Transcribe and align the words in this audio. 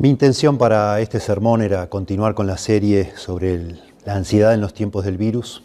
Mi 0.00 0.08
intención 0.08 0.56
para 0.56 0.98
este 1.00 1.20
sermón 1.20 1.60
era 1.60 1.90
continuar 1.90 2.34
con 2.34 2.46
la 2.46 2.56
serie 2.56 3.12
sobre 3.16 3.76
la 4.06 4.14
ansiedad 4.14 4.54
en 4.54 4.62
los 4.62 4.72
tiempos 4.72 5.04
del 5.04 5.18
virus. 5.18 5.62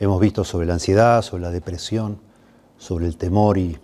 Hemos 0.00 0.22
visto 0.22 0.42
sobre 0.42 0.66
la 0.66 0.72
ansiedad, 0.72 1.20
sobre 1.20 1.42
la 1.42 1.50
depresión, 1.50 2.18
sobre 2.78 3.04
el 3.04 3.18
temor 3.18 3.58
y 3.58 3.76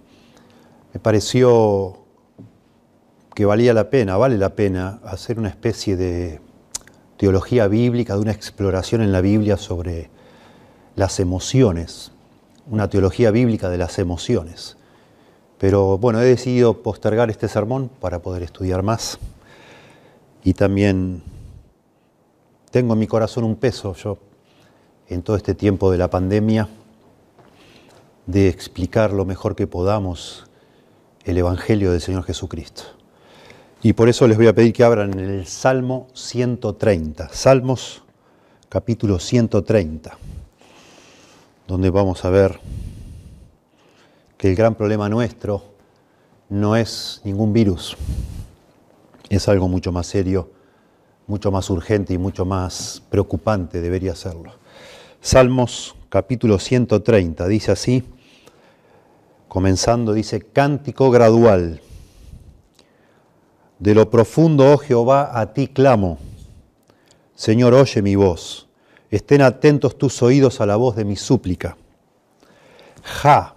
me 0.94 1.00
pareció 1.00 1.98
que 3.34 3.44
valía 3.44 3.74
la 3.74 3.90
pena, 3.90 4.16
vale 4.16 4.38
la 4.38 4.56
pena 4.56 5.00
hacer 5.04 5.38
una 5.38 5.50
especie 5.50 5.96
de 5.96 6.40
teología 7.18 7.68
bíblica, 7.68 8.14
de 8.14 8.20
una 8.20 8.32
exploración 8.32 9.02
en 9.02 9.12
la 9.12 9.20
Biblia 9.20 9.58
sobre 9.58 10.08
las 10.96 11.20
emociones, 11.20 12.10
una 12.70 12.88
teología 12.88 13.30
bíblica 13.30 13.68
de 13.68 13.76
las 13.76 13.98
emociones. 13.98 14.78
Pero 15.58 15.98
bueno, 15.98 16.22
he 16.22 16.24
decidido 16.24 16.82
postergar 16.82 17.28
este 17.28 17.48
sermón 17.48 17.90
para 18.00 18.20
poder 18.20 18.42
estudiar 18.42 18.82
más. 18.82 19.18
Y 20.44 20.52
también 20.52 21.22
tengo 22.70 22.92
en 22.92 22.98
mi 22.98 23.06
corazón 23.06 23.44
un 23.44 23.56
peso, 23.56 23.94
yo, 23.94 24.18
en 25.08 25.22
todo 25.22 25.36
este 25.36 25.54
tiempo 25.54 25.90
de 25.90 25.96
la 25.96 26.10
pandemia, 26.10 26.68
de 28.26 28.48
explicar 28.48 29.12
lo 29.12 29.24
mejor 29.24 29.56
que 29.56 29.66
podamos 29.66 30.44
el 31.24 31.38
Evangelio 31.38 31.92
del 31.92 32.02
Señor 32.02 32.24
Jesucristo. 32.24 32.82
Y 33.82 33.94
por 33.94 34.08
eso 34.08 34.28
les 34.28 34.36
voy 34.36 34.46
a 34.46 34.54
pedir 34.54 34.72
que 34.74 34.84
abran 34.84 35.18
el 35.18 35.46
Salmo 35.46 36.08
130, 36.12 37.30
Salmos 37.30 38.02
capítulo 38.68 39.18
130, 39.18 40.16
donde 41.66 41.90
vamos 41.90 42.24
a 42.24 42.30
ver 42.30 42.60
que 44.36 44.50
el 44.50 44.56
gran 44.56 44.74
problema 44.74 45.08
nuestro 45.08 45.64
no 46.50 46.76
es 46.76 47.20
ningún 47.24 47.52
virus, 47.52 47.96
es 49.28 49.48
algo 49.48 49.68
mucho 49.68 49.92
más 49.92 50.06
serio, 50.06 50.50
mucho 51.26 51.50
más 51.50 51.70
urgente 51.70 52.14
y 52.14 52.18
mucho 52.18 52.44
más 52.44 53.02
preocupante 53.08 53.80
debería 53.80 54.14
serlo. 54.14 54.52
Salmos 55.20 55.94
capítulo 56.08 56.58
130 56.58 57.48
dice 57.48 57.72
así, 57.72 58.04
comenzando, 59.48 60.12
dice, 60.12 60.40
cántico 60.40 61.10
gradual. 61.10 61.80
De 63.78 63.94
lo 63.94 64.10
profundo, 64.10 64.72
oh 64.72 64.78
Jehová, 64.78 65.38
a 65.40 65.52
ti 65.52 65.68
clamo. 65.68 66.18
Señor, 67.34 67.74
oye 67.74 68.02
mi 68.02 68.16
voz. 68.16 68.68
Estén 69.10 69.42
atentos 69.42 69.96
tus 69.96 70.22
oídos 70.22 70.60
a 70.60 70.66
la 70.66 70.74
voz 70.74 70.96
de 70.96 71.04
mi 71.04 71.14
súplica. 71.14 71.76
Ja, 73.02 73.54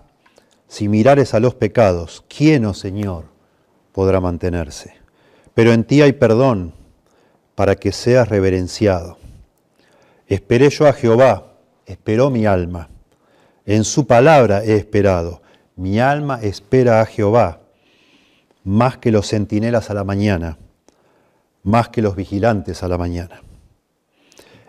si 0.68 0.88
mirares 0.88 1.34
a 1.34 1.40
los 1.40 1.56
pecados, 1.56 2.24
¿quién, 2.28 2.66
oh 2.66 2.76
Señor, 2.76 3.26
podrá 3.92 4.20
mantenerse? 4.20 4.97
Pero 5.58 5.74
en 5.74 5.86
ti 5.86 6.04
hay 6.04 6.14
perdón 6.14 6.72
para 7.56 7.78
que 7.78 7.92
seas 7.92 8.30
reverenciado. 8.30 9.18
Esperé 10.28 10.70
yo 10.70 10.86
a 10.86 10.94
Jehová, 10.94 11.54
esperó 11.88 12.30
mi 12.30 12.46
alma. 12.46 12.90
En 13.66 13.84
su 13.84 14.06
palabra 14.06 14.64
he 14.64 14.76
esperado. 14.76 15.42
Mi 15.76 16.00
alma 16.00 16.40
espera 16.44 17.02
a 17.02 17.08
Jehová, 17.08 17.62
más 18.64 19.00
que 19.00 19.12
los 19.12 19.28
centinelas 19.28 19.90
a 19.90 19.96
la 19.96 20.04
mañana, 20.04 20.60
más 21.64 21.90
que 21.90 22.04
los 22.04 22.16
vigilantes 22.16 22.84
a 22.84 22.88
la 22.88 23.00
mañana. 23.00 23.42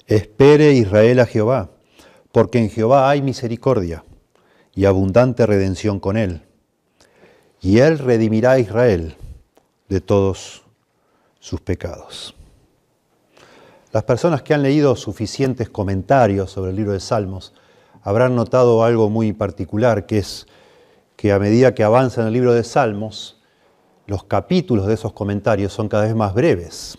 Espere 0.06 0.72
Israel 0.72 1.20
a 1.20 1.26
Jehová, 1.26 1.68
porque 2.32 2.60
en 2.60 2.70
Jehová 2.70 3.10
hay 3.10 3.20
misericordia 3.20 4.04
y 4.74 4.86
abundante 4.86 5.44
redención 5.44 6.00
con 6.00 6.16
él. 6.16 6.40
Y 7.60 7.80
él 7.80 7.98
redimirá 7.98 8.52
a 8.52 8.58
Israel 8.58 9.16
de 9.90 10.00
todos 10.00 10.64
sus 11.48 11.62
pecados. 11.62 12.34
Las 13.90 14.04
personas 14.04 14.42
que 14.42 14.52
han 14.52 14.62
leído 14.62 14.94
suficientes 14.96 15.70
comentarios 15.70 16.50
sobre 16.50 16.72
el 16.72 16.76
libro 16.76 16.92
de 16.92 17.00
Salmos 17.00 17.54
habrán 18.02 18.36
notado 18.36 18.84
algo 18.84 19.08
muy 19.08 19.32
particular, 19.32 20.04
que 20.04 20.18
es 20.18 20.46
que 21.16 21.32
a 21.32 21.38
medida 21.38 21.74
que 21.74 21.84
avanza 21.84 22.20
en 22.20 22.26
el 22.26 22.34
libro 22.34 22.52
de 22.52 22.64
Salmos, 22.64 23.40
los 24.06 24.24
capítulos 24.24 24.86
de 24.86 24.94
esos 24.94 25.14
comentarios 25.14 25.72
son 25.72 25.88
cada 25.88 26.04
vez 26.04 26.14
más 26.14 26.34
breves, 26.34 26.98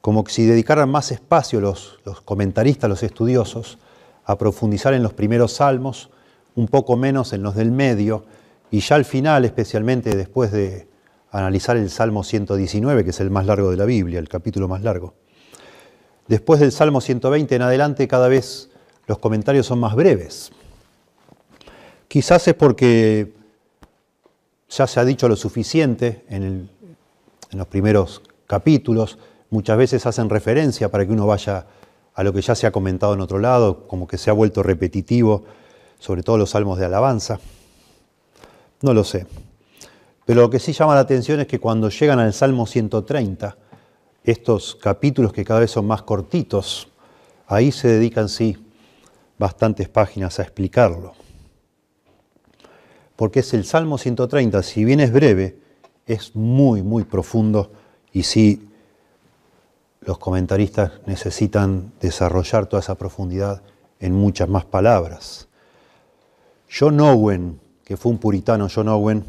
como 0.00 0.24
si 0.28 0.46
dedicaran 0.46 0.88
más 0.88 1.10
espacio 1.10 1.60
los, 1.60 1.98
los 2.04 2.20
comentaristas, 2.20 2.88
los 2.88 3.02
estudiosos, 3.02 3.78
a 4.24 4.38
profundizar 4.38 4.94
en 4.94 5.02
los 5.02 5.14
primeros 5.14 5.54
salmos, 5.54 6.10
un 6.54 6.68
poco 6.68 6.96
menos 6.96 7.32
en 7.32 7.42
los 7.42 7.56
del 7.56 7.72
medio, 7.72 8.24
y 8.70 8.80
ya 8.80 8.94
al 8.94 9.04
final, 9.04 9.44
especialmente 9.44 10.16
después 10.16 10.52
de 10.52 10.91
analizar 11.32 11.76
el 11.76 11.90
Salmo 11.90 12.22
119, 12.22 13.04
que 13.04 13.10
es 13.10 13.20
el 13.20 13.30
más 13.30 13.46
largo 13.46 13.70
de 13.70 13.76
la 13.76 13.86
Biblia, 13.86 14.18
el 14.18 14.28
capítulo 14.28 14.68
más 14.68 14.82
largo. 14.82 15.14
Después 16.28 16.60
del 16.60 16.72
Salmo 16.72 17.00
120 17.00 17.56
en 17.56 17.62
adelante, 17.62 18.06
cada 18.06 18.28
vez 18.28 18.70
los 19.06 19.18
comentarios 19.18 19.66
son 19.66 19.80
más 19.80 19.94
breves. 19.94 20.52
Quizás 22.06 22.46
es 22.46 22.54
porque 22.54 23.32
ya 24.68 24.86
se 24.86 25.00
ha 25.00 25.04
dicho 25.04 25.28
lo 25.28 25.36
suficiente 25.36 26.24
en, 26.28 26.68
en 27.50 27.58
los 27.58 27.66
primeros 27.66 28.22
capítulos, 28.46 29.18
muchas 29.50 29.78
veces 29.78 30.04
hacen 30.06 30.28
referencia 30.28 30.90
para 30.90 31.06
que 31.06 31.12
uno 31.12 31.26
vaya 31.26 31.66
a 32.14 32.22
lo 32.22 32.32
que 32.32 32.42
ya 32.42 32.54
se 32.54 32.66
ha 32.66 32.72
comentado 32.72 33.14
en 33.14 33.20
otro 33.20 33.38
lado, 33.38 33.86
como 33.88 34.06
que 34.06 34.18
se 34.18 34.28
ha 34.30 34.34
vuelto 34.34 34.62
repetitivo, 34.62 35.44
sobre 35.98 36.22
todo 36.22 36.36
los 36.36 36.50
salmos 36.50 36.78
de 36.78 36.84
alabanza. 36.84 37.40
No 38.82 38.92
lo 38.92 39.04
sé. 39.04 39.26
Pero 40.24 40.42
lo 40.42 40.50
que 40.50 40.58
sí 40.58 40.72
llama 40.72 40.94
la 40.94 41.00
atención 41.00 41.40
es 41.40 41.46
que 41.46 41.58
cuando 41.58 41.88
llegan 41.88 42.18
al 42.18 42.32
Salmo 42.32 42.66
130, 42.66 43.56
estos 44.24 44.76
capítulos 44.76 45.32
que 45.32 45.44
cada 45.44 45.60
vez 45.60 45.70
son 45.70 45.86
más 45.86 46.02
cortitos, 46.02 46.88
ahí 47.46 47.72
se 47.72 47.88
dedican, 47.88 48.28
sí, 48.28 48.56
bastantes 49.38 49.88
páginas 49.88 50.38
a 50.38 50.42
explicarlo. 50.42 51.14
Porque 53.16 53.40
es 53.40 53.52
el 53.54 53.64
Salmo 53.64 53.98
130, 53.98 54.62
si 54.62 54.84
bien 54.84 55.00
es 55.00 55.12
breve, 55.12 55.58
es 56.06 56.34
muy, 56.36 56.82
muy 56.82 57.04
profundo 57.04 57.72
y 58.12 58.22
sí, 58.22 58.68
los 60.00 60.18
comentaristas 60.18 60.92
necesitan 61.06 61.92
desarrollar 62.00 62.66
toda 62.66 62.80
esa 62.80 62.96
profundidad 62.96 63.62
en 64.00 64.14
muchas 64.14 64.48
más 64.48 64.64
palabras. 64.64 65.48
John 66.68 67.00
Owen, 67.00 67.60
que 67.84 67.96
fue 67.96 68.10
un 68.10 68.18
puritano, 68.18 68.68
John 68.72 68.88
Owen, 68.88 69.24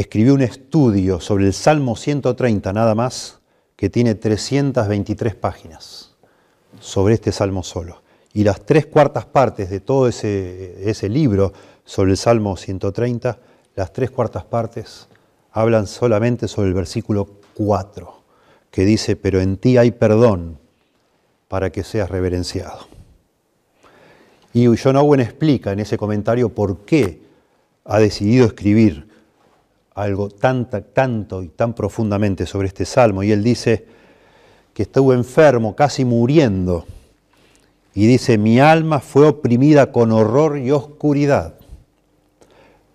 escribió 0.00 0.34
un 0.34 0.42
estudio 0.42 1.20
sobre 1.20 1.46
el 1.46 1.54
Salmo 1.54 1.96
130 1.96 2.70
nada 2.74 2.94
más, 2.94 3.40
que 3.76 3.88
tiene 3.88 4.14
323 4.14 5.34
páginas 5.34 6.14
sobre 6.78 7.14
este 7.14 7.32
salmo 7.32 7.62
solo. 7.62 8.02
Y 8.34 8.44
las 8.44 8.66
tres 8.66 8.84
cuartas 8.84 9.24
partes 9.24 9.70
de 9.70 9.80
todo 9.80 10.06
ese, 10.06 10.90
ese 10.90 11.08
libro 11.08 11.54
sobre 11.86 12.10
el 12.10 12.18
Salmo 12.18 12.58
130, 12.58 13.38
las 13.74 13.92
tres 13.94 14.10
cuartas 14.10 14.44
partes 14.44 15.08
hablan 15.50 15.86
solamente 15.86 16.46
sobre 16.46 16.68
el 16.68 16.74
versículo 16.74 17.26
4, 17.54 18.22
que 18.70 18.84
dice, 18.84 19.16
pero 19.16 19.40
en 19.40 19.56
ti 19.56 19.78
hay 19.78 19.92
perdón 19.92 20.58
para 21.48 21.72
que 21.72 21.82
seas 21.82 22.10
reverenciado. 22.10 22.86
Y 24.52 24.66
John 24.76 24.96
Owen 24.96 25.20
explica 25.20 25.72
en 25.72 25.80
ese 25.80 25.96
comentario 25.96 26.50
por 26.50 26.80
qué 26.80 27.22
ha 27.86 27.98
decidido 27.98 28.44
escribir 28.44 29.15
algo 29.96 30.28
tan, 30.28 30.68
tanto 30.92 31.42
y 31.42 31.48
tan 31.48 31.74
profundamente 31.74 32.46
sobre 32.46 32.68
este 32.68 32.84
salmo. 32.84 33.22
Y 33.22 33.32
él 33.32 33.42
dice 33.42 33.86
que 34.74 34.82
estuvo 34.82 35.14
enfermo, 35.14 35.74
casi 35.74 36.04
muriendo. 36.04 36.84
Y 37.94 38.06
dice, 38.06 38.36
mi 38.36 38.60
alma 38.60 39.00
fue 39.00 39.26
oprimida 39.26 39.90
con 39.92 40.12
horror 40.12 40.58
y 40.58 40.70
oscuridad. 40.70 41.54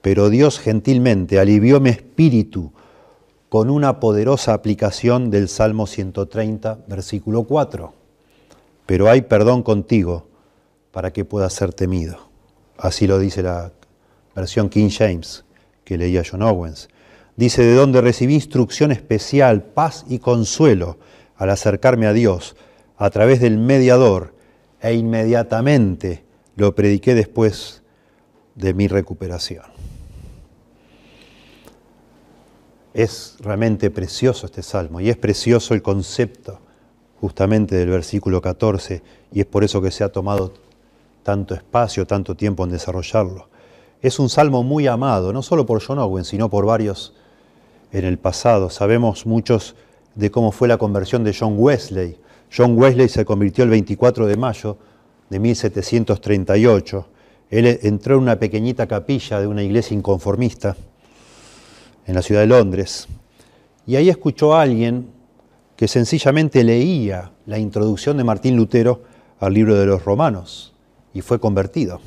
Pero 0.04 0.30
Dios 0.30 0.60
gentilmente 0.60 1.40
alivió 1.40 1.80
mi 1.80 1.90
espíritu 1.90 2.72
con 3.50 3.72
una 3.72 4.00
poderosa 4.00 4.54
aplicación 4.54 5.32
del 5.32 5.50
Salmo 5.50 5.88
130, 5.88 6.82
versículo 6.88 7.46
4. 7.46 7.94
Pero 8.86 9.09
hay 9.09 9.24
perdón 9.24 9.64
contigo 9.64 10.28
para 10.92 11.12
que 11.12 11.26
pueda 11.26 11.50
ser 11.50 11.74
temido. 11.74 12.30
Así 12.78 13.08
lo 13.08 13.18
dice 13.18 13.42
la 13.42 13.72
versión 14.36 14.70
King 14.70 14.90
James 14.92 15.44
que 15.84 15.97
leía 15.97 16.24
John 16.30 16.44
Owens. 16.44 16.88
Dice, 17.41 17.64
de 17.64 17.73
donde 17.73 18.02
recibí 18.02 18.35
instrucción 18.35 18.91
especial, 18.91 19.64
paz 19.64 20.05
y 20.08 20.20
consuelo 20.20 20.99
al 21.35 21.49
acercarme 21.49 22.05
a 22.05 22.14
Dios 22.14 22.55
a 22.97 23.09
través 23.09 23.41
del 23.41 23.58
mediador 23.58 24.35
e 24.79 24.93
inmediatamente 24.93 26.23
lo 26.55 26.76
prediqué 26.76 27.16
después 27.16 27.82
de 28.53 28.76
mi 28.76 28.88
recuperación. 28.88 29.64
Es 32.93 33.38
realmente 33.40 33.90
precioso 33.90 34.46
este 34.46 34.61
salmo 34.61 35.02
y 35.02 35.09
es 35.09 35.17
precioso 35.17 35.73
el 35.73 35.82
concepto 35.82 36.59
justamente 37.20 37.76
del 37.76 37.90
versículo 37.90 38.40
14 38.40 39.02
y 39.32 39.40
es 39.40 39.47
por 39.47 39.64
eso 39.64 39.82
que 39.82 39.90
se 39.90 40.03
ha 40.03 40.11
tomado 40.11 40.53
tanto 41.23 41.55
espacio, 41.55 42.05
tanto 42.05 42.35
tiempo 42.35 42.66
en 42.66 42.70
desarrollarlo. 42.70 43.49
Es 44.03 44.20
un 44.20 44.29
salmo 44.29 44.61
muy 44.61 44.85
amado, 44.85 45.34
no 45.34 45.41
solo 45.41 45.66
por 45.66 45.84
John 45.84 45.97
Owen, 45.97 46.23
sino 46.23 46.47
por 46.47 46.67
varios 46.67 47.16
en 47.91 48.05
el 48.05 48.17
pasado. 48.17 48.70
Sabemos 48.70 49.26
muchos 49.26 49.76
de 50.16 50.32
cómo 50.32 50.52
fue 50.52 50.67
la 50.67 50.78
conversión 50.78 51.23
de 51.23 51.35
John 51.38 51.55
Wesley. 51.58 52.17
John 52.55 52.78
Wesley 52.78 53.09
se 53.09 53.26
convirtió 53.26 53.64
el 53.64 53.70
24 53.70 54.28
de 54.28 54.38
mayo 54.38 54.78
de 55.29 55.40
1738. 55.40 57.08
Él 57.49 57.79
entró 57.84 58.16
en 58.16 58.22
una 58.22 58.38
pequeñita 58.38 58.88
capilla 58.88 59.40
de 59.40 59.47
una 59.47 59.64
iglesia 59.64 59.96
inconformista 59.96 60.76
en 62.05 62.16
la 62.16 62.22
ciudad 62.22 62.41
de 62.41 62.47
Londres 62.47 63.08
y 63.85 63.96
ahí 63.96 64.09
escuchó 64.09 64.53
a 64.53 64.61
alguien 64.61 65.09
que 65.76 65.87
sencillamente 65.87 66.64
leía 66.64 67.32
la 67.46 67.58
introducción 67.58 68.17
de 68.17 68.23
Martín 68.23 68.55
Lutero 68.55 69.02
al 69.40 69.53
libro 69.53 69.76
de 69.76 69.85
los 69.85 70.05
Romanos 70.05 70.73
y 71.14 71.22
fue 71.22 71.40
convertido. 71.40 71.99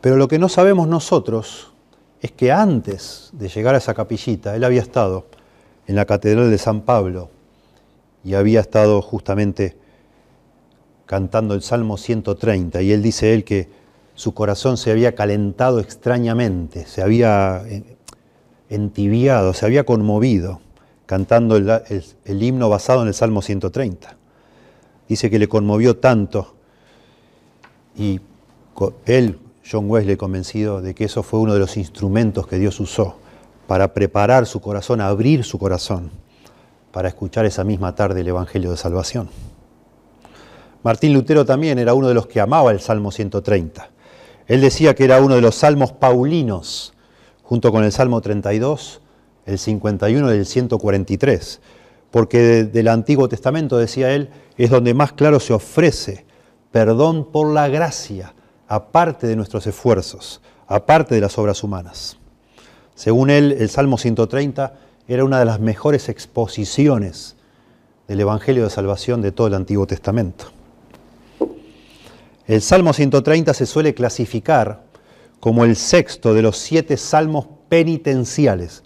Pero 0.00 0.16
lo 0.16 0.26
que 0.26 0.38
no 0.38 0.48
sabemos 0.48 0.88
nosotros 0.88 1.71
es 2.22 2.30
que 2.30 2.52
antes 2.52 3.30
de 3.32 3.48
llegar 3.48 3.74
a 3.74 3.78
esa 3.78 3.94
capillita, 3.94 4.54
él 4.54 4.62
había 4.62 4.80
estado 4.80 5.26
en 5.88 5.96
la 5.96 6.06
Catedral 6.06 6.50
de 6.50 6.58
San 6.58 6.82
Pablo 6.82 7.30
y 8.24 8.34
había 8.34 8.60
estado 8.60 9.02
justamente 9.02 9.76
cantando 11.04 11.54
el 11.54 11.62
Salmo 11.62 11.96
130 11.96 12.80
y 12.80 12.92
él 12.92 13.02
dice 13.02 13.34
él 13.34 13.42
que 13.42 13.68
su 14.14 14.34
corazón 14.34 14.76
se 14.76 14.92
había 14.92 15.16
calentado 15.16 15.80
extrañamente, 15.80 16.86
se 16.86 17.02
había 17.02 17.64
eh, 17.66 17.96
entibiado, 18.70 19.52
se 19.52 19.66
había 19.66 19.84
conmovido 19.84 20.60
cantando 21.06 21.56
el, 21.56 21.68
el 22.24 22.42
himno 22.42 22.68
basado 22.68 23.02
en 23.02 23.08
el 23.08 23.14
Salmo 23.14 23.42
130. 23.42 24.16
Dice 25.08 25.28
que 25.28 25.40
le 25.40 25.48
conmovió 25.48 25.96
tanto 25.96 26.54
y 27.96 28.20
él 29.06 29.38
John 29.68 29.88
Wesley 29.88 30.16
convencido 30.16 30.80
de 30.82 30.94
que 30.94 31.04
eso 31.04 31.22
fue 31.22 31.40
uno 31.40 31.54
de 31.54 31.60
los 31.60 31.76
instrumentos 31.76 32.46
que 32.46 32.58
Dios 32.58 32.80
usó 32.80 33.16
para 33.66 33.94
preparar 33.94 34.46
su 34.46 34.60
corazón, 34.60 35.00
abrir 35.00 35.44
su 35.44 35.58
corazón, 35.58 36.10
para 36.90 37.08
escuchar 37.08 37.46
esa 37.46 37.64
misma 37.64 37.94
tarde 37.94 38.20
el 38.20 38.28
Evangelio 38.28 38.70
de 38.70 38.76
Salvación. 38.76 39.30
Martín 40.82 41.14
Lutero 41.14 41.44
también 41.44 41.78
era 41.78 41.94
uno 41.94 42.08
de 42.08 42.14
los 42.14 42.26
que 42.26 42.40
amaba 42.40 42.72
el 42.72 42.80
Salmo 42.80 43.12
130. 43.12 43.88
Él 44.48 44.60
decía 44.60 44.94
que 44.94 45.04
era 45.04 45.20
uno 45.20 45.36
de 45.36 45.40
los 45.40 45.54
salmos 45.54 45.92
paulinos, 45.92 46.92
junto 47.44 47.70
con 47.70 47.84
el 47.84 47.92
Salmo 47.92 48.20
32, 48.20 49.00
el 49.46 49.58
51 49.58 50.34
y 50.34 50.38
el 50.38 50.46
143, 50.46 51.60
porque 52.10 52.64
del 52.64 52.88
Antiguo 52.88 53.28
Testamento, 53.28 53.78
decía 53.78 54.12
él, 54.12 54.30
es 54.56 54.70
donde 54.70 54.92
más 54.92 55.12
claro 55.12 55.38
se 55.38 55.52
ofrece 55.52 56.26
perdón 56.72 57.30
por 57.30 57.52
la 57.52 57.68
gracia 57.68 58.34
aparte 58.72 59.26
de 59.26 59.36
nuestros 59.36 59.66
esfuerzos, 59.66 60.40
aparte 60.66 61.14
de 61.14 61.20
las 61.20 61.36
obras 61.36 61.62
humanas. 61.62 62.16
Según 62.94 63.28
él, 63.28 63.54
el 63.60 63.68
Salmo 63.68 63.98
130 63.98 64.72
era 65.08 65.24
una 65.24 65.38
de 65.38 65.44
las 65.44 65.60
mejores 65.60 66.08
exposiciones 66.08 67.36
del 68.08 68.20
Evangelio 68.20 68.64
de 68.64 68.70
Salvación 68.70 69.20
de 69.20 69.30
todo 69.30 69.48
el 69.48 69.54
Antiguo 69.54 69.86
Testamento. 69.86 70.46
El 72.46 72.62
Salmo 72.62 72.94
130 72.94 73.52
se 73.52 73.66
suele 73.66 73.92
clasificar 73.92 74.80
como 75.38 75.66
el 75.66 75.76
sexto 75.76 76.32
de 76.32 76.40
los 76.40 76.56
siete 76.56 76.96
salmos 76.96 77.48
penitenciales. 77.68 78.84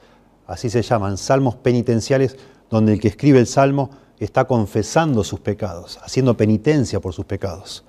Así 0.48 0.68
se 0.68 0.82
llaman, 0.82 1.16
salmos 1.16 1.54
penitenciales, 1.54 2.36
donde 2.70 2.94
el 2.94 3.00
que 3.00 3.06
escribe 3.06 3.38
el 3.38 3.46
salmo 3.46 3.90
está 4.18 4.46
confesando 4.46 5.22
sus 5.22 5.38
pecados, 5.38 6.00
haciendo 6.02 6.36
penitencia 6.36 6.98
por 6.98 7.12
sus 7.12 7.24
pecados. 7.24 7.84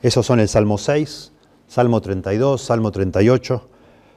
Esos 0.00 0.24
son 0.24 0.40
el 0.40 0.48
Salmo 0.48 0.78
6, 0.78 1.31
Salmo 1.72 2.02
32, 2.02 2.60
Salmo 2.60 2.92
38, 2.92 3.68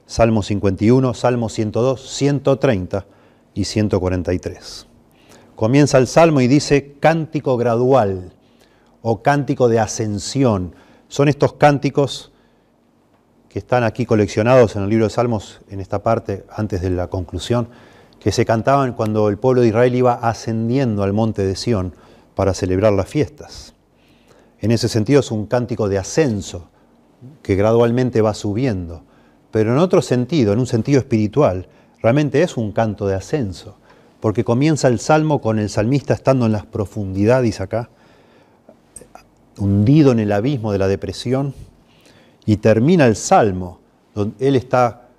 Salmo 0.05 0.43
51, 0.43 1.13
Salmo 1.13 1.47
102, 1.47 2.01
130 2.01 3.05
y 3.53 3.63
143. 3.63 4.87
Comienza 5.55 5.97
el 5.97 6.07
Salmo 6.07 6.41
y 6.41 6.49
dice 6.49 6.97
cántico 6.99 7.55
gradual 7.55 8.33
o 9.01 9.21
cántico 9.21 9.69
de 9.69 9.79
ascensión. 9.79 10.75
Son 11.07 11.29
estos 11.29 11.53
cánticos 11.53 12.33
que 13.47 13.59
están 13.59 13.85
aquí 13.85 14.05
coleccionados 14.05 14.75
en 14.75 14.83
el 14.83 14.89
libro 14.89 15.05
de 15.05 15.11
Salmos, 15.11 15.61
en 15.69 15.79
esta 15.79 16.03
parte, 16.03 16.45
antes 16.49 16.81
de 16.81 16.89
la 16.89 17.07
conclusión, 17.07 17.69
que 18.19 18.33
se 18.33 18.45
cantaban 18.45 18.91
cuando 18.91 19.29
el 19.29 19.37
pueblo 19.37 19.61
de 19.61 19.69
Israel 19.69 19.95
iba 19.95 20.15
ascendiendo 20.15 21.03
al 21.03 21.13
monte 21.13 21.45
de 21.45 21.55
Sión 21.55 21.95
para 22.35 22.53
celebrar 22.53 22.91
las 22.91 23.07
fiestas. 23.07 23.75
En 24.59 24.71
ese 24.71 24.89
sentido 24.89 25.21
es 25.21 25.31
un 25.31 25.45
cántico 25.45 25.87
de 25.87 25.99
ascenso, 25.99 26.67
que 27.41 27.55
gradualmente 27.55 28.21
va 28.21 28.33
subiendo, 28.33 29.03
pero 29.51 29.71
en 29.71 29.77
otro 29.77 30.01
sentido, 30.01 30.53
en 30.53 30.59
un 30.59 30.67
sentido 30.67 30.99
espiritual, 30.99 31.67
realmente 32.01 32.41
es 32.41 32.57
un 32.57 32.71
canto 32.71 33.07
de 33.07 33.15
ascenso, 33.15 33.77
porque 34.19 34.43
comienza 34.43 34.87
el 34.87 34.99
salmo 34.99 35.41
con 35.41 35.59
el 35.59 35.69
salmista 35.69 36.13
estando 36.13 36.45
en 36.45 36.51
las 36.51 36.65
profundidades 36.65 37.61
acá, 37.61 37.89
hundido 39.57 40.11
en 40.11 40.19
el 40.19 40.31
abismo 40.31 40.71
de 40.71 40.79
la 40.79 40.87
depresión, 40.87 41.53
y 42.45 42.57
termina 42.57 43.07
el 43.07 43.15
salmo, 43.15 43.79
donde 44.13 44.47
él 44.47 44.55
está 44.55 45.09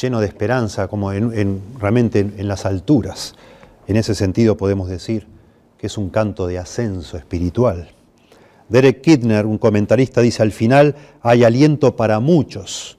lleno 0.00 0.20
de 0.20 0.26
esperanza, 0.26 0.88
como 0.88 1.12
en, 1.12 1.60
realmente 1.78 2.20
en 2.20 2.48
las 2.48 2.66
alturas. 2.66 3.34
En 3.86 3.96
ese 3.96 4.14
sentido 4.14 4.56
podemos 4.56 4.88
decir 4.88 5.26
que 5.78 5.86
es 5.86 5.98
un 5.98 6.10
canto 6.10 6.46
de 6.46 6.58
ascenso 6.58 7.16
espiritual. 7.16 7.88
Derek 8.70 9.00
Kidner, 9.00 9.46
un 9.46 9.58
comentarista, 9.58 10.20
dice, 10.20 10.42
al 10.42 10.52
final 10.52 10.94
hay 11.22 11.42
aliento 11.42 11.96
para 11.96 12.20
muchos 12.20 12.98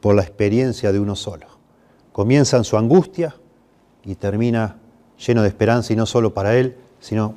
por 0.00 0.16
la 0.16 0.22
experiencia 0.22 0.92
de 0.92 0.98
uno 0.98 1.14
solo. 1.14 1.46
Comienza 2.12 2.56
en 2.56 2.64
su 2.64 2.76
angustia 2.76 3.36
y 4.04 4.16
termina 4.16 4.78
lleno 5.24 5.42
de 5.42 5.48
esperanza 5.48 5.92
y 5.92 5.96
no 5.96 6.06
solo 6.06 6.34
para 6.34 6.56
él, 6.56 6.76
sino 6.98 7.34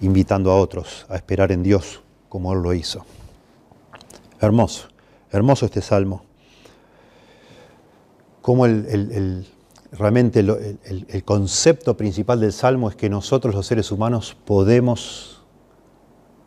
invitando 0.00 0.52
a 0.52 0.60
otros 0.60 1.06
a 1.08 1.16
esperar 1.16 1.50
en 1.50 1.64
Dios 1.64 2.02
como 2.28 2.52
él 2.52 2.62
lo 2.62 2.72
hizo. 2.72 3.04
Hermoso, 4.40 4.88
hermoso 5.32 5.66
este 5.66 5.82
salmo. 5.82 6.24
Como 8.42 8.64
el, 8.64 9.44
realmente 9.90 10.38
el 10.38 11.24
concepto 11.24 11.96
principal 11.96 12.38
del 12.38 12.52
salmo 12.52 12.88
es 12.88 12.94
que 12.94 13.10
nosotros 13.10 13.56
los 13.56 13.66
seres 13.66 13.90
humanos 13.90 14.36
podemos 14.44 15.37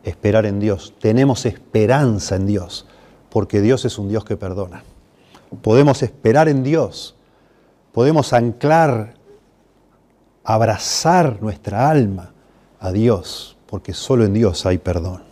esperar 0.03 0.45
en 0.45 0.59
Dios. 0.59 0.93
Tenemos 0.99 1.45
esperanza 1.45 2.35
en 2.35 2.47
Dios, 2.47 2.85
porque 3.29 3.61
Dios 3.61 3.85
es 3.85 3.97
un 3.97 4.09
Dios 4.09 4.25
que 4.25 4.37
perdona. 4.37 4.83
Podemos 5.61 6.01
esperar 6.01 6.47
en 6.47 6.63
Dios, 6.63 7.15
podemos 7.91 8.33
anclar, 8.33 9.15
abrazar 10.43 11.41
nuestra 11.41 11.89
alma 11.89 12.33
a 12.79 12.91
Dios, 12.91 13.57
porque 13.67 13.93
solo 13.93 14.25
en 14.25 14.33
Dios 14.33 14.65
hay 14.65 14.77
perdón. 14.77 15.23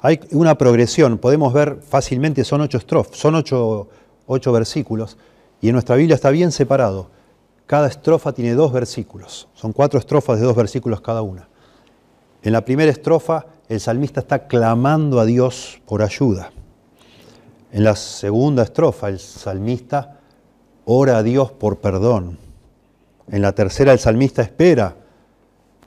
Hay 0.00 0.20
una 0.30 0.56
progresión, 0.56 1.18
podemos 1.18 1.52
ver 1.52 1.80
fácilmente, 1.82 2.44
son 2.44 2.60
ocho 2.60 2.78
estrofas, 2.78 3.16
son 3.16 3.34
ocho, 3.34 3.88
ocho 4.26 4.52
versículos, 4.52 5.16
y 5.60 5.68
en 5.68 5.72
nuestra 5.72 5.96
Biblia 5.96 6.14
está 6.14 6.30
bien 6.30 6.52
separado. 6.52 7.10
Cada 7.66 7.88
estrofa 7.88 8.32
tiene 8.32 8.54
dos 8.54 8.72
versículos, 8.72 9.48
son 9.54 9.72
cuatro 9.72 9.98
estrofas 9.98 10.38
de 10.38 10.46
dos 10.46 10.54
versículos 10.54 11.00
cada 11.00 11.22
una. 11.22 11.48
En 12.42 12.52
la 12.52 12.64
primera 12.64 12.90
estrofa 12.90 13.46
el 13.68 13.80
salmista 13.80 14.20
está 14.20 14.46
clamando 14.46 15.20
a 15.20 15.26
Dios 15.26 15.80
por 15.86 16.02
ayuda. 16.02 16.50
En 17.70 17.84
la 17.84 17.96
segunda 17.96 18.62
estrofa 18.62 19.08
el 19.08 19.18
salmista 19.18 20.20
ora 20.86 21.18
a 21.18 21.22
Dios 21.22 21.52
por 21.52 21.78
perdón. 21.78 22.38
En 23.30 23.42
la 23.42 23.52
tercera 23.52 23.92
el 23.92 23.98
salmista 23.98 24.40
espera 24.40 24.96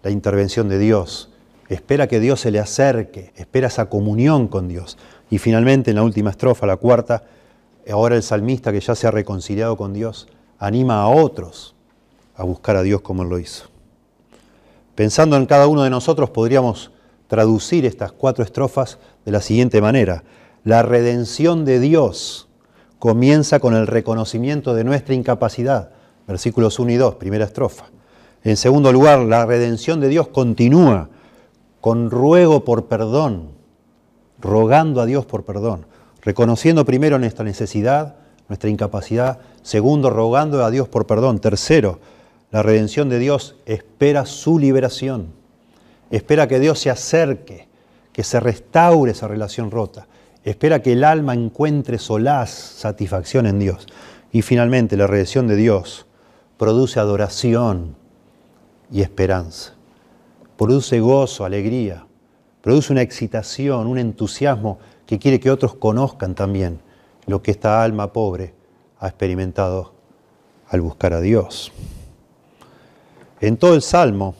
la 0.04 0.12
intervención 0.12 0.70
de 0.70 0.78
Dios, 0.78 1.32
espera 1.70 2.08
que 2.08 2.20
Dios 2.20 2.40
se 2.40 2.52
le 2.52 2.60
acerque, 2.60 3.34
espera 3.36 3.68
esa 3.68 3.90
comunión 3.90 4.48
con 4.48 4.68
Dios. 4.68 4.98
Y 5.32 5.40
finalmente 5.40 5.90
en 5.90 5.96
la 5.96 6.04
última 6.04 6.30
estrofa, 6.30 6.68
la 6.68 6.78
cuarta, 6.78 7.24
ahora 7.92 8.16
el 8.16 8.24
salmista 8.24 8.72
que 8.72 8.80
ya 8.80 8.94
se 8.94 9.08
ha 9.08 9.12
reconciliado 9.12 9.76
con 9.76 9.94
Dios, 9.94 10.28
anima 10.60 11.02
a 11.02 11.08
otros 11.08 11.74
a 12.36 12.44
buscar 12.44 12.76
a 12.76 12.84
Dios 12.84 13.02
como 13.02 13.24
él 13.24 13.30
lo 13.30 13.40
hizo. 13.40 13.66
Pensando 14.94 15.36
en 15.36 15.48
cada 15.48 15.68
uno 15.68 15.84
de 15.84 15.90
nosotros, 15.90 16.30
podríamos 16.30 16.92
traducir 17.32 17.86
estas 17.86 18.12
cuatro 18.12 18.44
estrofas 18.44 18.98
de 19.24 19.32
la 19.32 19.40
siguiente 19.40 19.80
manera. 19.80 20.26
La 20.66 20.84
redención 20.84 21.64
de 21.64 21.80
Dios 21.80 22.50
comienza 23.00 23.62
con 23.62 23.74
el 23.74 23.88
reconocimiento 23.88 24.74
de 24.74 24.84
nuestra 24.84 25.16
incapacidad, 25.16 25.92
versículos 26.28 26.78
1 26.78 26.92
y 26.92 26.96
2, 26.98 27.16
primera 27.16 27.46
estrofa. 27.46 27.86
En 28.44 28.58
segundo 28.58 28.92
lugar, 28.92 29.20
la 29.20 29.46
redención 29.46 30.02
de 30.02 30.10
Dios 30.10 30.28
continúa 30.28 31.08
con 31.80 32.12
ruego 32.12 32.66
por 32.66 32.88
perdón, 32.88 33.52
rogando 34.38 35.00
a 35.00 35.06
Dios 35.06 35.26
por 35.26 35.46
perdón, 35.46 35.86
reconociendo 36.22 36.84
primero 36.84 37.18
nuestra 37.18 37.46
necesidad, 37.46 38.16
nuestra 38.50 38.70
incapacidad, 38.70 39.40
segundo, 39.62 40.10
rogando 40.10 40.66
a 40.66 40.70
Dios 40.70 40.90
por 40.90 41.08
perdón, 41.08 41.40
tercero, 41.40 42.00
la 42.52 42.62
redención 42.62 43.08
de 43.08 43.20
Dios 43.20 43.56
espera 43.66 44.26
su 44.26 44.60
liberación. 44.60 45.40
Espera 46.12 46.48
que 46.48 46.60
Dios 46.60 46.80
se 46.80 46.90
acerque, 46.90 47.68
que 48.12 48.24
se 48.24 48.40
restaure 48.40 49.14
esa 49.14 49.28
relación 49.28 49.72
rota. 49.72 50.08
Espera 50.44 50.82
que 50.82 50.94
el 50.94 51.04
alma 51.04 51.34
encuentre 51.34 51.98
solaz, 51.98 52.50
satisfacción 52.50 53.48
en 53.48 53.60
Dios. 53.60 53.88
Y 54.32 54.42
finalmente 54.42 54.98
la 54.98 55.08
redención 55.08 55.48
de 55.48 55.56
Dios 55.56 56.06
produce 56.58 57.00
adoración 57.00 57.96
y 58.92 59.02
esperanza. 59.02 59.74
Produce 60.58 61.00
gozo, 61.00 61.46
alegría. 61.46 62.06
Produce 62.62 62.92
una 62.92 63.02
excitación, 63.02 63.88
un 63.88 63.98
entusiasmo 63.98 64.80
que 65.06 65.18
quiere 65.18 65.40
que 65.40 65.50
otros 65.50 65.76
conozcan 65.76 66.36
también 66.36 66.80
lo 67.26 67.42
que 67.42 67.52
esta 67.52 67.84
alma 67.84 68.12
pobre 68.12 68.54
ha 69.00 69.08
experimentado 69.08 69.94
al 70.68 70.82
buscar 70.82 71.14
a 71.14 71.22
Dios. 71.22 71.72
En 73.40 73.58
todo 73.58 73.74
el 73.74 73.82
Salmo, 73.82 74.36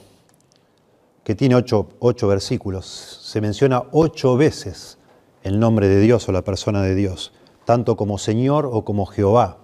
que 1.24 1.34
tiene 1.34 1.54
ocho, 1.54 1.88
ocho, 2.00 2.28
versículos, 2.28 3.20
se 3.22 3.40
menciona 3.40 3.84
ocho 3.92 4.36
veces 4.36 4.98
el 5.42 5.58
nombre 5.58 5.88
de 5.88 6.00
Dios 6.00 6.28
o 6.28 6.32
la 6.32 6.42
persona 6.42 6.82
de 6.82 6.94
Dios, 6.94 7.32
tanto 7.64 7.96
como 7.96 8.18
Señor 8.18 8.68
o 8.70 8.84
como 8.84 9.06
Jehová. 9.06 9.58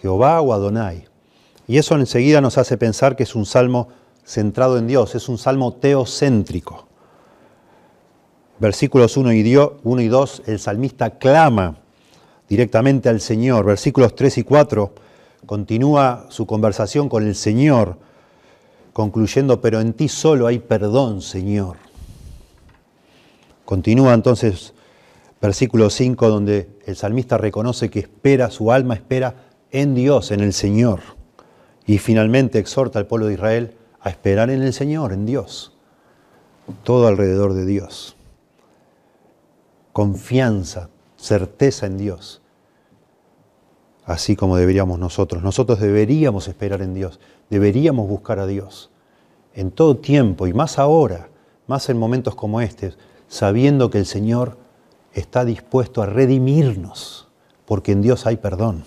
Jehová 0.00 0.40
o 0.40 0.52
Adonai. 0.52 1.08
Y 1.66 1.78
eso 1.78 1.94
enseguida 1.94 2.40
nos 2.40 2.58
hace 2.58 2.76
pensar 2.76 3.16
que 3.16 3.22
es 3.22 3.34
un 3.34 3.46
salmo 3.46 3.88
centrado 4.24 4.78
en 4.78 4.86
Dios, 4.86 5.14
es 5.14 5.28
un 5.28 5.38
salmo 5.38 5.74
teocéntrico. 5.74 6.86
Versículos 8.58 9.16
1 9.16 9.32
y 9.32 10.08
2, 10.08 10.42
el 10.46 10.58
salmista 10.58 11.10
clama 11.18 11.76
directamente 12.48 13.08
al 13.08 13.20
Señor. 13.20 13.64
Versículos 13.64 14.14
3 14.14 14.38
y 14.38 14.42
4 14.44 14.94
continúa 15.46 16.26
su 16.28 16.46
conversación 16.46 17.08
con 17.08 17.26
el 17.26 17.34
Señor, 17.34 17.98
concluyendo, 18.94 19.60
pero 19.60 19.80
en 19.80 19.92
ti 19.92 20.08
solo 20.08 20.46
hay 20.46 20.60
perdón, 20.60 21.20
Señor. 21.20 21.76
Continúa 23.66 24.14
entonces 24.14 24.72
versículo 25.42 25.90
5, 25.90 26.28
donde 26.30 26.70
el 26.86 26.96
salmista 26.96 27.36
reconoce 27.36 27.90
que 27.90 27.98
espera, 27.98 28.50
su 28.50 28.72
alma 28.72 28.94
espera 28.94 29.34
en 29.70 29.94
Dios, 29.94 30.30
en 30.30 30.40
el 30.40 30.54
Señor. 30.54 31.00
Y 31.86 31.98
finalmente 31.98 32.58
exhorta 32.58 32.98
al 32.98 33.06
pueblo 33.06 33.26
de 33.26 33.34
Israel 33.34 33.74
a 34.00 34.08
esperar 34.08 34.48
en 34.48 34.62
el 34.62 34.72
Señor, 34.72 35.12
en 35.12 35.26
Dios. 35.26 35.72
Todo 36.82 37.08
alrededor 37.08 37.52
de 37.52 37.66
Dios. 37.66 38.16
Confianza, 39.92 40.88
certeza 41.16 41.84
en 41.86 41.98
Dios 41.98 42.40
así 44.06 44.36
como 44.36 44.56
deberíamos 44.56 44.98
nosotros. 44.98 45.42
Nosotros 45.42 45.80
deberíamos 45.80 46.48
esperar 46.48 46.82
en 46.82 46.94
Dios, 46.94 47.20
deberíamos 47.54 48.08
buscar 48.08 48.40
a 48.40 48.48
Dios 48.48 48.90
en 49.54 49.70
todo 49.70 49.96
tiempo 49.96 50.48
y 50.48 50.52
más 50.52 50.80
ahora, 50.80 51.28
más 51.68 51.88
en 51.88 51.96
momentos 51.96 52.34
como 52.34 52.60
este, 52.60 52.94
sabiendo 53.28 53.90
que 53.90 53.98
el 53.98 54.06
Señor 54.06 54.56
está 55.12 55.44
dispuesto 55.44 56.02
a 56.02 56.06
redimirnos, 56.06 57.28
porque 57.64 57.92
en 57.92 58.02
Dios 58.02 58.26
hay 58.26 58.38
perdón. 58.38 58.82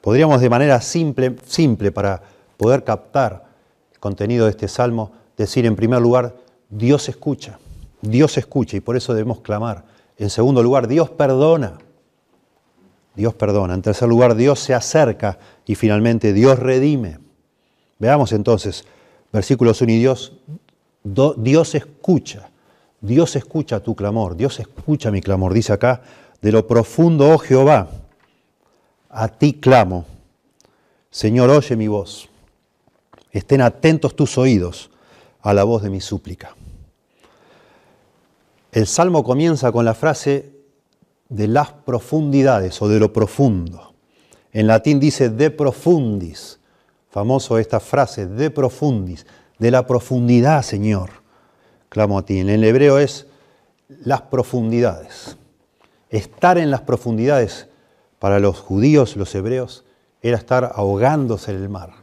Podríamos 0.00 0.40
de 0.40 0.50
manera 0.50 0.80
simple, 0.80 1.36
simple 1.46 1.92
para 1.92 2.20
poder 2.56 2.82
captar 2.82 3.44
el 3.92 4.00
contenido 4.00 4.46
de 4.46 4.50
este 4.50 4.66
salmo, 4.66 5.12
decir 5.36 5.66
en 5.66 5.76
primer 5.76 6.00
lugar, 6.00 6.34
Dios 6.68 7.08
escucha, 7.08 7.60
Dios 8.02 8.38
escucha 8.38 8.76
y 8.76 8.80
por 8.80 8.96
eso 8.96 9.14
debemos 9.14 9.38
clamar. 9.38 9.84
En 10.18 10.30
segundo 10.30 10.64
lugar, 10.64 10.88
Dios 10.88 11.10
perdona. 11.10 11.78
Dios 13.14 13.34
perdona. 13.34 13.74
En 13.74 13.82
tercer 13.82 14.08
lugar, 14.08 14.34
Dios 14.34 14.58
se 14.58 14.74
acerca 14.74 15.38
y 15.64 15.76
finalmente 15.76 16.32
Dios 16.32 16.58
redime. 16.58 17.25
Veamos 17.98 18.32
entonces, 18.32 18.84
versículos 19.32 19.80
1 19.80 19.92
y 19.92 19.98
Dios, 19.98 20.32
Dios 21.36 21.74
escucha, 21.74 22.50
Dios 23.00 23.36
escucha 23.36 23.80
tu 23.80 23.94
clamor, 23.94 24.36
Dios 24.36 24.58
escucha 24.60 25.10
mi 25.10 25.20
clamor. 25.20 25.54
Dice 25.54 25.72
acá, 25.72 26.02
de 26.40 26.52
lo 26.52 26.66
profundo, 26.66 27.30
oh 27.30 27.38
Jehová, 27.38 27.88
a 29.08 29.28
ti 29.28 29.54
clamo. 29.54 30.04
Señor, 31.10 31.48
oye 31.50 31.76
mi 31.76 31.88
voz. 31.88 32.28
Estén 33.30 33.60
atentos 33.60 34.14
tus 34.14 34.36
oídos 34.38 34.90
a 35.40 35.54
la 35.54 35.64
voz 35.64 35.82
de 35.82 35.90
mi 35.90 36.00
súplica. 36.00 36.54
El 38.72 38.86
salmo 38.86 39.24
comienza 39.24 39.72
con 39.72 39.84
la 39.84 39.94
frase, 39.94 40.56
de 41.28 41.48
las 41.48 41.72
profundidades 41.72 42.80
o 42.82 42.88
de 42.88 43.00
lo 43.00 43.12
profundo. 43.12 43.94
En 44.52 44.66
latín 44.66 45.00
dice 45.00 45.28
de 45.28 45.50
profundis, 45.50 46.55
famoso 47.16 47.56
esta 47.56 47.80
frase, 47.80 48.26
de 48.26 48.50
profundis, 48.50 49.24
de 49.58 49.70
la 49.70 49.86
profundidad, 49.86 50.60
Señor. 50.60 51.08
Clamo 51.88 52.18
a 52.18 52.26
ti. 52.26 52.40
En 52.40 52.50
el 52.50 52.62
hebreo 52.62 52.98
es 52.98 53.26
las 53.88 54.20
profundidades. 54.20 55.38
Estar 56.10 56.58
en 56.58 56.70
las 56.70 56.82
profundidades 56.82 57.68
para 58.18 58.38
los 58.38 58.60
judíos, 58.60 59.16
los 59.16 59.34
hebreos, 59.34 59.86
era 60.20 60.36
estar 60.36 60.72
ahogándose 60.74 61.52
en 61.52 61.62
el 61.62 61.70
mar. 61.70 61.94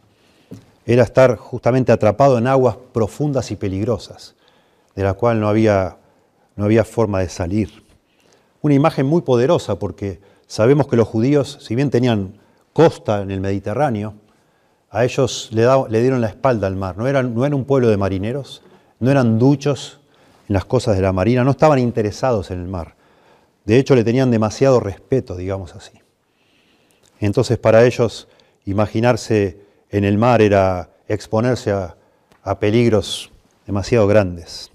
Era 0.83 1.03
estar 1.03 1.35
justamente 1.35 1.91
atrapado 1.91 2.39
en 2.39 2.47
aguas 2.47 2.77
profundas 2.91 3.51
y 3.51 3.55
peligrosas, 3.55 4.33
de 4.95 5.03
la 5.03 5.13
cual 5.13 5.39
no 5.39 5.47
había, 5.47 5.97
no 6.55 6.65
había 6.65 6.83
forma 6.85 7.19
de 7.19 7.29
salir 7.29 7.83
una 8.63 8.73
imagen 8.73 9.05
muy 9.05 9.21
poderosa 9.21 9.77
porque 9.77 10.21
sabemos 10.47 10.87
que 10.87 10.95
los 10.95 11.07
judíos, 11.07 11.59
si 11.61 11.75
bien 11.75 11.91
tenían 11.91 12.39
costa 12.71 13.21
en 13.21 13.29
el 13.29 13.41
Mediterráneo, 13.41 14.15
a 14.93 15.03
ellos 15.03 15.49
le, 15.51 16.01
dieron 16.01 16.21
la 16.21 16.27
espalda 16.27 16.67
al 16.67 16.77
mar. 16.77 16.97
No 16.97 17.07
eran, 17.07 17.35
no 17.35 17.43
un 17.43 17.65
pueblo 17.65 17.89
de 17.89 17.97
marineros, 17.97 18.61
no 19.01 19.11
eran 19.11 19.37
duchos 19.37 19.99
en 20.47 20.53
las 20.53 20.63
cosas 20.63 20.95
de 20.95 21.01
la 21.01 21.11
marina, 21.11 21.43
no 21.43 21.51
estaban 21.51 21.79
interesados 21.79 22.49
en 22.51 22.61
el 22.61 22.67
mar. 22.67 22.95
De 23.65 23.77
hecho, 23.77 23.95
le 23.95 24.05
tenían 24.05 24.31
demasiado 24.31 24.79
respeto, 24.79 25.35
digamos 25.35 25.75
así. 25.75 25.99
Entonces, 27.19 27.57
para 27.57 27.83
ellos, 27.85 28.29
imaginarse 28.63 29.57
en 29.89 30.05
el 30.05 30.17
mar 30.17 30.41
era 30.41 30.89
exponerse 31.09 31.71
a 31.71 32.59
peligros 32.59 33.31
demasiado 33.65 34.07
grandes. 34.07 34.71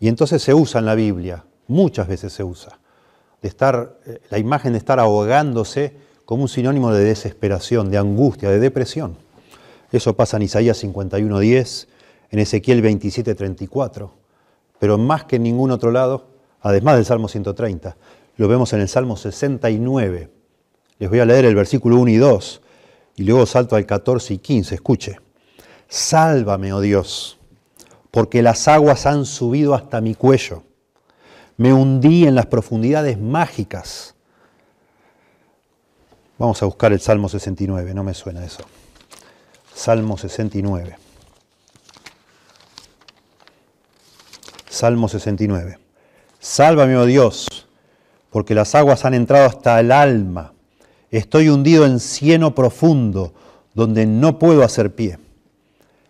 Y 0.00 0.08
entonces 0.08 0.42
se 0.42 0.52
usa 0.52 0.80
en 0.80 0.86
la 0.86 0.94
Biblia 0.94 1.44
muchas 1.72 2.06
veces 2.06 2.32
se 2.32 2.44
usa, 2.44 2.78
eh, 3.42 4.20
la 4.30 4.38
imagen 4.38 4.72
de 4.72 4.78
estar 4.78 5.00
ahogándose 5.00 5.96
como 6.24 6.42
un 6.42 6.48
sinónimo 6.48 6.92
de 6.92 7.04
desesperación, 7.04 7.90
de 7.90 7.98
angustia, 7.98 8.50
de 8.50 8.58
depresión. 8.58 9.16
Eso 9.90 10.16
pasa 10.16 10.36
en 10.36 10.44
Isaías 10.44 10.82
51.10, 10.82 11.86
en 12.30 12.38
Ezequiel 12.38 12.82
27.34, 12.82 14.10
pero 14.78 14.98
más 14.98 15.24
que 15.24 15.36
en 15.36 15.42
ningún 15.42 15.70
otro 15.70 15.90
lado, 15.90 16.28
además 16.60 16.96
del 16.96 17.04
Salmo 17.04 17.28
130, 17.28 17.96
lo 18.36 18.48
vemos 18.48 18.72
en 18.72 18.80
el 18.80 18.88
Salmo 18.88 19.16
69. 19.16 20.30
Les 20.98 21.10
voy 21.10 21.20
a 21.20 21.24
leer 21.24 21.44
el 21.44 21.54
versículo 21.54 21.98
1 21.98 22.10
y 22.10 22.16
2 22.16 22.62
y 23.16 23.24
luego 23.24 23.44
salto 23.46 23.76
al 23.76 23.84
14 23.84 24.34
y 24.34 24.38
15. 24.38 24.74
Escuche. 24.74 25.16
Sálvame, 25.88 26.72
oh 26.72 26.80
Dios, 26.80 27.38
porque 28.10 28.40
las 28.40 28.66
aguas 28.66 29.04
han 29.04 29.26
subido 29.26 29.74
hasta 29.74 30.00
mi 30.00 30.14
cuello 30.14 30.62
me 31.56 31.72
hundí 31.72 32.26
en 32.26 32.34
las 32.34 32.46
profundidades 32.46 33.18
mágicas. 33.18 34.11
Vamos 36.42 36.60
a 36.60 36.66
buscar 36.66 36.92
el 36.92 36.98
Salmo 36.98 37.28
69, 37.28 37.94
no 37.94 38.02
me 38.02 38.14
suena 38.14 38.44
eso. 38.44 38.64
Salmo 39.72 40.18
69. 40.18 40.96
Salmo 44.68 45.08
69. 45.08 45.78
Sálvame, 46.40 46.96
oh 46.96 47.06
Dios, 47.06 47.46
porque 48.30 48.56
las 48.56 48.74
aguas 48.74 49.04
han 49.04 49.14
entrado 49.14 49.46
hasta 49.46 49.78
el 49.78 49.92
alma. 49.92 50.52
Estoy 51.12 51.48
hundido 51.48 51.86
en 51.86 52.00
cieno 52.00 52.56
profundo, 52.56 53.34
donde 53.74 54.04
no 54.06 54.40
puedo 54.40 54.64
hacer 54.64 54.96
pie. 54.96 55.20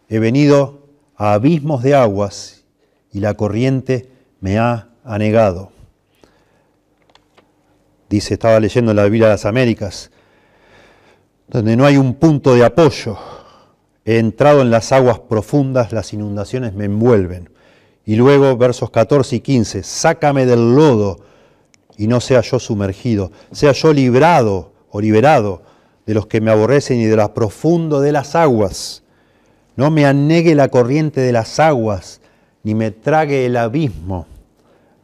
He 0.08 0.18
venido 0.18 0.86
a 1.14 1.34
abismos 1.34 1.82
de 1.82 1.94
aguas 1.94 2.64
y 3.12 3.20
la 3.20 3.34
corriente 3.34 4.10
me 4.40 4.58
ha 4.58 4.88
ha 5.04 5.18
negado. 5.18 5.72
Dice, 8.08 8.32
estaba 8.32 8.58
leyendo 8.60 8.94
la 8.94 9.04
Biblia 9.04 9.26
de 9.26 9.34
las 9.34 9.44
Américas, 9.44 10.10
donde 11.52 11.76
no 11.76 11.84
hay 11.84 11.98
un 11.98 12.14
punto 12.14 12.54
de 12.54 12.64
apoyo. 12.64 13.18
He 14.06 14.18
entrado 14.18 14.62
en 14.62 14.70
las 14.70 14.90
aguas 14.90 15.20
profundas, 15.20 15.92
las 15.92 16.14
inundaciones 16.14 16.72
me 16.72 16.86
envuelven. 16.86 17.50
Y 18.06 18.16
luego 18.16 18.56
versos 18.56 18.90
14 18.90 19.36
y 19.36 19.40
15, 19.40 19.82
sácame 19.82 20.46
del 20.46 20.74
lodo 20.74 21.20
y 21.98 22.06
no 22.08 22.20
sea 22.20 22.40
yo 22.40 22.58
sumergido, 22.58 23.30
sea 23.52 23.72
yo 23.72 23.92
librado 23.92 24.72
o 24.90 25.00
liberado 25.00 25.62
de 26.06 26.14
los 26.14 26.26
que 26.26 26.40
me 26.40 26.50
aborrecen 26.50 26.98
y 26.98 27.04
de 27.04 27.16
lo 27.16 27.34
profundo 27.34 28.00
de 28.00 28.12
las 28.12 28.34
aguas. 28.34 29.02
No 29.76 29.90
me 29.90 30.06
anegue 30.06 30.54
la 30.54 30.68
corriente 30.68 31.20
de 31.20 31.32
las 31.32 31.60
aguas, 31.60 32.22
ni 32.62 32.74
me 32.74 32.90
trague 32.90 33.44
el 33.44 33.56
abismo 33.58 34.26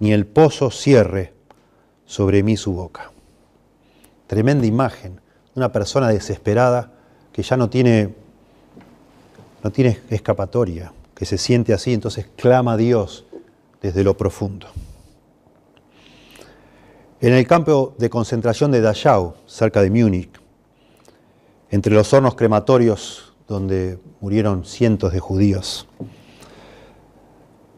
ni 0.00 0.12
el 0.12 0.26
pozo 0.26 0.70
cierre 0.70 1.34
sobre 2.06 2.42
mí 2.42 2.56
su 2.56 2.72
boca. 2.72 3.12
Tremenda 4.26 4.66
imagen, 4.66 5.20
una 5.58 5.72
persona 5.72 6.08
desesperada 6.08 6.92
que 7.32 7.42
ya 7.42 7.56
no 7.56 7.68
tiene, 7.68 8.14
no 9.62 9.70
tiene 9.70 10.00
escapatoria, 10.08 10.92
que 11.14 11.26
se 11.26 11.36
siente 11.36 11.74
así, 11.74 11.92
entonces 11.92 12.28
clama 12.36 12.72
a 12.72 12.76
Dios 12.76 13.26
desde 13.82 14.04
lo 14.04 14.16
profundo. 14.16 14.68
En 17.20 17.32
el 17.32 17.46
campo 17.46 17.94
de 17.98 18.08
concentración 18.08 18.70
de 18.70 18.80
Dachau, 18.80 19.34
cerca 19.46 19.82
de 19.82 19.90
Múnich, 19.90 20.30
entre 21.70 21.92
los 21.92 22.12
hornos 22.12 22.36
crematorios 22.36 23.34
donde 23.48 23.98
murieron 24.20 24.64
cientos 24.64 25.12
de 25.12 25.18
judíos, 25.18 25.88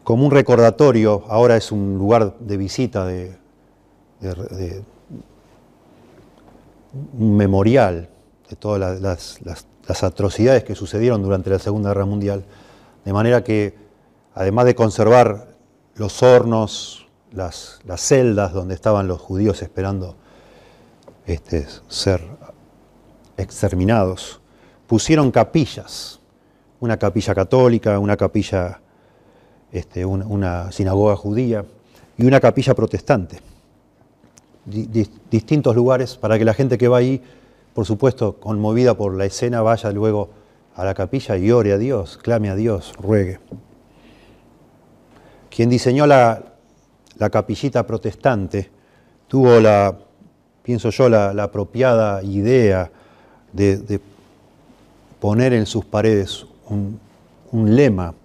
como 0.03 0.25
un 0.25 0.31
recordatorio, 0.31 1.23
ahora 1.27 1.57
es 1.57 1.71
un 1.71 1.97
lugar 1.97 2.37
de 2.39 2.57
visita, 2.57 3.05
de, 3.05 3.37
un 6.93 7.37
memorial 7.37 8.09
de 8.49 8.55
todas 8.55 9.01
las, 9.01 10.03
atrocidades 10.03 10.63
que 10.63 10.75
sucedieron 10.75 11.21
durante 11.21 11.49
la 11.49 11.59
Segunda 11.59 11.89
Guerra 11.89 12.05
Mundial, 12.05 12.45
de 13.03 13.13
manera 13.13 13.43
que, 13.43 13.75
además 14.33 14.65
de 14.65 14.75
conservar 14.75 15.47
los 15.95 16.23
hornos, 16.23 17.07
las, 17.31 17.81
celdas 17.97 18.53
donde 18.53 18.73
estaban 18.73 19.07
los 19.07 19.19
judíos 19.19 19.61
esperando 19.61 20.15
este, 21.25 21.67
ser 21.87 22.21
exterminados, 23.37 24.39
pusieron 24.87 25.31
capillas, 25.31 26.19
una 26.79 26.97
capilla 26.97 27.35
católica, 27.35 27.99
una 27.99 28.17
capilla 28.17 28.81
este, 29.71 30.05
una, 30.05 30.71
sinagoga 30.71 31.15
judía 31.15 31.63
y 32.17 32.25
una 32.25 32.39
capilla 32.39 32.73
protestante. 32.73 33.39
Distintos 34.65 35.75
lugares 35.75 36.17
para 36.17 36.37
que 36.37 36.45
la 36.45 36.53
gente 36.53 36.77
que 36.77 36.87
va 36.87 36.97
ahí, 36.97 37.21
por 37.73 37.85
supuesto, 37.85 38.37
conmovida 38.39 38.95
por 38.95 39.15
la 39.15 39.25
escena, 39.25 39.61
vaya 39.61 39.91
luego 39.91 40.29
a 40.75 40.85
la 40.85 40.93
capilla 40.93 41.37
y 41.37 41.51
ore 41.51 41.73
a 41.73 41.77
Dios, 41.77 42.17
clame 42.17 42.49
a 42.49 42.55
Dios, 42.55 42.93
ruegue. 42.99 43.39
Quien 45.49 45.69
diseñó 45.69 46.05
la, 46.07 46.43
capillita 47.31 47.85
protestante 47.85 48.71
tuvo 49.27 49.59
la, 49.59 49.97
pienso 50.63 50.89
yo, 50.89 51.09
la, 51.09 51.29
apropiada 51.43 52.23
idea 52.23 52.91
de, 53.53 53.99
poner 55.19 55.53
en 55.53 55.65
sus 55.65 55.85
paredes 55.85 56.45
un 56.69 57.75
lema 57.75 58.15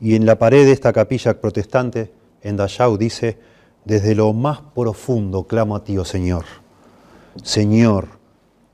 y 0.00 0.14
en 0.14 0.24
la 0.24 0.38
pared 0.38 0.64
de 0.64 0.72
esta 0.72 0.92
capilla 0.92 1.40
protestante, 1.40 2.10
en 2.42 2.56
Dachau, 2.56 2.96
dice, 2.96 3.36
desde 3.84 4.14
lo 4.14 4.32
más 4.32 4.60
profundo 4.74 5.44
clamo 5.44 5.76
a 5.76 5.84
ti, 5.84 5.96
oh 5.98 6.04
Señor. 6.04 6.44
Señor, 7.42 8.08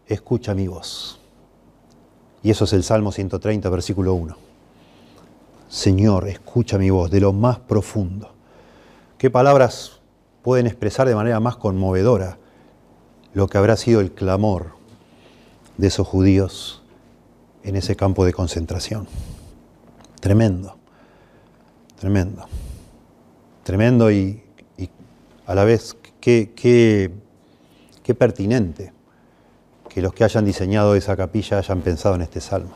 escucha 0.07 0.55
mi 0.55 0.67
voz. 0.67 1.21
Y 2.43 2.51
eso 2.51 2.65
es 2.65 2.73
el 2.73 2.85
Salmo 2.85 3.13
130, 3.13 3.69
versículo 3.71 4.15
1. 4.15 4.37
Señor, 5.69 6.29
escucha 6.29 6.79
mi 6.79 6.91
voz 6.91 7.11
de 7.11 7.21
lo 7.21 7.33
más 7.33 7.59
profundo. 7.59 8.33
¿Qué 9.19 9.31
palabras 9.31 10.01
pueden 10.43 10.67
expresar 10.67 11.09
de 11.09 11.15
manera 11.15 11.41
más 11.41 11.57
conmovedora 11.57 12.39
lo 13.35 13.49
que 13.49 13.59
habrá 13.59 13.77
sido 13.77 14.01
el 14.01 14.13
clamor 14.13 14.77
de 15.77 15.89
esos 15.89 16.07
judíos 16.07 16.83
en 17.63 17.77
ese 17.77 17.97
campo 17.97 18.25
de 18.25 18.33
concentración? 18.33 19.09
Tremendo. 20.21 20.77
Tremendo. 21.99 22.47
Tremendo 23.65 24.11
y, 24.13 24.46
a 25.47 25.55
la 25.55 25.65
vez 25.65 25.97
qué, 26.21 26.53
qué 26.55 28.15
pertinente 28.15 28.93
que 29.88 30.03
los 30.03 30.12
que 30.12 30.25
hayan 30.25 30.45
diseñado 30.45 30.95
esa 30.95 31.17
capilla 31.17 31.59
hayan 31.59 31.81
pensado 31.81 32.17
en 32.17 32.23
este 32.23 32.41
salmo. 32.41 32.73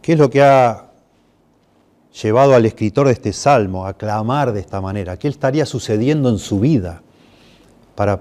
¿Qué 0.00 0.14
es 0.14 0.18
lo 0.18 0.30
que 0.30 0.42
ha 0.42 0.86
llevado 2.22 2.54
al 2.54 2.64
escritor 2.64 3.06
de 3.06 3.12
este 3.12 3.32
salmo 3.32 3.86
a 3.86 3.94
clamar 3.94 4.52
de 4.52 4.60
esta 4.60 4.80
manera? 4.80 5.18
¿Qué 5.18 5.28
estaría 5.28 5.66
sucediendo 5.66 6.28
en 6.28 6.38
su 6.38 6.60
vida 6.60 7.02
para 7.94 8.20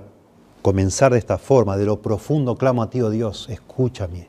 comenzar 0.61 1.13
de 1.13 1.19
esta 1.19 1.37
forma? 1.37 1.77
De 1.77 1.85
lo 1.85 2.01
profundo 2.01 2.57
clamo 2.57 2.83
a 2.83 2.89
ti, 2.89 3.01
oh 3.01 3.09
Dios, 3.09 3.47
escúchame, 3.49 4.27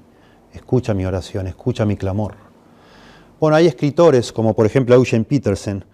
escucha 0.52 0.94
mi 0.94 1.04
oración, 1.04 1.46
escucha 1.46 1.84
mi 1.84 1.96
clamor. 1.96 2.34
Bueno, 3.40 3.56
hay 3.56 3.66
escritores 3.66 4.32
como 4.32 4.54
por 4.54 4.66
ejemplo 4.66 4.94
Eugene 4.94 5.24
Peterson. 5.24 5.84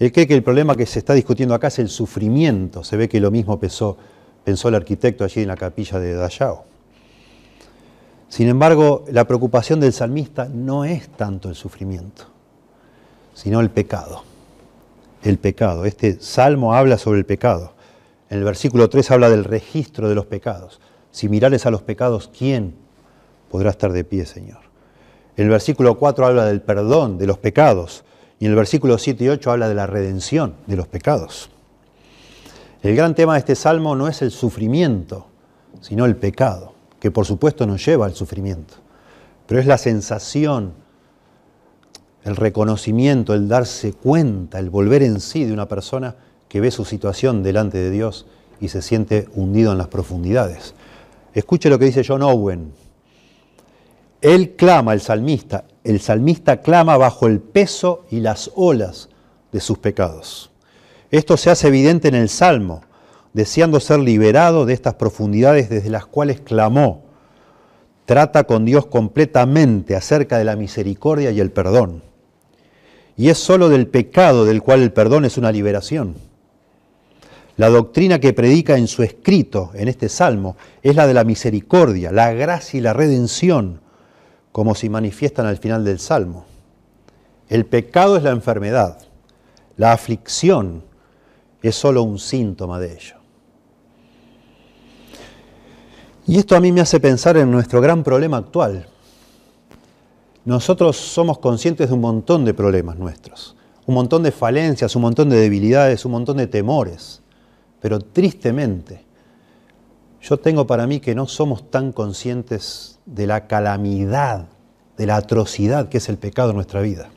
Él 0.00 0.12
cree 0.12 0.26
que 0.26 0.34
el 0.34 0.42
problema 0.42 0.76
que 0.76 0.86
se 0.86 0.98
está 0.98 1.12
discutiendo 1.12 1.54
acá 1.54 1.68
es 1.68 1.78
el 1.78 1.90
sufrimiento. 1.90 2.82
Se 2.82 2.96
ve 2.96 3.06
que 3.06 3.20
lo 3.20 3.30
mismo 3.30 3.60
pensó, 3.60 3.98
pensó 4.42 4.68
el 4.70 4.74
arquitecto 4.74 5.24
allí 5.24 5.42
en 5.42 5.48
la 5.48 5.56
capilla 5.56 5.98
de 5.98 6.14
Dachau. 6.14 6.62
Sin 8.30 8.48
embargo, 8.48 9.04
la 9.12 9.26
preocupación 9.26 9.78
del 9.78 9.92
salmista 9.92 10.48
no 10.48 10.86
es 10.86 11.10
tanto 11.10 11.50
el 11.50 11.54
sufrimiento, 11.54 12.24
sino 13.34 13.60
el 13.60 13.68
pecado. 13.68 14.22
El 15.22 15.36
pecado. 15.38 15.84
Este 15.84 16.18
salmo 16.18 16.72
habla 16.72 16.96
sobre 16.96 17.18
el 17.18 17.26
pecado. 17.26 17.74
En 18.30 18.38
el 18.38 18.44
versículo 18.44 18.88
3 18.88 19.10
habla 19.10 19.28
del 19.28 19.44
registro 19.44 20.08
de 20.08 20.14
los 20.14 20.24
pecados. 20.24 20.80
Si 21.10 21.28
mirares 21.28 21.66
a 21.66 21.70
los 21.70 21.82
pecados, 21.82 22.30
¿quién 22.36 22.74
podrá 23.50 23.68
estar 23.68 23.92
de 23.92 24.04
pie, 24.04 24.24
Señor? 24.24 24.60
El 25.36 25.50
versículo 25.50 25.98
4 25.98 26.26
habla 26.26 26.46
del 26.46 26.62
perdón 26.62 27.18
de 27.18 27.26
los 27.26 27.36
pecados 27.36 28.04
y 28.40 28.46
en 28.46 28.52
el 28.52 28.56
versículo 28.56 28.98
7 28.98 29.22
y 29.22 29.28
8 29.28 29.52
habla 29.52 29.68
de 29.68 29.74
la 29.74 29.86
redención 29.86 30.54
de 30.66 30.74
los 30.74 30.88
pecados. 30.88 31.50
El 32.82 32.96
gran 32.96 33.14
tema 33.14 33.34
de 33.34 33.40
este 33.40 33.54
salmo 33.54 33.94
no 33.94 34.08
es 34.08 34.22
el 34.22 34.30
sufrimiento, 34.30 35.26
sino 35.82 36.06
el 36.06 36.16
pecado, 36.16 36.72
que 36.98 37.10
por 37.10 37.26
supuesto 37.26 37.66
nos 37.66 37.84
lleva 37.84 38.06
al 38.06 38.14
sufrimiento, 38.14 38.74
pero 39.46 39.60
es 39.60 39.66
la 39.66 39.76
sensación, 39.76 40.72
el 42.24 42.34
reconocimiento, 42.34 43.34
el 43.34 43.46
darse 43.46 43.92
cuenta, 43.92 44.58
el 44.58 44.70
volver 44.70 45.02
en 45.02 45.20
sí 45.20 45.44
de 45.44 45.52
una 45.52 45.68
persona 45.68 46.16
que 46.48 46.60
ve 46.60 46.70
su 46.70 46.86
situación 46.86 47.42
delante 47.42 47.76
de 47.76 47.90
Dios 47.90 48.26
y 48.58 48.68
se 48.68 48.80
siente 48.80 49.28
hundido 49.34 49.72
en 49.72 49.78
las 49.78 49.88
profundidades. 49.88 50.74
Escuche 51.34 51.68
lo 51.68 51.78
que 51.78 51.84
dice 51.84 52.04
John 52.06 52.22
Owen, 52.22 52.72
él 54.22 54.54
clama, 54.56 54.94
el 54.94 55.00
salmista, 55.02 55.64
el 55.84 56.00
salmista 56.00 56.60
clama 56.60 56.96
bajo 56.96 57.26
el 57.26 57.40
peso 57.40 58.04
y 58.10 58.20
las 58.20 58.50
olas 58.54 59.08
de 59.52 59.60
sus 59.60 59.78
pecados. 59.78 60.50
Esto 61.10 61.36
se 61.36 61.50
hace 61.50 61.68
evidente 61.68 62.08
en 62.08 62.14
el 62.14 62.28
Salmo, 62.28 62.82
deseando 63.32 63.80
ser 63.80 64.00
liberado 64.00 64.66
de 64.66 64.74
estas 64.74 64.94
profundidades 64.94 65.68
desde 65.68 65.90
las 65.90 66.06
cuales 66.06 66.40
clamó. 66.40 67.02
Trata 68.04 68.44
con 68.44 68.64
Dios 68.64 68.86
completamente 68.86 69.96
acerca 69.96 70.38
de 70.38 70.44
la 70.44 70.56
misericordia 70.56 71.30
y 71.30 71.40
el 71.40 71.50
perdón. 71.50 72.02
Y 73.16 73.28
es 73.28 73.38
sólo 73.38 73.68
del 73.68 73.86
pecado 73.86 74.44
del 74.44 74.62
cual 74.62 74.82
el 74.82 74.92
perdón 74.92 75.24
es 75.24 75.36
una 75.38 75.52
liberación. 75.52 76.16
La 77.56 77.68
doctrina 77.68 78.20
que 78.20 78.32
predica 78.32 78.78
en 78.78 78.86
su 78.86 79.02
escrito, 79.02 79.70
en 79.74 79.88
este 79.88 80.08
salmo, 80.08 80.56
es 80.82 80.96
la 80.96 81.06
de 81.06 81.14
la 81.14 81.24
misericordia, 81.24 82.10
la 82.10 82.32
gracia 82.32 82.78
y 82.78 82.80
la 82.80 82.92
redención 82.92 83.80
como 84.52 84.74
si 84.74 84.88
manifiestan 84.88 85.46
al 85.46 85.58
final 85.58 85.84
del 85.84 85.98
Salmo. 85.98 86.44
El 87.48 87.66
pecado 87.66 88.16
es 88.16 88.22
la 88.22 88.30
enfermedad, 88.30 88.98
la 89.76 89.92
aflicción 89.92 90.84
es 91.62 91.74
solo 91.74 92.02
un 92.02 92.18
síntoma 92.18 92.78
de 92.78 92.92
ello. 92.92 93.16
Y 96.26 96.38
esto 96.38 96.54
a 96.54 96.60
mí 96.60 96.70
me 96.70 96.80
hace 96.80 97.00
pensar 97.00 97.36
en 97.36 97.50
nuestro 97.50 97.80
gran 97.80 98.04
problema 98.04 98.36
actual. 98.36 98.86
Nosotros 100.44 100.96
somos 100.96 101.38
conscientes 101.38 101.88
de 101.88 101.94
un 101.94 102.00
montón 102.00 102.44
de 102.44 102.54
problemas 102.54 102.96
nuestros, 102.96 103.56
un 103.86 103.94
montón 103.94 104.22
de 104.22 104.32
falencias, 104.32 104.94
un 104.96 105.02
montón 105.02 105.28
de 105.28 105.36
debilidades, 105.36 106.04
un 106.04 106.12
montón 106.12 106.38
de 106.38 106.46
temores, 106.46 107.22
pero 107.80 108.00
tristemente 108.00 109.04
yo 110.22 110.38
tengo 110.38 110.66
para 110.66 110.86
mí 110.86 111.00
que 111.00 111.14
no 111.14 111.26
somos 111.26 111.70
tan 111.70 111.92
conscientes 111.92 112.89
de 113.10 113.26
la 113.26 113.46
calamidad, 113.46 114.46
de 114.96 115.06
la 115.06 115.16
atrocidad 115.16 115.88
que 115.88 115.98
es 115.98 116.08
el 116.08 116.18
pecado 116.18 116.50
en 116.50 116.56
nuestra 116.56 116.80
vida. 116.80 117.08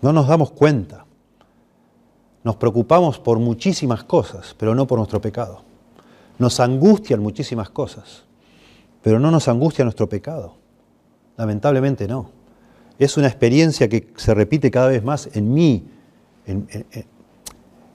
No 0.00 0.12
nos 0.12 0.26
damos 0.26 0.50
cuenta. 0.50 1.04
Nos 2.42 2.56
preocupamos 2.56 3.18
por 3.18 3.38
muchísimas 3.38 4.04
cosas, 4.04 4.54
pero 4.58 4.74
no 4.74 4.86
por 4.86 4.98
nuestro 4.98 5.20
pecado. 5.20 5.62
Nos 6.38 6.60
angustian 6.60 7.20
muchísimas 7.20 7.70
cosas, 7.70 8.24
pero 9.02 9.18
no 9.18 9.30
nos 9.30 9.48
angustia 9.48 9.84
nuestro 9.84 10.08
pecado. 10.08 10.56
Lamentablemente 11.36 12.06
no. 12.06 12.30
Es 12.98 13.16
una 13.16 13.28
experiencia 13.28 13.88
que 13.88 14.12
se 14.16 14.34
repite 14.34 14.70
cada 14.70 14.88
vez 14.88 15.02
más 15.02 15.28
en 15.34 15.52
mí, 15.52 15.88
en, 16.46 16.68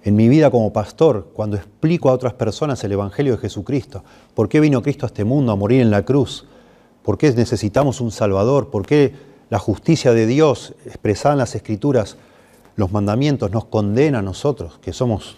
en 0.03 0.15
mi 0.15 0.27
vida 0.27 0.49
como 0.49 0.73
pastor, 0.73 1.29
cuando 1.33 1.57
explico 1.57 2.09
a 2.09 2.13
otras 2.13 2.33
personas 2.33 2.83
el 2.83 2.91
Evangelio 2.91 3.33
de 3.33 3.39
Jesucristo, 3.39 4.03
por 4.33 4.49
qué 4.49 4.59
vino 4.59 4.81
Cristo 4.81 5.05
a 5.05 5.07
este 5.07 5.23
mundo 5.23 5.51
a 5.51 5.55
morir 5.55 5.81
en 5.81 5.91
la 5.91 6.03
cruz, 6.03 6.47
por 7.03 7.17
qué 7.17 7.31
necesitamos 7.31 8.01
un 8.01 8.11
Salvador, 8.11 8.69
por 8.69 8.85
qué 8.85 9.13
la 9.49 9.59
justicia 9.59 10.13
de 10.13 10.25
Dios 10.25 10.73
expresada 10.85 11.33
en 11.33 11.39
las 11.39 11.55
Escrituras, 11.55 12.17
los 12.75 12.91
mandamientos, 12.91 13.51
nos 13.51 13.65
condena 13.65 14.19
a 14.19 14.21
nosotros, 14.21 14.79
que 14.79 14.93
somos 14.93 15.37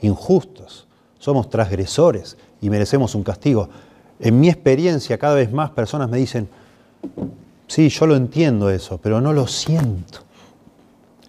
injustos, 0.00 0.86
somos 1.18 1.50
transgresores 1.50 2.36
y 2.60 2.70
merecemos 2.70 3.14
un 3.14 3.22
castigo. 3.22 3.68
En 4.18 4.40
mi 4.40 4.48
experiencia, 4.48 5.18
cada 5.18 5.34
vez 5.34 5.52
más 5.52 5.70
personas 5.70 6.08
me 6.08 6.18
dicen, 6.18 6.48
sí, 7.66 7.88
yo 7.88 8.06
lo 8.06 8.16
entiendo 8.16 8.70
eso, 8.70 8.98
pero 8.98 9.20
no 9.20 9.32
lo 9.32 9.46
siento. 9.46 10.20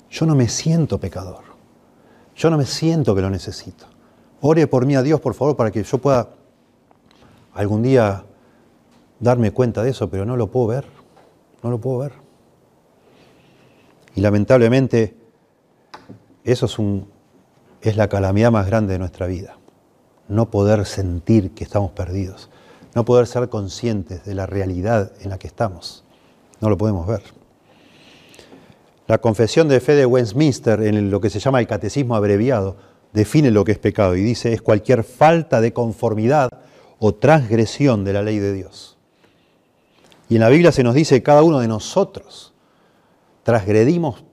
Yo 0.10 0.26
no 0.26 0.36
me 0.36 0.48
siento 0.48 1.00
pecador. 1.00 1.44
Yo 2.36 2.50
no 2.50 2.58
me 2.58 2.66
siento 2.66 3.16
que 3.16 3.22
lo 3.22 3.30
necesito. 3.30 3.86
Ore 4.42 4.68
por 4.68 4.86
mí 4.86 4.96
a 4.96 5.02
Dios, 5.02 5.20
por 5.22 5.34
favor, 5.34 5.56
para 5.56 5.72
que 5.72 5.84
yo 5.84 5.98
pueda 5.98 6.30
algún 7.54 7.84
día 7.84 8.24
darme 9.24 9.52
cuenta 9.52 9.82
de 9.82 9.92
eso, 9.92 10.10
pero 10.10 10.26
no 10.26 10.36
lo 10.36 10.52
puedo 10.52 10.68
ver, 10.68 10.86
no 11.64 11.72
lo 11.72 11.80
puedo 11.80 12.00
ver. 12.00 12.12
Y 14.16 14.22
lamentablemente 14.22 15.16
eso 16.44 16.66
es, 16.66 16.78
un, 16.78 17.08
la 17.82 18.10
calamidad 18.10 18.52
más 18.52 18.68
grande 18.68 18.94
de 18.94 19.00
nuestra 19.00 19.26
vida, 19.26 19.58
no 20.28 20.52
poder 20.52 20.86
sentir 20.86 21.52
que 21.52 21.64
estamos 21.64 21.92
perdidos, 21.92 22.50
no 22.96 23.06
poder 23.06 23.26
ser 23.26 23.48
conscientes 23.50 24.26
de 24.26 24.36
la 24.36 24.46
realidad 24.46 25.14
en 25.22 25.30
la 25.30 25.40
que 25.40 25.48
estamos, 25.48 26.04
no 26.60 26.70
lo 26.70 26.78
podemos 26.78 27.08
ver. 27.08 27.24
La 29.08 29.20
confesión 29.20 29.68
de 29.68 29.80
fe 29.80 29.96
de 29.96 30.06
Westminster, 30.06 30.82
en 30.82 31.10
lo 31.10 31.22
que 31.22 31.30
se 31.30 31.40
llama 31.40 31.60
el 31.60 31.68
catecismo 31.68 32.16
abreviado, 32.16 32.76
define 33.14 33.52
lo 33.52 33.64
que 33.64 33.74
es 33.74 33.80
pecado 33.80 34.16
y 34.16 34.22
dice 34.22 34.54
es 34.54 34.62
cualquier 34.62 35.04
falta 35.04 35.62
de 35.62 35.72
conformidad 35.72 36.50
o 37.00 37.14
transgresión 37.14 38.04
de 38.04 38.14
la 38.14 38.22
ley 38.22 38.40
de 38.40 38.54
Dios. 38.54 38.93
Y 40.34 40.38
en 40.38 40.42
la 40.42 40.50
Biblia 40.50 40.72
se 40.72 40.82
nos 40.82 40.96
dice 40.96 41.14
que 41.18 41.22
cada 41.22 41.44
uno 41.44 41.60
de 41.60 41.68
nosotros 41.68 42.56
transgredimos 43.44 44.24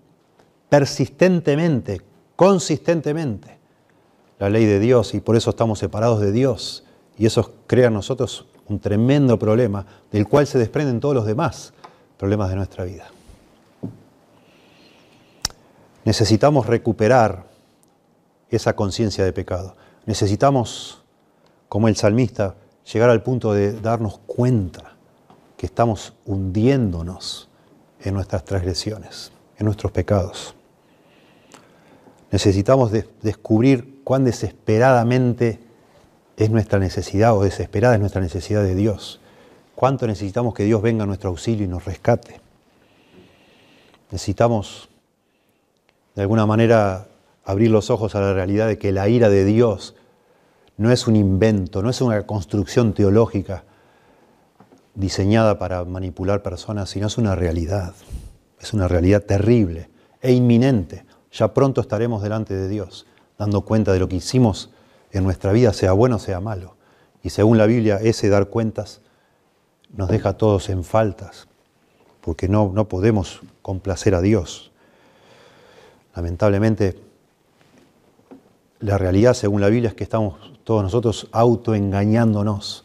persistentemente, 0.71 2.01
consistentemente 2.37 3.59
la 4.39 4.49
ley 4.49 4.65
de 4.65 4.79
Dios 4.81 5.13
y 5.13 5.21
por 5.21 5.37
eso 5.37 5.51
estamos 5.51 5.79
separados 5.79 6.23
de 6.23 6.33
Dios. 6.33 6.85
Y 7.19 7.27
eso 7.27 7.53
crea 7.67 7.89
en 7.89 7.93
nosotros 7.93 8.47
un 8.67 8.81
tremendo 8.81 9.39
problema 9.39 9.85
del 10.11 10.27
cual 10.27 10.47
se 10.47 10.59
desprenden 10.59 11.01
todos 11.01 11.15
los 11.15 11.27
demás 11.27 11.75
problemas 12.17 12.49
de 12.49 12.57
nuestra 12.57 12.85
vida. 12.85 13.11
Necesitamos 16.07 16.67
recuperar 16.67 17.45
esa 18.49 18.75
conciencia 18.75 19.23
de 19.23 19.35
pecado. 19.35 19.77
Necesitamos, 20.07 21.03
como 21.69 21.89
el 21.89 21.97
salmista, 21.97 22.55
llegar 22.91 23.11
al 23.11 23.23
punto 23.23 23.53
de 23.53 23.79
darnos 23.79 24.19
cuenta 24.27 24.89
que 25.61 25.66
estamos 25.66 26.14
hundiéndonos 26.25 27.51
en 28.03 28.14
nuestras 28.14 28.46
transgresiones, 28.46 29.31
en 29.59 29.66
nuestros 29.66 29.92
pecados. 29.92 30.55
Necesitamos 32.31 32.90
descubrir 33.20 34.01
cuán 34.03 34.25
desesperadamente 34.25 35.61
es 36.38 36.49
nuestra 36.49 36.79
necesidad 36.79 37.37
o 37.37 37.42
desesperada 37.42 37.92
es 37.92 38.01
nuestra 38.01 38.23
necesidad 38.23 38.62
de 38.62 38.75
Dios. 38.75 39.20
Cuánto 39.75 40.07
necesitamos 40.07 40.55
que 40.55 40.64
Dios 40.64 40.81
venga 40.81 41.05
a 41.05 41.07
nuestro 41.07 41.29
auxilio 41.29 41.66
y 41.66 41.68
nos 41.68 41.85
rescate. 41.85 42.40
Necesitamos 44.11 44.88
de 46.14 46.23
alguna 46.23 46.46
manera 46.46 47.09
abrir 47.44 47.70
los 47.70 47.90
ojos 47.90 48.14
a 48.14 48.20
la 48.23 48.33
realidad 48.33 48.66
de 48.66 48.79
que 48.79 48.92
la 48.92 49.11
ira 49.11 49.29
de 49.29 49.44
Dios 49.44 49.94
no 50.79 50.90
es 50.90 51.07
un 51.07 51.16
invento, 51.16 51.83
no 51.83 51.90
es 51.90 52.01
una 52.01 52.27
construcción 52.27 52.94
teológica 52.94 53.64
diseñada 54.94 55.59
para 55.59 55.85
manipular 55.85 56.42
personas, 56.42 56.90
sino 56.90 57.07
es 57.07 57.18
una 57.18 57.35
realidad. 57.35 57.94
Es 58.61 58.72
una 58.72 58.88
realidad 58.88 59.22
terrible 59.22 59.90
e 60.20 60.33
inminente. 60.33 61.05
Ya 61.33 61.55
pronto 61.55 61.81
estaremos 61.81 62.22
delante 62.22 62.55
de 62.55 62.68
Dios, 62.68 63.07
dando 63.38 63.62
cuenta 63.62 63.92
de 63.92 63.98
lo 63.98 64.09
que 64.09 64.16
hicimos 64.16 64.70
en 65.12 65.24
nuestra 65.24 65.53
vida, 65.53 65.72
sea 65.72 65.92
bueno 65.92 66.16
o 66.16 66.18
sea 66.18 66.40
malo. 66.40 66.76
Y 67.22 67.31
según 67.31 67.59
la 67.59 67.66
Biblia, 67.66 67.98
ese 68.03 68.29
dar 68.29 68.48
cuentas 68.48 69.00
nos 69.92 70.09
deja 70.09 70.31
a 70.31 70.37
todos 70.37 70.68
en 70.68 70.85
faltas, 70.85 71.48
porque 72.20 72.48
no, 72.48 72.70
no 72.74 72.88
podemos 72.88 73.40
complacer 73.62 74.14
a 74.14 74.20
Dios. 74.20 74.70
Lamentablemente, 76.14 76.98
la 78.81 78.98
realidad 78.98 79.35
según 79.35 79.61
la 79.61 79.68
Biblia 79.68 79.90
es 79.90 79.94
que 79.94 80.05
estamos 80.05 80.37
todos 80.64 80.83
nosotros 80.83 81.29
autoengañándonos, 81.33 82.85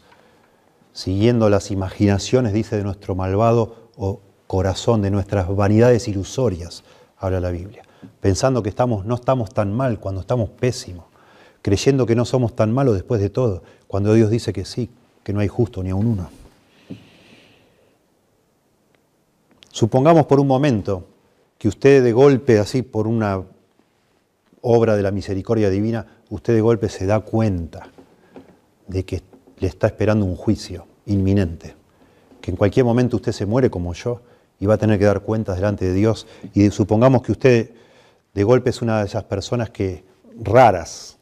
siguiendo 0.96 1.50
las 1.50 1.70
imaginaciones, 1.70 2.54
dice, 2.54 2.78
de 2.78 2.82
nuestro 2.82 3.14
malvado 3.14 3.90
o 3.98 4.22
corazón, 4.46 5.02
de 5.02 5.10
nuestras 5.10 5.54
vanidades 5.54 6.08
ilusorias, 6.08 6.84
habla 7.18 7.38
la 7.38 7.50
Biblia, 7.50 7.82
pensando 8.22 8.62
que 8.62 8.70
estamos, 8.70 9.04
no 9.04 9.16
estamos 9.16 9.52
tan 9.52 9.74
mal 9.74 10.00
cuando 10.00 10.22
estamos 10.22 10.48
pésimos, 10.48 11.04
creyendo 11.60 12.06
que 12.06 12.16
no 12.16 12.24
somos 12.24 12.56
tan 12.56 12.72
malos 12.72 12.94
después 12.94 13.20
de 13.20 13.28
todo, 13.28 13.62
cuando 13.86 14.14
Dios 14.14 14.30
dice 14.30 14.54
que 14.54 14.64
sí, 14.64 14.88
que 15.22 15.34
no 15.34 15.40
hay 15.40 15.48
justo 15.48 15.82
ni 15.82 15.90
aun 15.90 16.06
uno. 16.06 16.30
Supongamos 19.70 20.24
por 20.24 20.40
un 20.40 20.46
momento 20.46 21.04
que 21.58 21.68
usted 21.68 22.02
de 22.02 22.12
golpe, 22.14 22.58
así 22.58 22.80
por 22.80 23.06
una 23.06 23.42
obra 24.62 24.96
de 24.96 25.02
la 25.02 25.10
misericordia 25.10 25.68
divina, 25.68 26.06
usted 26.30 26.54
de 26.54 26.62
golpe 26.62 26.88
se 26.88 27.04
da 27.04 27.20
cuenta 27.20 27.90
de 28.86 29.04
que 29.04 29.16
le 29.58 29.68
está 29.68 29.86
esperando 29.86 30.24
un 30.24 30.36
juicio 30.36 30.86
inminente, 31.06 31.74
que 32.40 32.50
en 32.50 32.56
cualquier 32.56 32.84
momento 32.84 33.16
usted 33.16 33.32
se 33.32 33.46
muere 33.46 33.70
como 33.70 33.94
yo 33.94 34.20
y 34.60 34.66
va 34.66 34.74
a 34.74 34.78
tener 34.78 34.98
que 34.98 35.04
dar 35.04 35.20
cuentas 35.20 35.56
delante 35.56 35.86
de 35.86 35.94
Dios 35.94 36.26
y 36.54 36.70
supongamos 36.70 37.22
que 37.22 37.32
usted 37.32 37.70
de 38.34 38.44
golpe 38.44 38.70
es 38.70 38.82
una 38.82 39.00
de 39.00 39.06
esas 39.06 39.24
personas 39.24 39.70
que 39.70 40.04
raras 40.38 41.18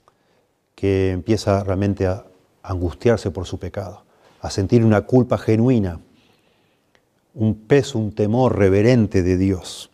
que 0.74 1.12
empieza 1.12 1.62
realmente 1.62 2.06
a 2.06 2.24
angustiarse 2.62 3.30
por 3.30 3.46
su 3.46 3.58
pecado, 3.58 4.02
a 4.40 4.50
sentir 4.50 4.84
una 4.84 5.02
culpa 5.02 5.38
genuina, 5.38 6.00
un 7.34 7.54
peso, 7.54 7.98
un 7.98 8.12
temor 8.12 8.58
reverente 8.58 9.22
de 9.22 9.36
Dios. 9.36 9.90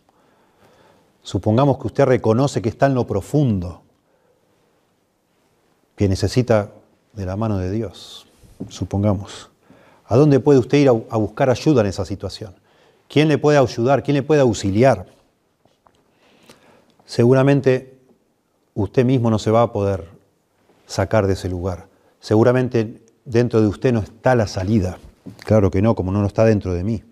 Supongamos 1.21 1.77
que 1.77 1.87
usted 1.87 2.05
reconoce 2.05 2.61
que 2.61 2.69
está 2.69 2.87
en 2.87 2.95
lo 2.95 3.05
profundo, 3.05 3.83
que 5.95 6.07
necesita 6.07 6.71
de 7.13 7.25
la 7.25 7.35
mano 7.35 7.57
de 7.57 7.69
Dios. 7.69 8.27
Supongamos. 8.69 9.49
¿A 10.05 10.17
dónde 10.17 10.39
puede 10.39 10.59
usted 10.59 10.77
ir 10.77 10.89
a, 10.89 10.91
buscar 10.91 11.49
ayuda 11.49 11.81
en 11.81 11.87
esa 11.87 12.03
situación? 12.03 12.53
¿Quién 13.07 13.27
le 13.29 13.37
puede 13.37 13.57
ayudar? 13.57 14.03
¿Quién 14.03 14.15
le 14.15 14.23
puede 14.23 14.41
auxiliar? 14.41 15.05
Seguramente 17.05 17.97
usted 18.73 19.05
mismo 19.05 19.29
no 19.29 19.39
se 19.39 19.51
va 19.51 19.61
a 19.61 19.71
poder 19.71 20.09
sacar 20.85 21.27
de 21.27 21.33
ese 21.33 21.49
lugar. 21.49 21.87
Seguramente 22.19 23.01
dentro 23.25 23.61
de 23.61 23.67
usted 23.67 23.93
no 23.93 23.99
está 23.99 24.35
la 24.35 24.47
salida. 24.47 24.97
Claro 25.45 25.71
que 25.71 25.81
no, 25.81 25.95
como 25.95 26.11
no 26.11 26.25
está 26.25 26.43
dentro 26.43 26.73
de 26.73 26.83
mí. 26.83 27.03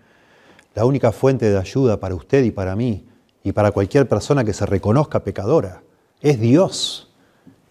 La 0.75 0.85
única 0.85 1.12
fuente 1.12 1.49
de 1.49 1.57
ayuda 1.57 1.99
para 1.99 2.15
usted 2.15 2.43
y 2.43 2.51
para 2.51 2.75
mí 2.75 3.05
y 3.43 3.53
para 3.53 3.71
cualquier 3.71 4.07
persona 4.07 4.43
que 4.43 4.53
se 4.53 4.65
reconozca 4.65 5.23
pecadora. 5.23 5.81
Es 6.21 6.39
Dios, 6.39 7.09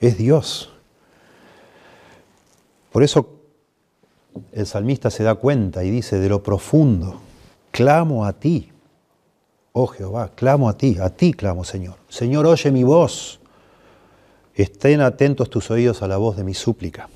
es 0.01 0.17
Dios. 0.17 0.73
Por 2.91 3.03
eso 3.03 3.38
el 4.53 4.67
salmista 4.67 5.11
se 5.11 5.25
da 5.25 5.35
cuenta 5.35 5.85
y 5.85 5.91
dice, 5.91 6.19
de 6.19 6.29
lo 6.29 6.43
profundo, 6.43 7.21
clamo 7.71 8.25
a 8.25 8.33
ti, 8.33 8.71
oh 9.73 9.87
Jehová, 9.87 10.31
clamo 10.35 10.69
a 10.69 10.77
ti, 10.77 10.97
a 11.01 11.11
ti 11.11 11.33
clamo 11.33 11.65
Señor. 11.65 11.97
Señor, 12.09 12.47
oye 12.47 12.71
mi 12.71 12.85
voz, 12.85 13.41
estén 14.55 15.01
atentos 15.01 15.51
tus 15.51 15.71
oídos 15.71 16.03
a 16.03 16.09
la 16.09 16.17
voz 16.17 16.37
de 16.37 16.45
mi 16.45 16.55
súplica. 16.55 17.09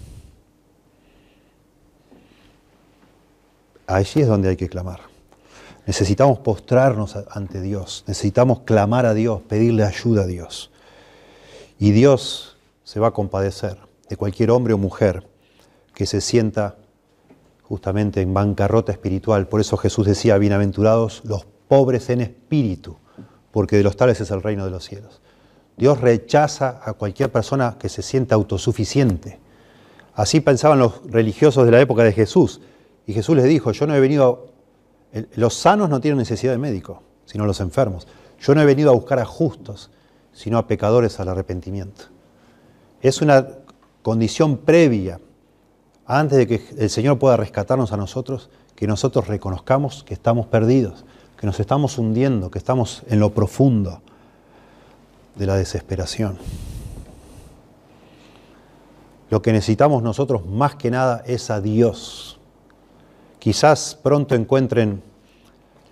Allí 3.87 4.20
es 4.20 4.29
donde 4.29 4.48
hay 4.48 4.57
que 4.57 4.68
clamar. 4.68 5.01
Necesitamos 5.87 6.38
postrarnos 6.38 7.16
ante 7.31 7.61
Dios, 7.61 8.05
necesitamos 8.07 8.61
clamar 8.61 9.07
a 9.07 9.14
Dios, 9.14 9.42
pedirle 9.42 9.85
ayuda 9.85 10.22
a 10.22 10.27
Dios. 10.27 10.70
Y 11.81 11.90
Dios 11.90 12.57
se 12.85 13.01
va 13.01 13.09
a 13.09 13.11
compadecer 13.11 13.79
de 14.09 14.16
cualquier 14.16 14.53
hombre 14.53 14.75
o 14.75 14.79
mujer 14.79 15.27
que 15.94 16.07
se 16.07 16.20
sienta 16.20 16.77
justamente 17.72 18.20
en 18.20 18.35
bancarrota 18.35 18.92
espiritual. 18.92 19.48
Por 19.48 19.62
eso 19.62 19.78
Jesús 19.78 20.04
decía, 20.04 20.37
bienaventurados 20.37 21.22
los 21.24 21.46
pobres 21.68 22.11
en 22.11 22.20
espíritu, 22.20 22.98
porque 23.50 23.78
de 23.78 23.82
los 23.82 23.96
tales 23.96 24.20
es 24.20 24.30
el 24.30 24.42
reino 24.42 24.66
de 24.66 24.70
los 24.70 24.85
cielos. 24.85 25.22
Dios 25.78 26.02
rechaza 26.02 26.82
a 26.85 26.92
cualquier 26.92 27.32
persona 27.32 27.78
que 27.78 27.88
se 27.88 28.02
sienta 28.02 28.35
autosuficiente. 28.35 29.40
Así 30.12 30.40
pensaban 30.40 30.80
los 30.80 31.00
religiosos 31.11 31.64
de 31.64 31.70
la 31.70 31.80
época 31.80 32.04
de 32.04 32.12
Jesús. 32.12 32.61
Y 33.06 33.14
Jesús 33.14 33.37
les 33.37 33.46
dijo, 33.46 33.72
yo 33.72 33.87
no 33.87 33.94
he 33.94 34.00
venido 34.00 34.52
los 35.37 35.54
sanos 35.54 35.88
no 35.88 35.98
tienen 36.02 36.18
necesidad 36.18 36.52
de 36.52 36.58
médico, 36.58 37.02
sino 37.24 37.46
los 37.46 37.61
enfermos. 37.61 38.06
Yo 38.38 38.54
no 38.54 38.61
he 38.61 38.66
venido 38.66 38.90
a 38.90 38.94
buscar 38.94 39.18
a 39.18 39.24
justos, 39.24 39.90
sino 40.35 40.58
a 40.58 40.66
pecadores 40.66 41.18
al 41.20 41.28
arrepentimiento. 41.30 42.04
Es 43.00 43.22
una 43.22 43.48
condición 44.02 44.58
previa, 44.58 45.20
antes 46.18 46.38
de 46.38 46.46
que 46.46 46.62
el 46.79 46.90
Señor 46.90 47.18
pueda 47.18 47.37
rescatarnos 47.37 47.92
a 47.92 47.96
nosotros, 47.96 48.51
que 48.77 48.87
nosotros 48.87 49.29
reconozcamos 49.29 50.05
que 50.05 50.14
estamos 50.14 50.46
perdidos, 50.46 51.05
que 51.37 51.46
nos 51.46 51.61
estamos 51.61 51.98
hundiendo, 51.98 52.51
que 52.51 52.59
estamos 52.59 53.03
en 53.09 53.20
lo 53.20 53.31
profundo 53.31 54.01
de 55.37 55.46
la 55.46 55.57
desesperación. 55.57 56.38
Lo 59.31 59.40
que 59.40 59.53
necesitamos 59.53 60.03
nosotros 60.03 60.46
más 60.46 60.75
que 60.75 60.90
nada 60.90 61.22
es 61.27 61.51
a 61.51 61.61
Dios 61.61 62.38
Quizás 63.42 63.98
pronto 64.01 64.37
encuentren 64.37 65.03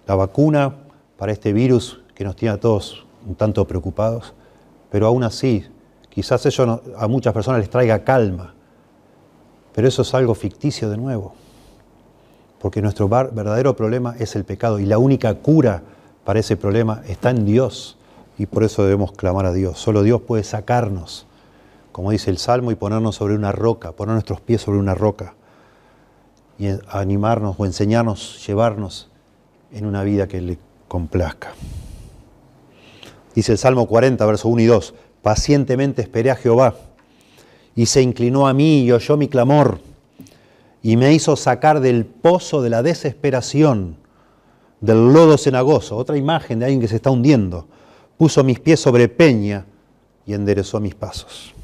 la 0.07 0.15
vacuna 0.15 0.73
para 1.19 1.33
este 1.33 1.53
virus 1.53 2.01
que 2.15 2.23
nos 2.23 2.37
tiene 2.37 2.55
a 2.55 2.61
todos 2.61 3.05
un 3.27 3.35
tanto 3.35 3.67
preocupados, 3.67 4.35
pero 4.89 5.09
aún 5.09 5.25
así 5.25 5.67
Quizás 6.11 6.47
eso 6.47 6.81
a 6.97 7.09
muchas 7.09 7.33
personas 7.33 7.61
les 7.61 7.71
traiga 7.71 8.05
calma, 8.05 8.55
pero 9.75 9.89
eso 9.89 10.03
es 10.03 10.15
algo 10.15 10.35
ficticio 10.35 10.91
de 10.91 10.97
nuevo, 10.97 11.35
porque 12.61 12.83
nuestro 12.83 13.09
verdadero 13.09 13.77
problema 13.77 14.15
es 14.19 14.37
el 14.37 14.45
pecado 14.45 14.79
y 14.79 14.87
la 14.87 14.99
única 14.99 15.35
cura 15.35 15.83
para 16.25 16.41
ese 16.41 16.57
problema 16.57 17.03
está 17.07 17.31
en 17.31 17.45
Dios 17.45 17.97
y 18.39 18.47
por 18.47 18.65
eso 18.65 18.85
debemos 18.85 19.13
clamar 19.13 19.47
a 19.47 19.53
Dios. 19.53 19.79
Solo 19.79 20.03
Dios 20.03 20.23
puede 20.23 20.45
sacarnos, 20.45 21.27
como 21.93 22.11
dice 22.11 22.31
el 22.31 22.39
Salmo, 22.39 22.71
y 22.71 22.75
ponernos 22.75 23.17
sobre 23.17 23.35
una 23.35 23.53
roca, 23.53 23.93
poner 23.93 24.15
nuestros 24.15 24.41
pies 24.41 24.63
sobre 24.63 24.79
una 24.79 24.95
roca 24.95 25.35
y 26.59 26.69
animarnos 26.89 27.57
o 27.59 27.65
enseñarnos, 27.65 28.47
llevarnos 28.47 29.09
en 29.73 29.87
una 29.87 30.03
vida 30.03 30.29
que 30.29 30.41
le 30.41 30.59
complazca. 30.89 31.53
Dice 33.35 33.53
el 33.53 33.59
Salmo 33.59 33.87
40, 33.87 34.27
verso 34.27 34.49
1 34.49 34.61
y 34.63 34.67
2, 34.67 34.95
pacientemente 35.23 36.03
esperé 36.03 36.31
a 36.31 36.37
Jehová 36.37 36.75
y 37.81 37.87
se 37.87 38.03
inclinó 38.03 38.47
a 38.47 38.53
mí 38.53 38.83
y 38.83 38.93
oyó 38.93 39.17
mi 39.17 39.27
clamor 39.27 39.81
y 40.83 40.99
me 40.99 41.15
hizo 41.15 41.35
sacar 41.35 41.81
del 41.81 42.05
pozo 42.05 42.61
de 42.61 42.69
la 42.69 42.83
desesperación, 42.83 43.97
del 44.83 45.15
lodo 45.15 45.39
cenagoso, 45.39 45.97
otra 45.97 46.19
imagen 46.19 46.59
de 46.59 46.67
alguien 46.67 46.83
que 46.83 46.89
se 46.89 46.97
está 46.97 47.09
hundiendo, 47.09 47.67
puso 48.19 48.45
mis 48.45 48.61
pies 48.61 48.81
sobre 48.81 49.09
peña 49.09 49.65
y 50.27 50.35
enderezó 50.35 50.79
mis 50.79 50.95
pasos. 50.95 51.55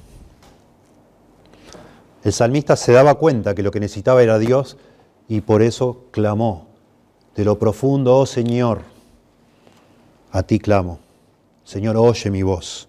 El 2.24 2.32
salmista 2.32 2.76
se 2.76 2.92
daba 2.92 3.16
cuenta 3.16 3.54
que 3.54 3.62
lo 3.62 3.70
que 3.70 3.80
necesitaba 3.80 4.22
era 4.22 4.38
Dios 4.38 4.78
y 5.28 5.42
por 5.42 5.60
eso 5.60 6.04
clamó, 6.12 6.66
de 7.34 7.44
lo 7.44 7.58
profundo, 7.58 8.16
oh 8.16 8.24
Señor, 8.24 8.80
a 10.32 10.42
ti 10.44 10.60
clamo. 10.60 10.98
Señor, 11.62 11.98
oye 11.98 12.30
mi 12.30 12.42
voz. 12.42 12.88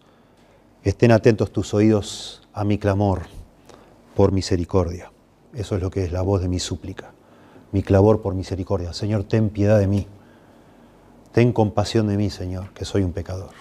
Estén 0.81 1.11
atentos 1.11 1.51
tus 1.51 1.73
oídos 1.73 2.46
a 2.58 2.63
mi 2.63 2.80
clamor 2.80 3.22
por 4.15 4.32
misericordia. 4.32 5.12
Eso 5.54 5.76
es 5.76 5.82
lo 5.82 5.91
que 5.91 6.04
es 6.04 6.12
la 6.12 6.24
voz 6.24 6.41
de 6.41 6.48
mi 6.48 6.60
súplica, 6.60 7.13
mi 7.72 7.84
clamor 7.84 8.22
por 8.22 8.34
misericordia. 8.34 8.93
Señor, 8.93 9.26
ten 9.26 9.50
piedad 9.50 9.78
de 9.78 9.86
mí. 9.86 10.08
Ten 11.32 11.54
compasión 11.54 12.08
de 12.08 12.17
mí, 12.17 12.32
Señor, 12.32 12.72
que 12.74 12.84
soy 12.84 13.04
un 13.04 13.13
pecador. 13.13 13.52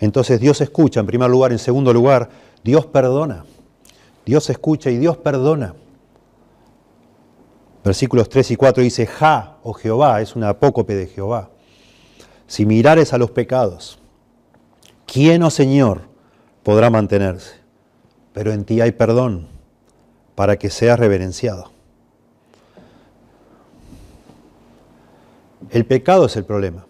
Entonces 0.00 0.40
Dios 0.40 0.62
escucha 0.62 1.00
en 1.00 1.06
primer 1.06 1.28
lugar, 1.28 1.52
en 1.52 1.58
segundo 1.58 1.92
lugar, 1.92 2.30
Dios 2.64 2.86
perdona. 2.86 3.44
Dios 4.24 4.48
escucha 4.48 4.88
y 4.88 4.96
Dios 4.96 5.18
perdona. 5.18 5.74
Versículos 7.84 8.30
3 8.30 8.52
y 8.52 8.56
4 8.56 8.82
dice, 8.82 9.06
Ja, 9.06 9.58
o 9.62 9.70
oh 9.70 9.72
Jehová, 9.74 10.22
es 10.22 10.34
una 10.36 10.48
apócope 10.48 10.94
de 10.94 11.06
Jehová. 11.06 11.50
Si 12.46 12.64
mirares 12.64 13.12
a 13.12 13.18
los 13.18 13.30
pecados, 13.30 13.98
¿quién, 15.06 15.42
oh 15.42 15.50
Señor, 15.50 16.11
podrá 16.62 16.90
mantenerse? 16.90 17.56
Pero 18.32 18.52
en 18.52 18.64
ti 18.64 18.80
hay 18.80 18.92
perdón 18.92 19.48
para 20.34 20.56
que 20.58 20.70
seas 20.70 20.98
reverenciado. 20.98 21.70
El 25.70 25.86
pecado 25.86 26.26
es 26.26 26.36
el 26.36 26.44
problema. 26.44 26.86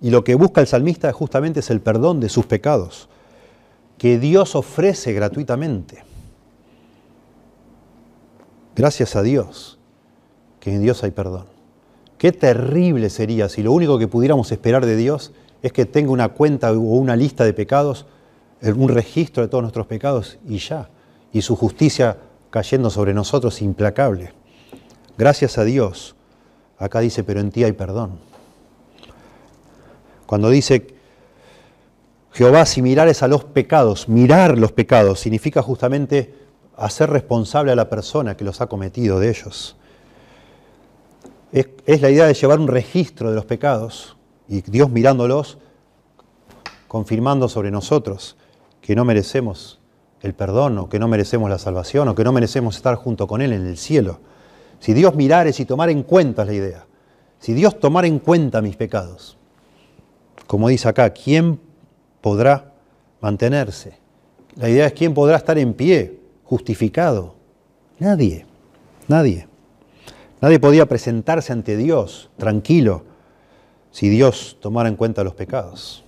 Y 0.00 0.10
lo 0.10 0.24
que 0.24 0.34
busca 0.34 0.60
el 0.60 0.66
salmista 0.66 1.12
justamente 1.12 1.60
es 1.60 1.70
el 1.70 1.80
perdón 1.80 2.20
de 2.20 2.28
sus 2.28 2.46
pecados, 2.46 3.08
que 3.98 4.18
Dios 4.18 4.54
ofrece 4.54 5.12
gratuitamente. 5.12 6.04
Gracias 8.74 9.16
a 9.16 9.22
Dios 9.22 9.78
que 10.60 10.74
en 10.74 10.82
Dios 10.82 11.02
hay 11.02 11.12
perdón. 11.12 11.46
Qué 12.18 12.32
terrible 12.32 13.08
sería 13.08 13.48
si 13.48 13.62
lo 13.62 13.72
único 13.72 13.98
que 13.98 14.08
pudiéramos 14.08 14.52
esperar 14.52 14.84
de 14.84 14.96
Dios 14.96 15.32
es 15.62 15.72
que 15.72 15.86
tenga 15.86 16.10
una 16.10 16.28
cuenta 16.28 16.72
o 16.72 16.78
una 16.78 17.16
lista 17.16 17.44
de 17.44 17.52
pecados, 17.52 18.04
un 18.62 18.88
registro 18.88 19.42
de 19.42 19.48
todos 19.48 19.62
nuestros 19.62 19.86
pecados 19.86 20.38
y 20.48 20.58
ya, 20.58 20.88
y 21.32 21.42
su 21.42 21.56
justicia 21.56 22.16
cayendo 22.50 22.90
sobre 22.90 23.14
nosotros 23.14 23.60
implacable. 23.62 24.32
Gracias 25.18 25.58
a 25.58 25.64
Dios, 25.64 26.14
acá 26.78 27.00
dice, 27.00 27.24
pero 27.24 27.40
en 27.40 27.50
ti 27.50 27.64
hay 27.64 27.72
perdón. 27.72 28.18
Cuando 30.26 30.50
dice, 30.50 30.94
Jehová, 32.32 32.66
si 32.66 32.82
mirares 32.82 33.22
a 33.22 33.28
los 33.28 33.44
pecados, 33.44 34.08
mirar 34.08 34.58
los 34.58 34.72
pecados 34.72 35.20
significa 35.20 35.62
justamente 35.62 36.34
hacer 36.76 37.10
responsable 37.10 37.72
a 37.72 37.76
la 37.76 37.88
persona 37.88 38.36
que 38.36 38.44
los 38.44 38.60
ha 38.60 38.66
cometido 38.66 39.20
de 39.20 39.30
ellos 39.30 39.76
es, 41.52 42.00
la 42.00 42.10
idea 42.10 42.26
de 42.26 42.34
llevar 42.34 42.60
un 42.60 42.68
registro 42.68 43.30
de 43.30 43.36
los 43.36 43.44
pecados 43.44 44.16
y 44.48 44.62
Dios 44.62 44.90
mirándolos, 44.90 45.58
confirmando 46.88 47.48
sobre 47.48 47.70
nosotros 47.70 48.36
que 48.86 48.94
no 48.94 49.04
merecemos 49.04 49.80
el 50.22 50.32
perdón 50.32 50.78
o 50.78 50.88
que 50.88 51.00
no 51.00 51.08
merecemos 51.08 51.50
la 51.50 51.58
salvación 51.58 52.06
o 52.06 52.14
que 52.14 52.22
no 52.22 52.30
merecemos 52.30 52.76
estar 52.76 52.94
junto 52.94 53.26
con 53.26 53.42
Él 53.42 53.52
en 53.52 53.66
el 53.66 53.78
cielo. 53.78 54.20
Si 54.78 54.94
Dios 54.94 55.16
mirara 55.16 55.50
y 55.50 55.64
tomar 55.64 55.90
en 55.90 56.04
cuenta 56.04 56.44
la 56.44 56.52
idea. 56.52 56.86
Si 57.40 57.52
Dios 57.52 57.80
tomara 57.80 58.06
en 58.06 58.20
cuenta 58.20 58.62
mis 58.62 58.76
pecados, 58.76 59.36
como 60.46 60.68
dice 60.68 60.88
acá, 60.88 61.10
¿quién 61.10 61.58
podrá 62.20 62.74
mantenerse? 63.20 63.98
La 64.54 64.68
idea 64.68 64.86
es 64.86 64.92
quién 64.92 65.14
podrá 65.14 65.36
estar 65.36 65.58
en 65.58 65.74
pie, 65.74 66.20
justificado. 66.44 67.34
Nadie, 67.98 68.46
nadie. 69.08 69.48
Nadie 70.40 70.60
podía 70.60 70.86
presentarse 70.86 71.52
ante 71.52 71.76
Dios 71.76 72.30
tranquilo 72.36 73.02
si 73.90 74.08
Dios 74.08 74.58
tomara 74.60 74.88
en 74.88 74.94
cuenta 74.94 75.24
los 75.24 75.34
pecados. 75.34 76.04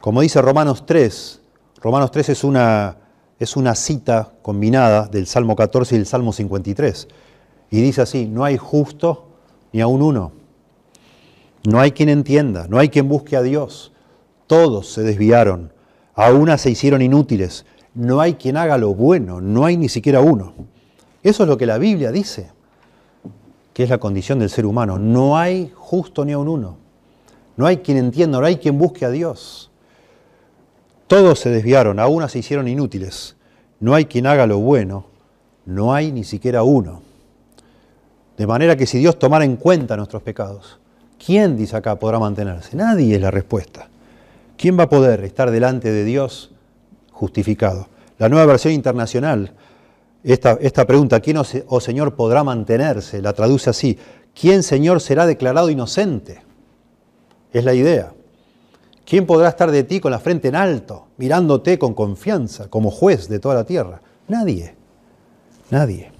Como 0.00 0.20
dice 0.20 0.40
Romanos 0.40 0.86
3, 0.86 1.40
Romanos 1.80 2.10
3 2.10 2.30
es 2.30 2.44
una, 2.44 2.96
es 3.38 3.56
una 3.56 3.74
cita 3.74 4.32
combinada 4.42 5.06
del 5.08 5.26
Salmo 5.26 5.56
14 5.56 5.94
y 5.94 5.98
del 5.98 6.06
Salmo 6.06 6.32
53. 6.32 7.08
Y 7.70 7.80
dice 7.80 8.02
así, 8.02 8.26
no 8.26 8.44
hay 8.44 8.56
justo 8.56 9.26
ni 9.72 9.80
aun 9.80 10.02
uno. 10.02 10.32
No 11.64 11.80
hay 11.80 11.92
quien 11.92 12.08
entienda, 12.08 12.66
no 12.68 12.78
hay 12.78 12.88
quien 12.88 13.08
busque 13.08 13.36
a 13.36 13.42
Dios. 13.42 13.92
Todos 14.46 14.92
se 14.92 15.02
desviaron, 15.02 15.72
a 16.14 16.32
una 16.32 16.58
se 16.58 16.70
hicieron 16.70 17.02
inútiles. 17.02 17.66
No 17.94 18.20
hay 18.20 18.34
quien 18.34 18.56
haga 18.56 18.78
lo 18.78 18.94
bueno, 18.94 19.40
no 19.40 19.64
hay 19.64 19.76
ni 19.76 19.88
siquiera 19.88 20.20
uno. 20.20 20.54
Eso 21.22 21.42
es 21.42 21.48
lo 21.48 21.58
que 21.58 21.66
la 21.66 21.78
Biblia 21.78 22.12
dice 22.12 22.50
que 23.74 23.82
es 23.82 23.90
la 23.90 23.98
condición 23.98 24.38
del 24.38 24.48
ser 24.48 24.64
humano. 24.64 24.98
No 24.98 25.36
hay 25.36 25.70
justo 25.74 26.24
ni 26.24 26.32
aun 26.32 26.48
uno. 26.48 26.78
No 27.56 27.66
hay 27.66 27.78
quien 27.78 27.98
entienda, 27.98 28.38
no 28.40 28.46
hay 28.46 28.56
quien 28.56 28.78
busque 28.78 29.04
a 29.04 29.10
Dios. 29.10 29.70
Todos 31.06 31.38
se 31.40 31.50
desviaron, 31.50 31.98
a 32.00 32.06
una 32.06 32.28
se 32.28 32.40
hicieron 32.40 32.68
inútiles. 32.68 33.36
No 33.80 33.94
hay 33.94 34.06
quien 34.06 34.26
haga 34.26 34.46
lo 34.46 34.58
bueno, 34.58 35.06
no 35.64 35.94
hay 35.94 36.12
ni 36.12 36.24
siquiera 36.24 36.62
uno. 36.62 37.02
De 38.36 38.46
manera 38.46 38.76
que 38.76 38.86
si 38.86 38.98
Dios 38.98 39.18
tomara 39.18 39.44
en 39.44 39.56
cuenta 39.56 39.96
nuestros 39.96 40.22
pecados, 40.22 40.78
¿quién, 41.24 41.56
dice 41.56 41.76
acá, 41.76 41.96
podrá 41.96 42.18
mantenerse? 42.18 42.76
Nadie 42.76 43.14
es 43.14 43.20
la 43.20 43.30
respuesta. 43.30 43.88
¿Quién 44.56 44.78
va 44.78 44.84
a 44.84 44.88
poder 44.88 45.24
estar 45.24 45.50
delante 45.50 45.92
de 45.92 46.04
Dios 46.04 46.52
justificado? 47.12 47.88
La 48.18 48.28
nueva 48.28 48.46
versión 48.46 48.72
internacional 48.72 49.52
esta, 50.26 50.86
pregunta, 50.86 51.20
¿quién, 51.20 51.36
oh, 51.36 51.44
oh 51.68 51.80
Señor, 51.80 52.16
podrá 52.16 52.42
mantenerse? 52.42 53.22
La 53.22 53.32
traduce 53.32 53.70
así, 53.70 53.96
¿quién, 54.34 54.64
Señor, 54.64 55.00
será 55.00 55.24
declarado 55.24 55.70
inocente? 55.70 56.42
Es 57.52 57.64
la 57.64 57.74
idea. 57.74 58.12
¿Quién 59.06 59.24
podrá 59.24 59.50
estar 59.50 59.70
de 59.70 59.84
ti 59.84 60.00
con 60.00 60.10
la 60.10 60.18
frente 60.18 60.48
en 60.48 60.56
alto, 60.56 61.06
mirándote 61.16 61.78
con 61.78 61.94
confianza, 61.94 62.68
como 62.68 62.90
juez 62.90 63.28
de 63.28 63.38
toda 63.38 63.54
la 63.54 63.64
tierra? 63.64 64.02
Nadie, 64.26 64.74
nadie. 65.70 66.10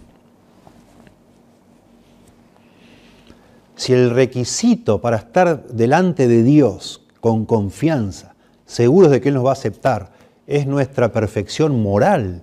Si 3.74 3.92
el 3.92 4.10
requisito 4.10 5.00
para 5.00 5.16
estar 5.16 5.66
delante 5.66 6.28
de 6.28 6.44
Dios 6.44 7.04
con 7.20 7.44
confianza, 7.44 8.36
seguros 8.64 9.10
de 9.10 9.20
que 9.20 9.30
Él 9.30 9.34
nos 9.34 9.44
va 9.44 9.50
a 9.50 9.54
aceptar, 9.54 10.12
es 10.46 10.68
nuestra 10.68 11.10
perfección 11.12 11.82
moral, 11.82 12.42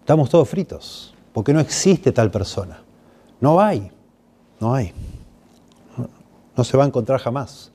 Estamos 0.00 0.30
todos 0.30 0.48
fritos, 0.48 1.12
porque 1.34 1.52
no 1.52 1.60
existe 1.60 2.12
tal 2.12 2.30
persona. 2.30 2.80
No 3.42 3.60
hay, 3.60 3.90
no 4.58 4.72
hay. 4.72 4.94
No 6.56 6.64
se 6.64 6.78
va 6.78 6.84
a 6.84 6.86
encontrar 6.86 7.20
jamás 7.20 7.70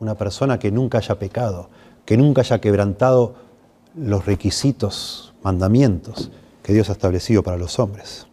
una 0.00 0.16
persona 0.16 0.58
que 0.58 0.72
nunca 0.72 0.98
haya 0.98 1.18
pecado, 1.18 1.68
que 2.04 2.16
nunca 2.16 2.40
haya 2.40 2.60
quebrantado 2.60 3.34
los 3.94 4.26
requisitos, 4.26 5.32
mandamientos 5.42 6.30
que 6.62 6.72
Dios 6.72 6.88
ha 6.88 6.92
establecido 6.92 7.42
para 7.42 7.56
los 7.56 7.78
hombres. 7.78 8.26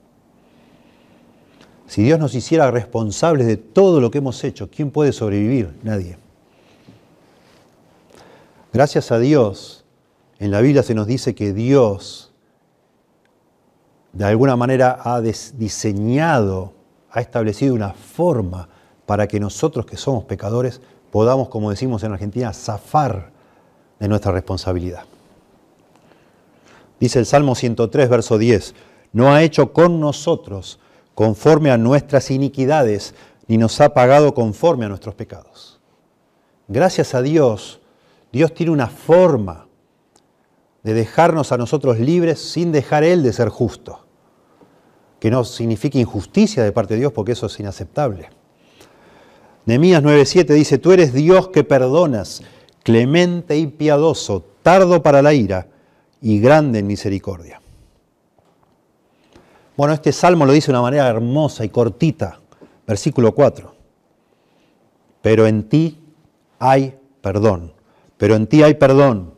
Si 1.87 2.03
Dios 2.03 2.19
nos 2.19 2.35
hiciera 2.35 2.71
responsables 2.71 3.47
de 3.47 3.57
todo 3.57 4.01
lo 4.01 4.11
que 4.11 4.17
hemos 4.17 4.43
hecho, 4.43 4.69
¿quién 4.69 4.91
puede 4.91 5.11
sobrevivir? 5.11 5.73
Nadie. 5.83 6.17
Gracias 8.73 9.11
a 9.11 9.19
Dios, 9.19 9.85
en 10.39 10.51
la 10.51 10.61
Biblia 10.61 10.83
se 10.83 10.93
nos 10.93 11.07
dice 11.07 11.35
que 11.35 11.53
Dios 11.53 12.33
de 14.13 14.25
alguna 14.25 14.55
manera 14.55 14.99
ha 15.03 15.21
diseñado, 15.21 16.73
ha 17.11 17.21
establecido 17.21 17.75
una 17.75 17.93
forma 17.93 18.67
para 19.05 19.27
que 19.27 19.39
nosotros 19.39 19.85
que 19.85 19.95
somos 19.95 20.25
pecadores 20.25 20.81
podamos, 21.11 21.49
como 21.49 21.69
decimos 21.69 22.03
en 22.03 22.13
Argentina, 22.13 22.53
zafar 22.53 23.31
de 23.99 24.07
nuestra 24.07 24.31
responsabilidad. 24.31 25.05
Dice 26.99 27.19
el 27.19 27.25
Salmo 27.25 27.55
103, 27.55 28.09
verso 28.09 28.37
10, 28.37 28.73
no 29.13 29.33
ha 29.33 29.43
hecho 29.43 29.73
con 29.73 29.99
nosotros 29.99 30.79
conforme 31.13 31.71
a 31.71 31.77
nuestras 31.77 32.31
iniquidades, 32.31 33.15
ni 33.47 33.57
nos 33.57 33.79
ha 33.81 33.93
pagado 33.93 34.33
conforme 34.33 34.85
a 34.85 34.89
nuestros 34.89 35.15
pecados. 35.15 35.79
Gracias 36.67 37.15
a 37.15 37.21
Dios, 37.21 37.79
Dios 38.31 38.53
tiene 38.53 38.71
una 38.71 38.87
forma 38.87 39.67
de 40.83 40.93
dejarnos 40.93 41.51
a 41.51 41.57
nosotros 41.57 41.99
libres 41.99 42.39
sin 42.39 42.71
dejar 42.71 43.03
Él 43.03 43.23
de 43.23 43.33
ser 43.33 43.49
justo. 43.49 44.05
Que 45.19 45.31
no 45.31 45.43
signifique 45.43 45.99
injusticia 45.99 46.63
de 46.63 46.71
parte 46.71 46.93
de 46.93 47.01
Dios, 47.01 47.13
porque 47.13 47.31
eso 47.31 47.47
es 47.47 47.59
inaceptable. 47.59 48.29
Nehemías 49.67 50.01
9:7 50.01 50.53
dice, 50.53 50.77
tú 50.77 50.93
eres 50.93 51.13
Dios 51.13 51.49
que 51.49 51.65
perdonas, 51.65 52.41
clemente 52.83 53.57
y 53.57 53.67
piadoso, 53.67 54.45
tardo 54.63 55.03
para 55.03 55.21
la 55.21 55.33
ira 55.33 55.67
y 56.21 56.39
grande 56.39 56.79
en 56.79 56.87
misericordia. 56.87 57.61
Bueno, 59.75 59.93
este 59.93 60.13
salmo 60.13 60.45
lo 60.45 60.53
dice 60.53 60.67
de 60.67 60.71
una 60.71 60.81
manera 60.81 61.05
hermosa 61.09 61.65
y 61.65 61.69
cortita, 61.69 62.39
versículo 62.87 63.35
4. 63.35 63.75
Pero 65.21 65.45
en 65.45 65.67
ti 65.67 65.99
hay 66.59 66.97
perdón, 67.21 67.73
pero 68.17 68.35
en 68.35 68.47
ti 68.47 68.63
hay 68.63 68.75
perdón. 68.75 69.33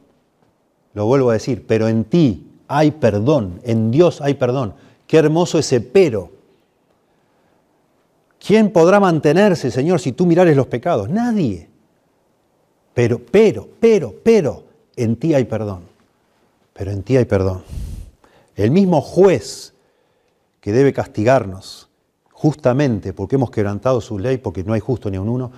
Lo 0.94 1.08
vuelvo 1.08 1.32
a 1.32 1.34
decir, 1.34 1.66
pero 1.66 1.88
en 1.88 2.04
ti 2.04 2.52
hay 2.68 2.92
perdón, 2.92 3.62
en 3.64 3.90
Dios 3.90 4.22
hay 4.22 4.36
perdón. 4.36 4.76
Qué 5.08 5.18
hermoso 5.18 5.58
ese 5.58 5.82
pero. 5.82 6.39
¿Quién 8.40 8.72
podrá 8.72 9.00
mantenerse, 9.00 9.70
Señor, 9.70 10.00
si 10.00 10.14
tú 10.14 10.26
mirares 10.26 10.56
los 10.56 10.68
pecados? 10.68 11.10
Nadie. 11.10 11.70
Pero, 12.94 13.20
pero, 13.20 13.68
pero, 13.80 14.16
pero, 14.24 14.64
en 14.96 15.18
ti 15.18 15.34
hay 15.34 15.46
perdón. 15.46 15.84
Pero 16.74 16.92
en 16.92 17.04
ti 17.04 17.18
hay 17.18 17.26
perdón. 17.26 17.64
El 18.56 18.72
mismo 18.72 19.02
juez 19.02 19.74
que 20.62 20.72
debe 20.72 20.94
castigarnos 20.94 21.90
justamente 22.32 23.14
porque 23.14 23.36
hemos 23.36 23.52
quebrantado 23.52 24.00
su 24.00 24.18
ley, 24.18 24.38
porque 24.38 24.64
no 24.64 24.74
hay 24.74 24.80
justo 24.80 25.10
ni 25.10 25.18
un 25.18 25.28
uno, 25.28 25.52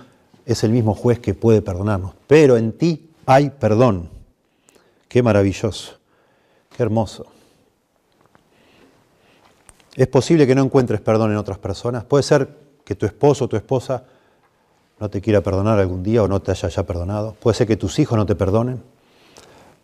es 0.44 0.64
el 0.64 0.72
mismo 0.72 0.94
juez 0.94 1.20
que 1.20 1.34
puede 1.34 1.62
perdonarnos. 1.62 2.14
Pero 2.26 2.56
en 2.56 2.72
ti 2.72 3.10
hay 3.26 3.50
perdón. 3.50 4.10
Qué 5.08 5.22
maravilloso, 5.22 5.98
qué 6.76 6.82
hermoso. 6.82 7.26
Es 9.94 10.08
posible 10.08 10.46
que 10.46 10.54
no 10.54 10.64
encuentres 10.64 11.00
perdón 11.00 11.32
en 11.32 11.36
otras 11.36 11.58
personas. 11.58 12.04
Puede 12.04 12.22
ser 12.22 12.61
que 12.84 12.94
tu 12.94 13.06
esposo 13.06 13.44
o 13.44 13.48
tu 13.48 13.56
esposa 13.56 14.04
no 14.98 15.10
te 15.10 15.20
quiera 15.20 15.40
perdonar 15.40 15.78
algún 15.78 16.02
día 16.02 16.22
o 16.22 16.28
no 16.28 16.40
te 16.40 16.52
haya 16.52 16.68
ya 16.68 16.84
perdonado. 16.84 17.34
Puede 17.40 17.56
ser 17.56 17.66
que 17.66 17.76
tus 17.76 17.98
hijos 17.98 18.16
no 18.16 18.26
te 18.26 18.34
perdonen. 18.34 18.82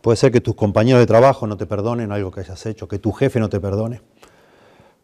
Puede 0.00 0.16
ser 0.16 0.30
que 0.30 0.40
tus 0.40 0.54
compañeros 0.54 1.00
de 1.00 1.06
trabajo 1.06 1.46
no 1.46 1.56
te 1.56 1.66
perdonen 1.66 2.12
algo 2.12 2.30
que 2.30 2.40
hayas 2.40 2.64
hecho, 2.66 2.87
que 2.87 2.98
tu 2.98 3.12
jefe 3.12 3.40
no 3.40 3.48
te 3.48 3.58
perdone. 3.58 4.00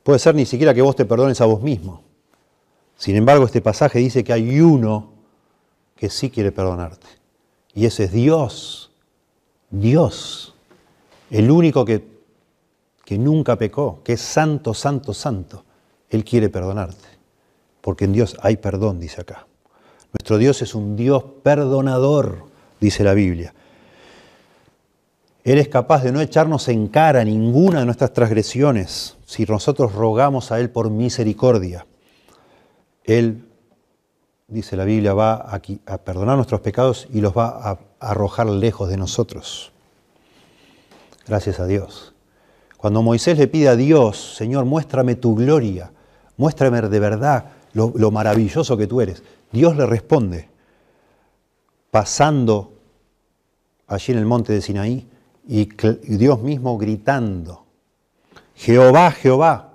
Puede 0.03 0.19
ser 0.19 0.35
ni 0.35 0.47
siquiera 0.47 0.73
que 0.73 0.83
vos 0.83 0.95
te 0.95 1.05
perdones 1.05 1.41
a 1.41 1.47
vos 1.47 1.63
mismo. 1.63 2.03
Sin 2.97 3.17
embargo, 3.17 3.45
este 3.45 3.61
pasaje 3.61 3.99
dice 3.99 4.23
que 4.23 4.33
hay 4.33 4.61
uno 4.61 5.11
que 5.97 6.11
sí 6.11 6.31
quiere 6.31 6.53
perdonarte. 6.53 7.07
Y 7.75 7.87
ese 7.87 8.05
es 8.05 8.13
Dios. 8.13 8.93
Dios. 9.71 10.55
El 11.31 11.51
único 11.51 11.85
que, 11.85 12.07
que 13.05 13.19
nunca 13.19 13.57
pecó, 13.57 14.01
que 14.05 14.13
es 14.13 14.21
santo, 14.21 14.75
santo, 14.75 15.13
santo. 15.13 15.65
Él 16.09 16.25
quiere 16.25 16.49
perdonarte 16.49 17.14
porque 17.85 18.07
en 18.07 18.15
Dios 18.15 18.39
hay 18.41 18.57
perdón, 18.57 18.99
dice 18.99 19.21
acá. 19.21 19.47
Nuestro 20.11 20.39
Dios 20.39 20.63
es 20.63 20.75
un 20.75 20.97
Dios 20.97 21.23
perdonador, 21.43 22.47
dice 22.81 23.05
la 23.05 23.13
Biblia. 23.13 23.53
Él 25.45 25.59
es 25.59 25.69
capaz 25.69 26.03
de 26.03 26.11
no 26.11 26.23
echarnos 26.23 26.69
en 26.69 26.89
cara 26.89 27.23
ninguna 27.25 27.81
de 27.81 27.85
nuestras 27.85 28.15
transgresiones 28.15 29.19
si 29.27 29.45
nosotros 29.45 29.93
rogamos 29.93 30.51
a 30.51 30.61
Él 30.61 30.71
por 30.71 30.89
misericordia. 30.89 31.87
Él, 33.05 33.51
dice 34.49 34.77
la 34.77 34.85
Biblia, 34.85 35.13
va 35.13 35.35
a, 35.35 35.99
perdonar 35.99 36.37
nuestros 36.37 36.63
pecados 36.63 37.07
y 37.13 37.21
los 37.21 37.37
va 37.37 37.49
a 37.49 37.81
arrojar 38.01 38.47
lejos 38.47 38.89
de 38.89 38.97
nosotros. 38.97 39.73
Gracias 41.27 41.61
a 41.61 41.67
Dios. 41.67 42.15
Cuando 42.79 43.03
Moisés 43.03 43.37
le 43.37 43.47
pide 43.47 43.69
a 43.69 43.77
Dios, 43.77 44.37
Señor, 44.37 44.65
muéstrame 44.65 45.17
tu 45.17 45.35
gloria, 45.35 45.93
muéstrame 46.39 46.81
de 46.81 46.99
verdad 46.99 47.54
lo, 47.75 48.11
maravilloso 48.11 48.77
que 48.77 48.87
tú 48.87 49.01
eres. 49.01 49.23
Dios 49.53 49.77
le 49.77 49.87
responde, 49.87 50.49
pasando 51.91 52.73
allí 53.87 54.13
en 54.13 54.19
el 54.19 54.27
monte 54.27 54.53
de 54.53 54.63
Sinaí, 54.63 55.07
y 55.47 55.69
Dios 56.17 56.41
mismo 56.41 56.79
gritando, 56.79 57.65
Jehová, 58.55 59.11
Jehová, 59.11 59.75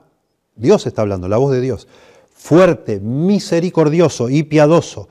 Dios 0.55 0.88
está 0.88 1.03
hablando, 1.03 1.27
la 1.27 1.38
voz 1.38 1.51
de 1.51 1.62
Dios, 1.62 1.88
fuerte, 2.33 2.99
misericordioso 2.99 4.29
y 4.29 4.43
piadoso, 4.43 5.09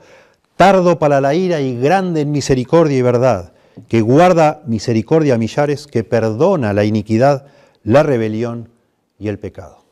tardo 0.57 0.99
para 0.99 1.21
la 1.21 1.33
ira 1.35 1.61
y 1.61 1.79
grande 1.79 2.21
en 2.21 2.31
misericordia 2.31 2.97
y 2.97 3.01
verdad, 3.01 3.53
que 3.87 4.01
guarda 4.01 4.61
misericordia 4.65 5.35
a 5.35 5.37
millares, 5.37 5.87
que 5.87 6.03
perdona 6.03 6.73
la 6.73 6.83
iniquidad, 6.83 7.45
la 7.83 8.03
rebelión 8.03 8.69
y 9.17 9.29
el 9.29 9.39
pecado. 9.39 9.83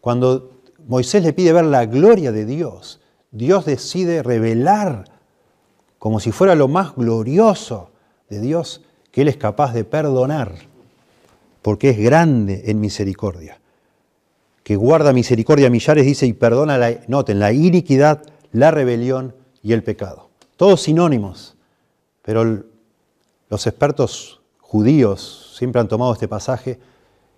Cuando 0.00 0.61
Moisés 0.86 1.22
le 1.22 1.32
pide 1.32 1.52
ver 1.52 1.64
la 1.64 1.86
gloria 1.86 2.32
de 2.32 2.44
Dios. 2.44 3.00
Dios 3.30 3.64
decide 3.64 4.22
revelar 4.22 5.04
como 5.98 6.20
si 6.20 6.32
fuera 6.32 6.54
lo 6.54 6.68
más 6.68 6.94
glorioso 6.96 7.90
de 8.28 8.40
Dios 8.40 8.82
que 9.10 9.22
Él 9.22 9.28
es 9.28 9.36
capaz 9.36 9.72
de 9.72 9.84
perdonar, 9.84 10.54
porque 11.62 11.90
es 11.90 11.98
grande 11.98 12.64
en 12.66 12.80
misericordia. 12.80 13.60
Que 14.64 14.76
guarda 14.76 15.12
misericordia 15.12 15.68
a 15.68 15.70
millares, 15.70 16.04
dice, 16.04 16.26
y 16.26 16.32
perdona, 16.32 16.78
la, 16.78 16.98
la 17.08 17.52
iniquidad, 17.52 18.22
la 18.52 18.70
rebelión 18.70 19.34
y 19.62 19.72
el 19.72 19.82
pecado. 19.82 20.30
Todos 20.56 20.82
sinónimos, 20.82 21.56
pero 22.22 22.64
los 23.48 23.66
expertos 23.66 24.40
judíos 24.58 25.54
siempre 25.56 25.80
han 25.80 25.88
tomado 25.88 26.12
este 26.12 26.28
pasaje 26.28 26.80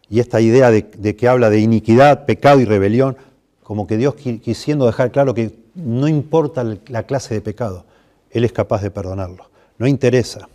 y 0.08 0.20
esta 0.20 0.40
idea 0.40 0.70
de 0.70 1.16
que 1.16 1.28
habla 1.28 1.50
de 1.50 1.60
iniquidad, 1.60 2.24
pecado 2.24 2.60
y 2.60 2.64
rebelión 2.64 3.16
como 3.64 3.86
que 3.86 3.96
Dios 3.96 4.14
quisiendo 4.14 4.86
dejar 4.86 5.10
claro 5.10 5.34
que 5.34 5.58
no 5.74 6.06
importa 6.06 6.64
la 6.86 7.02
clase 7.04 7.34
de 7.34 7.40
pecado, 7.40 7.84
Él 8.30 8.44
es 8.44 8.52
capaz 8.52 8.82
de 8.82 8.90
perdonarlo. 8.90 9.50
No 9.78 9.86
interesa 9.86 10.48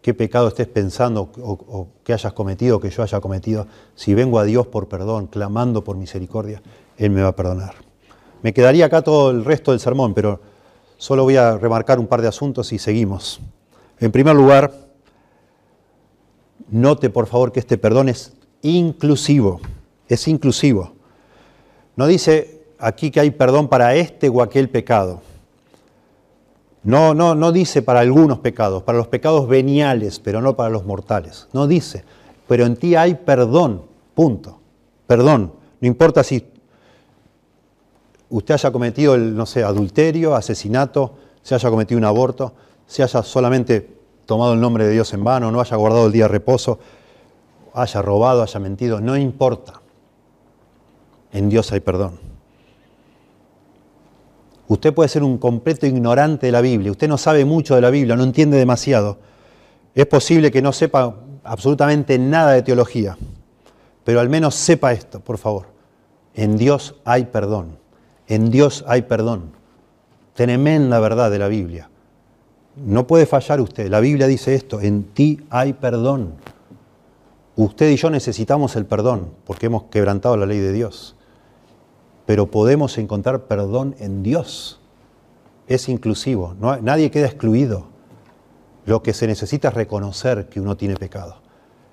qué 0.00 0.14
pecado 0.14 0.48
estés 0.48 0.68
pensando 0.68 1.32
o, 1.42 1.88
que 2.04 2.12
hayas 2.12 2.32
cometido 2.32 2.76
o 2.76 2.80
que 2.80 2.90
yo 2.90 3.02
haya 3.02 3.20
cometido. 3.20 3.66
Si 3.96 4.14
vengo 4.14 4.38
a 4.38 4.44
Dios 4.44 4.68
por 4.68 4.88
perdón, 4.88 5.26
clamando 5.26 5.82
por 5.82 5.96
misericordia, 5.96 6.62
Él 6.96 7.10
me 7.10 7.22
va 7.22 7.28
a 7.28 7.36
perdonar. 7.36 7.74
Me 8.42 8.54
quedaría 8.54 8.86
acá 8.86 9.02
todo 9.02 9.30
el 9.30 9.44
resto 9.44 9.72
del 9.72 9.80
sermón, 9.80 10.14
pero 10.14 10.40
solo 10.96 11.24
voy 11.24 11.36
a 11.36 11.58
remarcar 11.58 11.98
un 11.98 12.06
par 12.06 12.22
de 12.22 12.28
asuntos 12.28 12.72
y 12.72 12.78
seguimos. 12.78 13.40
En 13.98 14.12
primer 14.12 14.36
lugar, 14.36 14.72
note 16.68 17.10
por 17.10 17.26
favor 17.26 17.50
que 17.50 17.60
este 17.60 17.78
perdón 17.78 18.08
es 18.08 18.32
inclusivo 18.62 19.60
es 20.08 20.28
inclusivo. 20.28 20.92
No 21.96 22.06
dice 22.06 22.66
aquí 22.78 23.10
que 23.10 23.20
hay 23.20 23.30
perdón 23.30 23.68
para 23.68 23.94
este 23.94 24.28
o 24.28 24.42
aquel 24.42 24.68
pecado. 24.68 25.20
No, 26.82 27.14
no, 27.14 27.34
no 27.34 27.50
dice 27.50 27.80
para 27.80 28.00
algunos 28.00 28.40
pecados, 28.40 28.82
para 28.82 28.98
los 28.98 29.08
pecados 29.08 29.48
veniales, 29.48 30.20
pero 30.20 30.42
no 30.42 30.54
para 30.54 30.68
los 30.68 30.84
mortales. 30.84 31.48
No 31.52 31.66
dice, 31.66 32.04
pero 32.46 32.66
en 32.66 32.76
ti 32.76 32.94
hay 32.94 33.14
perdón, 33.14 33.82
punto. 34.14 34.60
Perdón. 35.06 35.52
No 35.80 35.88
importa 35.88 36.22
si 36.22 36.46
usted 38.28 38.54
haya 38.54 38.70
cometido 38.70 39.14
el, 39.14 39.34
no 39.34 39.46
sé, 39.46 39.62
adulterio, 39.62 40.34
asesinato, 40.34 41.14
se 41.42 41.54
haya 41.54 41.70
cometido 41.70 41.98
un 41.98 42.04
aborto, 42.04 42.54
se 42.86 43.02
haya 43.02 43.22
solamente 43.22 43.88
tomado 44.26 44.54
el 44.54 44.60
nombre 44.60 44.84
de 44.84 44.92
Dios 44.92 45.12
en 45.14 45.24
vano, 45.24 45.50
no 45.50 45.60
haya 45.60 45.76
guardado 45.76 46.06
el 46.06 46.12
día 46.12 46.24
de 46.24 46.28
reposo, 46.28 46.78
haya 47.74 48.02
robado, 48.02 48.42
haya 48.42 48.60
mentido, 48.60 49.00
no 49.00 49.16
importa 49.16 49.83
en 51.34 51.48
Dios 51.50 51.70
hay 51.72 51.80
perdón. 51.80 52.18
Usted 54.68 54.94
puede 54.94 55.10
ser 55.10 55.22
un 55.22 55.36
completo 55.36 55.84
ignorante 55.84 56.46
de 56.46 56.52
la 56.52 56.62
Biblia, 56.62 56.92
usted 56.92 57.08
no 57.08 57.18
sabe 57.18 57.44
mucho 57.44 57.74
de 57.74 57.82
la 57.82 57.90
Biblia, 57.90 58.16
no 58.16 58.22
entiende 58.22 58.56
demasiado. 58.56 59.18
Es 59.94 60.06
posible 60.06 60.50
que 60.50 60.62
no 60.62 60.72
sepa 60.72 61.16
absolutamente 61.42 62.18
nada 62.18 62.52
de 62.52 62.62
teología, 62.62 63.18
pero 64.04 64.20
al 64.20 64.30
menos 64.30 64.54
sepa 64.54 64.92
esto, 64.92 65.20
por 65.20 65.36
favor. 65.36 65.66
En 66.34 66.56
Dios 66.56 66.94
hay 67.04 67.26
perdón, 67.26 67.78
en 68.26 68.50
Dios 68.50 68.84
hay 68.88 69.02
perdón. 69.02 69.52
Tremenda 70.32 70.98
verdad 70.98 71.30
de 71.30 71.38
la 71.38 71.48
Biblia. 71.48 71.90
No 72.76 73.06
puede 73.06 73.26
fallar 73.26 73.60
usted, 73.60 73.88
la 73.88 74.00
Biblia 74.00 74.26
dice 74.28 74.54
esto, 74.54 74.80
en 74.80 75.02
ti 75.02 75.40
hay 75.50 75.74
perdón. 75.74 76.34
Usted 77.56 77.90
y 77.90 77.96
yo 77.96 78.10
necesitamos 78.10 78.76
el 78.76 78.86
perdón 78.86 79.30
porque 79.44 79.66
hemos 79.66 79.84
quebrantado 79.84 80.36
la 80.36 80.46
ley 80.46 80.58
de 80.58 80.72
Dios 80.72 81.16
pero 82.26 82.50
podemos 82.50 82.96
encontrar 82.98 83.44
perdón 83.44 83.94
en 83.98 84.22
Dios. 84.22 84.80
Es 85.66 85.88
inclusivo, 85.88 86.54
nadie 86.82 87.10
queda 87.10 87.26
excluido. 87.26 87.86
Lo 88.86 89.02
que 89.02 89.14
se 89.14 89.26
necesita 89.26 89.68
es 89.68 89.74
reconocer 89.74 90.48
que 90.48 90.60
uno 90.60 90.76
tiene 90.76 90.96
pecado, 90.96 91.36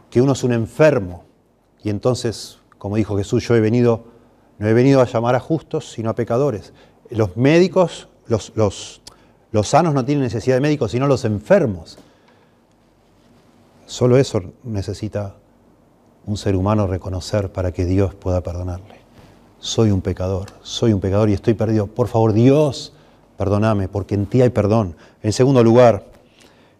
que 0.09 0.21
uno 0.21 0.33
es 0.33 0.43
un 0.43 0.51
enfermo. 0.51 1.23
Y 1.83 1.89
entonces, 1.89 2.59
como 2.77 2.97
dijo 2.97 3.17
Jesús, 3.17 3.47
yo 3.47 3.55
he 3.55 3.61
venido, 3.61 4.03
no 4.59 4.67
he 4.67 4.73
venido 4.73 5.01
a 5.01 5.05
llamar 5.05 5.35
a 5.35 5.39
justos, 5.39 5.91
sino 5.91 6.09
a 6.09 6.15
pecadores. 6.15 6.73
Los 7.09 7.37
médicos, 7.37 8.09
los, 8.27 8.51
los, 8.55 9.01
los 9.51 9.67
sanos 9.67 9.93
no 9.93 10.03
tienen 10.03 10.23
necesidad 10.23 10.57
de 10.57 10.61
médicos, 10.61 10.91
sino 10.91 11.07
los 11.07 11.23
enfermos. 11.23 11.97
Solo 13.85 14.17
eso 14.17 14.41
necesita 14.63 15.35
un 16.25 16.37
ser 16.37 16.55
humano 16.55 16.87
reconocer 16.87 17.51
para 17.51 17.71
que 17.71 17.85
Dios 17.85 18.15
pueda 18.15 18.41
perdonarle. 18.41 19.00
Soy 19.61 19.91
un 19.91 20.01
pecador, 20.01 20.47
soy 20.63 20.91
un 20.91 20.99
pecador 20.99 21.29
y 21.29 21.33
estoy 21.33 21.53
perdido. 21.53 21.85
Por 21.85 22.07
favor, 22.07 22.33
Dios, 22.33 22.93
perdóname, 23.37 23.87
porque 23.87 24.15
en 24.15 24.25
ti 24.25 24.41
hay 24.41 24.49
perdón. 24.49 24.95
En 25.21 25.31
segundo 25.33 25.63
lugar, 25.63 26.03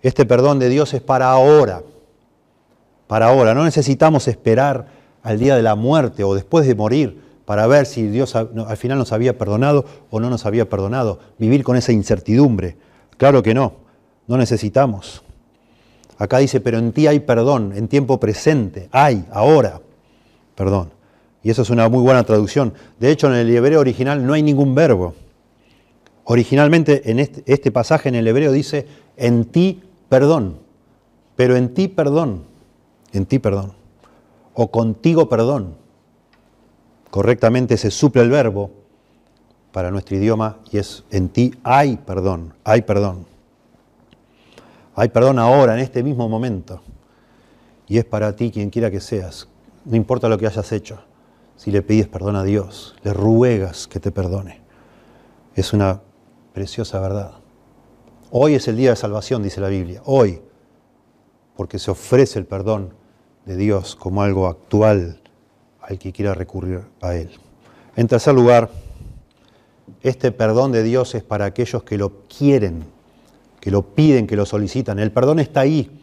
este 0.01 0.25
perdón 0.25 0.57
de 0.57 0.67
Dios 0.67 0.95
es 0.95 1.01
para 1.01 1.29
ahora, 1.29 1.83
para 3.05 3.27
ahora. 3.27 3.53
No 3.53 3.63
necesitamos 3.65 4.27
esperar 4.27 4.87
al 5.21 5.37
día 5.37 5.55
de 5.55 5.61
la 5.61 5.75
muerte 5.75 6.23
o 6.23 6.33
después 6.33 6.65
de 6.65 6.73
morir 6.73 7.21
para 7.45 7.67
ver 7.67 7.85
si 7.85 8.07
Dios 8.07 8.35
al 8.35 8.77
final 8.77 8.97
nos 8.97 9.11
había 9.11 9.37
perdonado 9.37 9.85
o 10.09 10.19
no 10.19 10.31
nos 10.31 10.47
había 10.47 10.67
perdonado. 10.67 11.19
Vivir 11.37 11.63
con 11.63 11.77
esa 11.77 11.91
incertidumbre. 11.91 12.77
Claro 13.17 13.43
que 13.43 13.53
no, 13.53 13.73
no 14.25 14.37
necesitamos. 14.37 15.21
Acá 16.17 16.39
dice, 16.39 16.59
pero 16.61 16.79
en 16.79 16.93
ti 16.93 17.05
hay 17.05 17.19
perdón, 17.19 17.73
en 17.75 17.87
tiempo 17.87 18.19
presente, 18.19 18.89
hay, 18.91 19.23
ahora, 19.31 19.81
perdón. 20.55 20.99
Y 21.43 21.49
eso 21.49 21.63
es 21.63 21.69
una 21.69 21.89
muy 21.89 22.01
buena 22.01 22.23
traducción. 22.23 22.73
De 22.99 23.11
hecho, 23.11 23.27
en 23.27 23.33
el 23.33 23.49
hebreo 23.55 23.79
original 23.79 24.25
no 24.25 24.33
hay 24.33 24.43
ningún 24.43 24.75
verbo. 24.75 25.15
Originalmente 26.23 27.09
en 27.09 27.19
este, 27.19 27.43
este 27.45 27.71
pasaje 27.71 28.09
en 28.09 28.15
el 28.15 28.27
hebreo 28.27 28.51
dice, 28.51 28.87
en 29.17 29.45
ti 29.45 29.81
perdón, 30.07 30.59
pero 31.35 31.55
en 31.55 31.73
ti 31.73 31.87
perdón, 31.87 32.43
en 33.11 33.25
ti 33.25 33.39
perdón, 33.39 33.73
o 34.53 34.69
contigo 34.69 35.29
perdón. 35.29 35.75
Correctamente 37.09 37.75
se 37.77 37.91
suple 37.91 38.21
el 38.21 38.29
verbo 38.29 38.71
para 39.71 39.89
nuestro 39.91 40.15
idioma 40.15 40.59
y 40.71 40.77
es 40.77 41.03
en 41.11 41.29
ti 41.29 41.53
hay 41.63 41.97
perdón, 41.97 42.53
hay 42.63 42.83
perdón. 42.83 43.25
Hay 44.95 45.09
perdón 45.09 45.39
ahora, 45.39 45.73
en 45.73 45.79
este 45.79 46.03
mismo 46.03 46.27
momento. 46.27 46.81
Y 47.87 47.97
es 47.97 48.05
para 48.05 48.35
ti 48.35 48.51
quien 48.51 48.69
quiera 48.69 48.91
que 48.91 48.99
seas. 48.99 49.47
No 49.85 49.95
importa 49.95 50.29
lo 50.29 50.37
que 50.37 50.47
hayas 50.47 50.71
hecho. 50.71 50.99
Si 51.61 51.69
le 51.69 51.83
pides 51.83 52.07
perdón 52.07 52.35
a 52.37 52.43
Dios, 52.43 52.95
le 53.03 53.13
ruegas 53.13 53.85
que 53.85 53.99
te 53.99 54.11
perdone. 54.11 54.61
Es 55.53 55.73
una 55.73 56.01
preciosa 56.53 56.99
verdad. 56.99 57.33
Hoy 58.31 58.55
es 58.55 58.67
el 58.67 58.77
día 58.77 58.89
de 58.89 58.95
salvación, 58.95 59.43
dice 59.43 59.61
la 59.61 59.67
Biblia. 59.67 60.01
Hoy. 60.05 60.41
Porque 61.55 61.77
se 61.77 61.91
ofrece 61.91 62.39
el 62.39 62.47
perdón 62.47 62.95
de 63.45 63.57
Dios 63.57 63.95
como 63.95 64.23
algo 64.23 64.47
actual 64.47 65.21
al 65.81 65.99
que 65.99 66.11
quiera 66.11 66.33
recurrir 66.33 66.81
a 66.99 67.13
Él. 67.13 67.29
En 67.95 68.07
tercer 68.07 68.33
lugar, 68.33 68.71
este 70.01 70.31
perdón 70.31 70.71
de 70.71 70.81
Dios 70.81 71.13
es 71.13 71.21
para 71.21 71.45
aquellos 71.45 71.83
que 71.83 71.99
lo 71.99 72.23
quieren 72.27 72.85
que 73.59 73.69
lo 73.69 73.83
piden, 73.83 74.25
que 74.25 74.35
lo 74.35 74.47
solicitan. 74.47 74.97
El 74.97 75.11
perdón 75.11 75.37
está 75.37 75.59
ahí. 75.59 76.01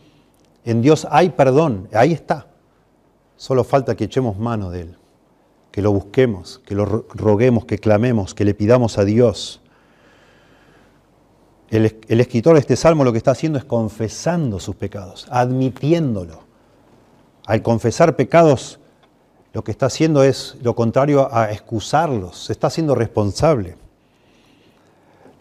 En 0.64 0.80
Dios 0.80 1.09
hay 1.11 1.30
perdón, 1.30 1.88
ahí 1.92 2.12
está. 2.12 2.46
Solo 3.36 3.64
falta 3.64 3.96
que 3.96 4.04
echemos 4.04 4.38
mano 4.38 4.70
de 4.70 4.82
Él, 4.82 4.96
que 5.78 5.82
lo 5.82 5.92
busquemos, 5.92 6.60
que 6.66 6.74
lo 6.74 6.84
roguemos, 6.84 7.64
que 7.64 7.78
clamemos, 7.78 8.34
que 8.34 8.44
le 8.44 8.52
pidamos 8.52 8.98
a 8.98 9.04
Dios. 9.04 9.60
El, 11.70 11.84
escritor 12.08 12.54
de 12.54 12.58
este 12.58 12.74
salmo 12.74 13.04
lo 13.04 13.12
que 13.12 13.18
está 13.18 13.30
haciendo 13.30 13.60
es 13.60 13.64
confesando 13.64 14.58
sus 14.58 14.74
pecados, 14.74 15.28
admitiéndolo. 15.30 16.40
Al 17.46 17.62
confesar 17.62 18.16
pecados, 18.16 18.80
lo 19.52 19.62
que 19.62 19.70
está 19.70 19.86
haciendo 19.86 20.24
es 20.24 20.56
lo 20.62 20.74
contrario 20.74 21.32
a 21.32 21.52
excusarlos, 21.52 22.46
se 22.46 22.52
está 22.54 22.66
haciendo 22.66 22.96
responsable. 22.96 23.76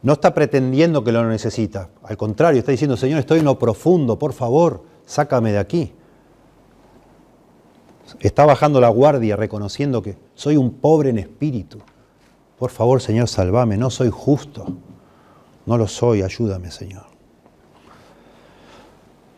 No 0.03 0.13
está 0.13 0.35
pretendiendo 0.35 1.03
que 1.03 1.13
lo 1.13 1.27
necesita. 1.27 1.89
Al 2.03 2.15
contrario, 2.15 2.59
está 2.59 2.71
diciendo, 2.73 2.95
Señor, 2.95 3.21
estoy 3.21 3.39
en 3.39 3.45
lo 3.45 3.57
profundo, 3.57 4.19
por 4.19 4.33
favor, 4.33 4.83
sácame 5.07 5.51
de 5.51 5.57
aquí. 5.57 5.93
Está 8.19 8.45
bajando 8.45 8.79
la 8.81 8.89
guardia, 8.89 9.35
reconociendo 9.35 10.01
que 10.01 10.17
soy 10.35 10.57
un 10.57 10.71
pobre 10.71 11.09
en 11.09 11.17
espíritu. 11.17 11.79
Por 12.57 12.71
favor, 12.71 13.01
Señor, 13.01 13.27
salvame, 13.27 13.77
no 13.77 13.89
soy 13.89 14.09
justo. 14.11 14.65
No 15.65 15.77
lo 15.77 15.87
soy, 15.87 16.21
ayúdame, 16.21 16.71
Señor. 16.71 17.03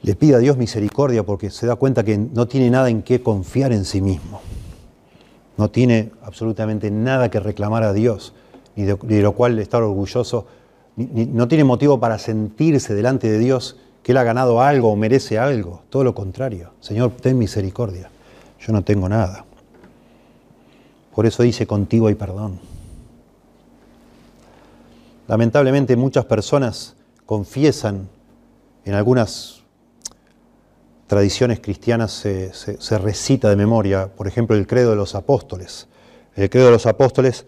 Le 0.01 0.15
pide 0.15 0.35
a 0.35 0.39
Dios 0.39 0.57
misericordia 0.57 1.23
porque 1.23 1.49
se 1.49 1.67
da 1.67 1.75
cuenta 1.75 2.03
que 2.03 2.17
no 2.17 2.47
tiene 2.47 2.69
nada 2.69 2.89
en 2.89 3.01
qué 3.01 3.21
confiar 3.21 3.73
en 3.73 3.83
sí 3.83 4.01
mismo. 4.01 4.41
No 5.57 5.69
tiene 5.69 6.11
absolutamente 6.23 6.89
nada 6.89 7.29
que 7.29 7.39
reclamar 7.39 7.83
a 7.83 7.91
Dios 7.91 8.33
y 8.75 8.83
de, 8.83 9.21
lo 9.21 9.33
cual 9.33 9.59
estar 9.59 9.83
orgulloso, 9.83 10.45
no 10.95 11.47
tiene 11.49 11.65
motivo 11.65 11.99
para 11.99 12.17
sentirse 12.17 12.93
delante 12.93 13.29
de 13.29 13.39
Dios 13.39 13.77
que 14.03 14.13
Él 14.13 14.17
ha 14.17 14.23
ganado 14.23 14.61
algo 14.61 14.91
o 14.91 14.95
merece 14.95 15.37
algo. 15.37 15.81
Todo 15.89 16.05
lo 16.05 16.15
contrario. 16.15 16.71
Señor, 16.79 17.11
ten 17.19 17.37
misericordia. 17.37 18.09
Yo 18.61 18.73
no 18.73 18.83
tengo 18.83 19.07
nada. 19.07 19.45
Por 21.13 21.25
eso 21.25 21.43
dice, 21.43 21.67
contigo 21.67 22.07
hay 22.07 22.15
perdón. 22.15 22.59
Lamentablemente 25.27 25.95
muchas 25.95 26.25
personas 26.25 26.95
confiesan 27.25 28.09
en 28.85 28.93
algunas 28.93 29.61
tradiciones 31.05 31.59
cristianas 31.59 32.11
se, 32.11 32.53
se, 32.53 32.97
recita 32.97 33.49
de 33.49 33.55
memoria, 33.55 34.07
por 34.15 34.27
ejemplo, 34.27 34.55
el 34.55 34.67
credo 34.67 34.91
de 34.91 34.95
los 34.95 35.15
apóstoles. 35.15 35.87
El 36.35 36.49
credo 36.49 36.67
de 36.67 36.71
los 36.71 36.85
apóstoles 36.85 37.45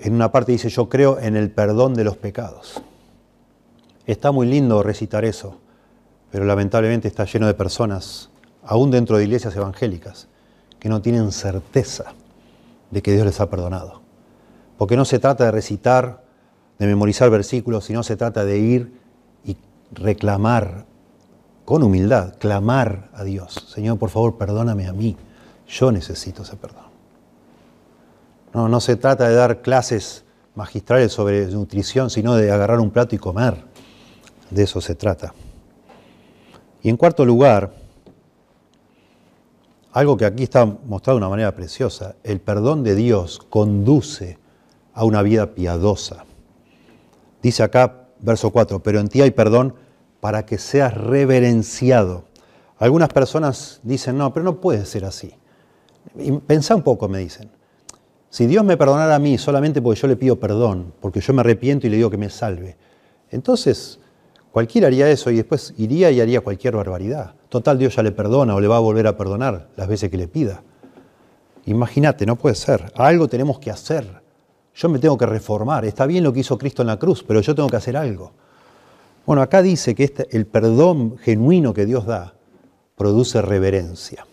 en 0.00 0.14
una 0.14 0.30
parte 0.30 0.52
dice, 0.52 0.68
yo 0.68 0.88
creo 0.88 1.18
en 1.18 1.36
el 1.36 1.50
perdón 1.50 1.94
de 1.94 2.04
los 2.04 2.16
pecados. 2.16 2.80
Está 4.06 4.30
muy 4.30 4.46
lindo 4.46 4.82
recitar 4.82 5.24
eso, 5.24 5.58
pero 6.30 6.44
lamentablemente 6.44 7.08
está 7.08 7.24
lleno 7.24 7.46
de 7.46 7.54
personas, 7.54 8.30
aún 8.66 8.90
dentro 8.90 9.16
de 9.16 9.24
iglesias 9.24 9.56
evangélicas, 9.56 10.28
que 10.78 10.88
no 10.88 11.00
tienen 11.00 11.32
certeza 11.32 12.12
de 12.90 13.02
que 13.02 13.12
Dios 13.12 13.24
les 13.24 13.40
ha 13.40 13.48
perdonado. 13.48 14.02
Porque 14.76 14.96
no 14.96 15.04
se 15.04 15.18
trata 15.18 15.44
de 15.44 15.50
recitar, 15.52 16.24
de 16.78 16.86
memorizar 16.86 17.30
versículos, 17.30 17.84
sino 17.84 18.02
se 18.02 18.16
trata 18.16 18.44
de 18.44 18.58
ir 18.58 18.92
y 19.44 19.56
reclamar 19.92 20.84
con 21.64 21.82
humildad, 21.82 22.34
clamar 22.38 23.08
a 23.14 23.24
Dios. 23.24 23.66
Señor, 23.68 23.98
por 23.98 24.10
favor, 24.10 24.36
perdóname 24.36 24.86
a 24.86 24.92
mí. 24.92 25.16
Yo 25.66 25.90
necesito 25.90 26.42
ese 26.42 26.56
perdón. 26.56 26.84
No, 28.52 28.68
no 28.68 28.80
se 28.80 28.96
trata 28.96 29.28
de 29.28 29.34
dar 29.34 29.62
clases 29.62 30.24
magistrales 30.54 31.12
sobre 31.12 31.46
nutrición, 31.46 32.10
sino 32.10 32.34
de 32.34 32.50
agarrar 32.50 32.80
un 32.80 32.90
plato 32.90 33.14
y 33.14 33.18
comer. 33.18 33.64
De 34.50 34.62
eso 34.62 34.80
se 34.80 34.94
trata. 34.94 35.34
Y 36.82 36.88
en 36.88 36.96
cuarto 36.96 37.24
lugar, 37.24 37.72
algo 39.96 40.18
que 40.18 40.26
aquí 40.26 40.42
está 40.42 40.66
mostrado 40.66 41.16
de 41.16 41.24
una 41.24 41.30
manera 41.30 41.54
preciosa, 41.54 42.16
el 42.22 42.38
perdón 42.38 42.84
de 42.84 42.94
Dios 42.94 43.40
conduce 43.48 44.36
a 44.92 45.06
una 45.06 45.22
vida 45.22 45.54
piadosa. 45.54 46.26
Dice 47.40 47.62
acá, 47.62 48.08
verso 48.20 48.50
4, 48.50 48.82
pero 48.82 49.00
en 49.00 49.08
ti 49.08 49.22
hay 49.22 49.30
perdón 49.30 49.74
para 50.20 50.44
que 50.44 50.58
seas 50.58 50.92
reverenciado. 50.92 52.24
Algunas 52.76 53.08
personas 53.08 53.80
dicen, 53.84 54.18
no, 54.18 54.34
pero 54.34 54.44
no 54.44 54.60
puede 54.60 54.84
ser 54.84 55.06
así. 55.06 55.32
pensá 56.46 56.74
un 56.74 56.82
poco, 56.82 57.08
me 57.08 57.20
dicen. 57.20 57.48
Si 58.28 58.46
Dios 58.46 58.66
me 58.66 58.76
perdonara 58.76 59.14
a 59.14 59.18
mí 59.18 59.38
solamente 59.38 59.80
porque 59.80 59.98
yo 59.98 60.08
le 60.08 60.16
pido 60.16 60.38
perdón, 60.38 60.92
porque 61.00 61.22
yo 61.22 61.32
me 61.32 61.40
arrepiento 61.40 61.86
y 61.86 61.90
le 61.90 61.96
digo 61.96 62.10
que 62.10 62.18
me 62.18 62.28
salve, 62.28 62.76
entonces 63.30 63.98
cualquiera 64.52 64.88
haría 64.88 65.08
eso 65.08 65.30
y 65.30 65.36
después 65.36 65.72
iría 65.78 66.10
y 66.10 66.20
haría 66.20 66.42
cualquier 66.42 66.76
barbaridad. 66.76 67.35
Total, 67.48 67.78
Dios 67.78 67.94
ya 67.94 68.02
le 68.02 68.12
perdona 68.12 68.54
o 68.54 68.60
le 68.60 68.68
va 68.68 68.76
a 68.76 68.80
volver 68.80 69.06
a 69.06 69.16
perdonar 69.16 69.68
las 69.76 69.88
veces 69.88 70.10
que 70.10 70.16
le 70.16 70.28
pida. 70.28 70.62
Imagínate, 71.66 72.26
no 72.26 72.36
puede 72.36 72.54
ser. 72.54 72.92
Algo 72.96 73.28
tenemos 73.28 73.58
que 73.58 73.70
hacer. 73.70 74.22
Yo 74.74 74.88
me 74.88 74.98
tengo 74.98 75.16
que 75.16 75.26
reformar. 75.26 75.84
Está 75.84 76.06
bien 76.06 76.24
lo 76.24 76.32
que 76.32 76.40
hizo 76.40 76.58
Cristo 76.58 76.82
en 76.82 76.88
la 76.88 76.98
cruz, 76.98 77.24
pero 77.26 77.40
yo 77.40 77.54
tengo 77.54 77.68
que 77.68 77.76
hacer 77.76 77.96
algo. 77.96 78.32
Bueno, 79.24 79.42
acá 79.42 79.62
dice 79.62 79.94
que 79.94 80.04
este, 80.04 80.28
el 80.36 80.46
perdón 80.46 81.18
genuino 81.18 81.74
que 81.74 81.86
Dios 81.86 82.06
da 82.06 82.34
produce 82.96 83.42
reverencia. 83.42 84.26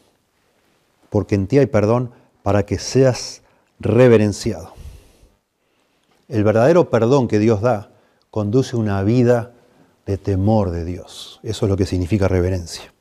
Porque 1.10 1.36
en 1.36 1.48
ti 1.48 1.58
hay 1.58 1.66
perdón 1.66 2.12
para 2.44 2.66
que 2.66 2.78
seas 2.78 3.42
reverenciado. 3.80 4.74
El 6.28 6.44
verdadero 6.44 6.90
perdón 6.90 7.28
que 7.28 7.40
Dios 7.40 7.62
da 7.62 7.92
conduce 8.30 8.76
una 8.76 9.02
vida 9.04 9.54
de 10.06 10.18
temor 10.18 10.72
de 10.72 10.86
Dios. 10.86 11.40
Eso 11.44 11.66
es 11.66 11.70
lo 11.70 11.78
que 11.78 11.86
significa 11.86 12.28
reverencia. 12.28 12.93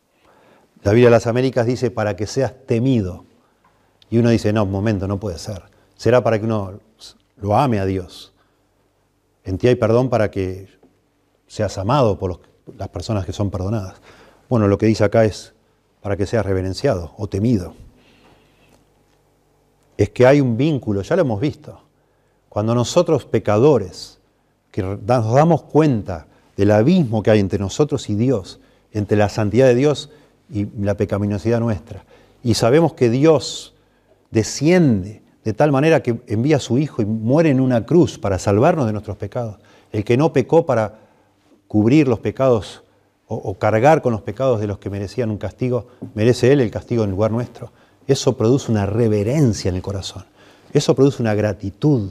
La 0.83 0.93
Biblia 0.93 1.09
de 1.09 1.13
las 1.13 1.27
Américas 1.27 1.67
dice 1.67 1.91
para 1.91 2.17
que 2.17 2.27
seas 2.27 2.55
temido. 2.67 3.25
Y 4.11 4.19
uno 4.19 4.31
dice, 4.31 4.53
no, 4.53 4.65
un 4.65 4.71
momento, 4.71 5.07
no 5.07 5.19
puede 5.21 5.39
ser. 5.39 5.63
Será 5.97 6.23
para 6.23 6.39
que 6.39 6.45
uno 6.45 6.81
lo 7.37 7.57
ame 7.57 7.79
a 7.79 7.87
Dios. 7.87 8.33
En 9.45 9.59
ti 9.59 9.69
hay 9.69 9.77
perdón 9.77 10.11
para 10.11 10.31
que 10.31 10.69
seas 11.47 11.79
amado 11.79 12.19
por 12.19 12.41
las 12.77 12.89
personas 12.89 13.25
que 13.25 13.33
son 13.33 13.51
perdonadas. 13.51 14.01
Bueno, 14.49 14.69
lo 14.69 14.77
que 14.77 14.87
dice 14.87 15.05
acá 15.05 15.25
es 15.25 15.55
para 16.01 16.17
que 16.17 16.27
seas 16.27 16.45
reverenciado 16.45 17.13
o 17.17 17.29
temido. 17.29 17.75
Es 19.97 20.11
que 20.11 20.27
hay 20.27 20.41
un 20.41 20.57
vínculo, 20.57 21.03
ya 21.03 21.15
lo 21.17 21.23
hemos 21.23 21.41
visto. 21.41 21.81
Cuando 22.49 22.75
nosotros 22.75 23.25
pecadores, 23.25 24.19
que 24.71 24.83
nos 24.83 25.05
damos 25.07 25.63
cuenta 25.63 26.27
del 26.57 26.73
abismo 26.73 27.23
que 27.23 27.31
hay 27.31 27.41
entre 27.41 27.59
nosotros 27.59 28.11
y 28.11 28.15
Dios, 28.15 28.61
entre 28.93 29.17
la 29.17 29.29
santidad 29.29 29.67
de 29.67 29.75
Dios 29.75 30.11
y 30.53 30.69
la 30.81 30.95
pecaminosidad 30.95 31.61
nuestra, 31.61 32.05
y 32.43 32.55
sabemos 32.55 32.93
que 32.95 33.09
Dios 33.11 33.75
desciende 34.31 35.23
de 35.45 35.53
tal 35.53 35.73
manera 35.73 36.03
que 36.03 36.21
envía 36.27 36.57
a 36.57 36.61
su 36.61 36.79
Hijo 36.79 37.03
y 37.03 37.05
muere 37.05 37.51
en 37.51 37.61
una 37.61 37.85
cruz 37.85 38.19
para 38.19 38.39
salvarnos 38.39 38.87
de 38.87 38.93
nuestros 38.93 39.17
pecados. 39.17 39.59
El 39.91 40.05
que 40.05 40.17
no 40.17 40.33
pecó 40.33 40.67
para 40.67 40.99
cubrir 41.69 42.09
los 42.09 42.21
pecados 42.21 42.83
o, 43.27 43.55
cargar 43.55 44.03
con 44.03 44.13
los 44.13 44.21
pecados 44.21 44.61
de 44.61 44.67
los 44.67 44.79
que 44.79 44.91
merecían 44.91 45.31
un 45.31 45.39
castigo, 45.39 45.87
merece 46.15 46.53
Él 46.53 46.61
el 46.61 46.71
castigo 46.71 47.05
en 47.05 47.11
lugar 47.11 47.31
nuestro. 47.31 47.73
Eso 48.07 48.37
produce 48.37 48.71
una 48.71 48.85
reverencia 48.85 49.71
en 49.71 49.77
el 49.77 49.83
corazón. 49.83 50.25
Eso 50.73 50.95
produce 50.95 51.23
una 51.23 51.35
gratitud. 51.35 52.11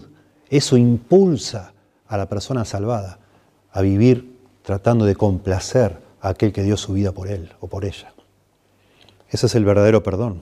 Eso 0.49 0.77
impulsa 0.77 1.73
a 2.07 2.17
la 2.17 2.27
persona 2.27 2.65
salvada 2.65 3.19
a 3.71 3.81
vivir 3.81 4.35
tratando 4.63 5.05
de 5.05 5.15
complacer 5.15 5.97
a 6.21 6.29
aquel 6.29 6.51
que 6.51 6.63
dio 6.63 6.75
su 6.75 6.93
vida 6.93 7.11
por 7.11 7.27
él 7.27 7.51
o 7.59 7.67
por 7.67 7.85
ella. 7.85 8.13
Ese 9.31 9.45
es 9.45 9.55
el 9.55 9.63
verdadero 9.63 10.03
perdón. 10.03 10.41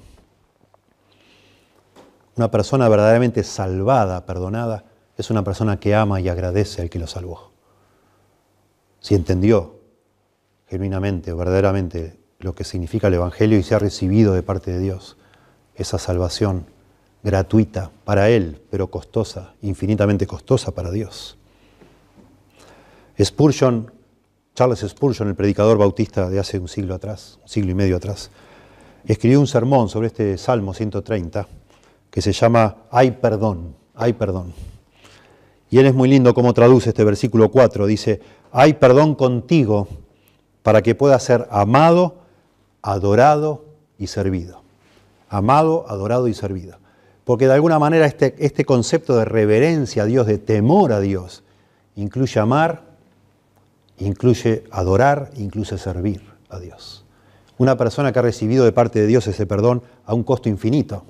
Una 2.35 2.49
persona 2.49 2.89
verdaderamente 2.89 3.43
salvada, 3.43 4.25
perdonada, 4.25 4.85
es 5.15 5.29
una 5.29 5.43
persona 5.43 5.79
que 5.79 5.93
ama 5.93 6.19
y 6.19 6.27
agradece 6.27 6.81
al 6.81 6.89
que 6.89 6.97
lo 6.97 7.05
salvó. 7.05 7.51
Si 8.99 9.13
entendió 9.13 9.79
genuinamente 10.67 11.33
verdaderamente 11.33 12.19
lo 12.39 12.55
que 12.55 12.63
significa 12.63 13.07
el 13.07 13.15
Evangelio 13.15 13.59
y 13.59 13.63
se 13.63 13.75
ha 13.75 13.79
recibido 13.79 14.33
de 14.33 14.43
parte 14.43 14.71
de 14.71 14.79
Dios 14.79 15.17
esa 15.75 15.99
salvación 15.99 16.65
gratuita 17.21 17.91
para 18.05 18.29
Él, 18.29 18.61
pero 18.71 18.89
costosa, 18.89 19.53
infinitamente 19.61 20.25
costosa 20.25 20.71
para 20.71 20.89
Dios. 20.89 21.37
Spurgeon, 23.21 23.91
Charles 24.55 24.79
Spurgeon, 24.87 25.29
el 25.29 25.35
predicador 25.35 25.77
bautista 25.77 26.29
de 26.29 26.39
hace 26.39 26.57
un 26.57 26.69
siglo 26.69 26.95
atrás, 26.95 27.39
un 27.41 27.49
siglo 27.49 27.71
y 27.71 27.75
medio 27.75 27.97
atrás, 27.97 28.31
escribió 29.13 29.39
un 29.39 29.47
sermón 29.47 29.89
sobre 29.89 30.07
este 30.07 30.37
Salmo 30.37 30.73
130 30.73 31.47
que 32.11 32.21
se 32.21 32.31
llama 32.31 32.77
Hay 32.91 33.11
perdón, 33.11 33.75
hay 33.95 34.13
perdón. 34.13 34.53
Y 35.71 35.79
él 35.79 35.87
es 35.87 35.95
muy 35.95 36.09
lindo 36.09 36.33
como 36.33 36.53
traduce 36.53 36.89
este 36.89 37.03
versículo 37.03 37.49
4. 37.49 37.87
Dice, 37.87 38.21
hay 38.51 38.73
perdón 38.73 39.15
contigo 39.15 39.87
para 40.61 40.81
que 40.83 40.93
pueda 40.93 41.19
ser 41.19 41.47
amado, 41.49 42.17
adorado 42.81 43.65
y 43.97 44.07
servido. 44.07 44.61
Amado, 45.27 45.85
adorado 45.87 46.27
y 46.27 46.33
servido. 46.33 46.77
Porque 47.23 47.47
de 47.47 47.53
alguna 47.53 47.79
manera 47.79 48.05
este, 48.05 48.35
este 48.37 48.63
concepto 48.63 49.17
de 49.17 49.25
reverencia 49.25 50.03
a 50.03 50.05
Dios, 50.05 50.27
de 50.27 50.37
temor 50.37 50.91
a 50.91 50.99
Dios, 50.99 51.43
incluye 51.95 52.39
amar, 52.39 52.83
incluye 53.97 54.63
adorar, 54.71 55.31
incluye 55.35 55.77
servir 55.77 56.23
a 56.49 56.59
Dios. 56.59 57.05
Una 57.59 57.75
persona 57.75 58.13
que 58.13 58.19
ha 58.19 58.21
recibido 58.21 58.63
de 58.63 58.71
parte 58.71 59.01
de 59.01 59.07
Dios 59.07 59.27
ese 59.27 59.45
perdón 59.45 59.83
a 60.05 60.13
un 60.13 60.23
costo 60.23 60.47
infinito, 60.47 61.03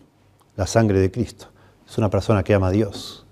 la 0.55 0.65
sangre 0.65 0.99
de 0.99 1.11
Cristo. 1.11 1.45
Es 1.87 1.99
una 1.99 2.09
persona 2.09 2.43
que 2.43 2.55
ama 2.55 2.69
a 2.69 2.71
Dios. 2.71 3.27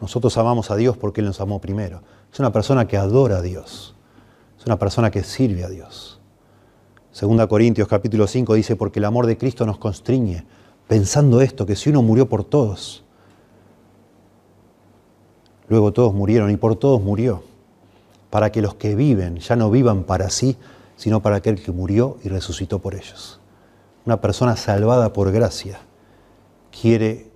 Nosotros 0.00 0.36
amamos 0.36 0.72
a 0.72 0.76
Dios 0.76 0.96
porque 0.96 1.20
Él 1.20 1.28
nos 1.28 1.40
amó 1.40 1.60
primero. 1.60 2.02
Es 2.32 2.40
una 2.40 2.50
persona 2.50 2.88
que 2.88 2.96
adora 2.96 3.36
a 3.36 3.42
Dios. 3.42 3.94
Es 4.58 4.66
una 4.66 4.80
persona 4.80 5.12
que 5.12 5.22
sirve 5.22 5.62
a 5.62 5.68
Dios. 5.68 6.20
Segunda 7.12 7.46
Corintios 7.46 7.86
capítulo 7.86 8.26
5 8.26 8.54
dice, 8.54 8.74
porque 8.74 8.98
el 8.98 9.04
amor 9.04 9.26
de 9.26 9.38
Cristo 9.38 9.64
nos 9.64 9.78
constriñe, 9.78 10.44
pensando 10.88 11.40
esto, 11.40 11.66
que 11.66 11.76
si 11.76 11.90
uno 11.90 12.02
murió 12.02 12.28
por 12.28 12.42
todos, 12.42 13.04
luego 15.68 15.92
todos 15.92 16.12
murieron 16.14 16.50
y 16.50 16.56
por 16.56 16.74
todos 16.74 17.00
murió, 17.00 17.44
para 18.28 18.50
que 18.50 18.60
los 18.60 18.74
que 18.74 18.96
viven 18.96 19.36
ya 19.36 19.54
no 19.54 19.70
vivan 19.70 20.02
para 20.02 20.30
sí, 20.30 20.56
sino 20.96 21.22
para 21.22 21.36
aquel 21.36 21.62
que 21.62 21.72
murió 21.72 22.18
y 22.24 22.28
resucitó 22.28 22.80
por 22.80 22.94
ellos. 22.94 23.40
Una 24.04 24.20
persona 24.20 24.56
salvada 24.56 25.12
por 25.12 25.30
gracia 25.32 25.80
quiere, 26.70 27.30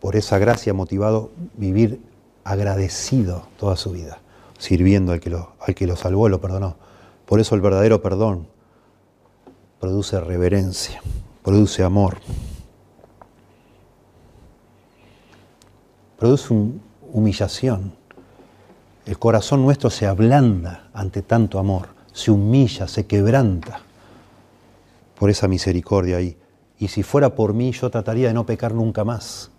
por 0.00 0.16
esa 0.16 0.38
gracia 0.38 0.74
motivado, 0.74 1.30
vivir 1.56 2.00
agradecido 2.44 3.46
toda 3.58 3.76
su 3.76 3.92
vida, 3.92 4.20
sirviendo 4.58 5.12
al 5.12 5.20
que 5.20 5.30
lo, 5.30 5.52
al 5.60 5.74
que 5.74 5.86
lo 5.86 5.96
salvó 5.96 6.28
lo 6.28 6.40
perdonó. 6.40 6.76
Por 7.26 7.40
eso 7.40 7.54
el 7.54 7.60
verdadero 7.60 8.02
perdón 8.02 8.48
produce 9.80 10.20
reverencia, 10.20 11.00
produce 11.42 11.82
amor, 11.82 12.18
produce 16.18 16.54
humillación. 17.12 17.94
El 19.06 19.18
corazón 19.18 19.62
nuestro 19.62 19.90
se 19.90 20.06
ablanda 20.06 20.88
ante 20.94 21.22
tanto 21.22 21.58
amor, 21.58 21.88
se 22.12 22.30
humilla, 22.30 22.88
se 22.88 23.06
quebranta 23.06 23.80
por 25.18 25.30
esa 25.30 25.48
misericordia 25.48 26.18
ahí 26.18 26.36
y 26.78 26.88
si 26.88 27.02
fuera 27.02 27.34
por 27.34 27.54
mí 27.54 27.70
yo 27.70 27.90
trataría 27.90 28.28
de 28.28 28.34
no 28.34 28.44
pecar 28.44 28.74
nunca 28.74 29.04
más. 29.04 29.50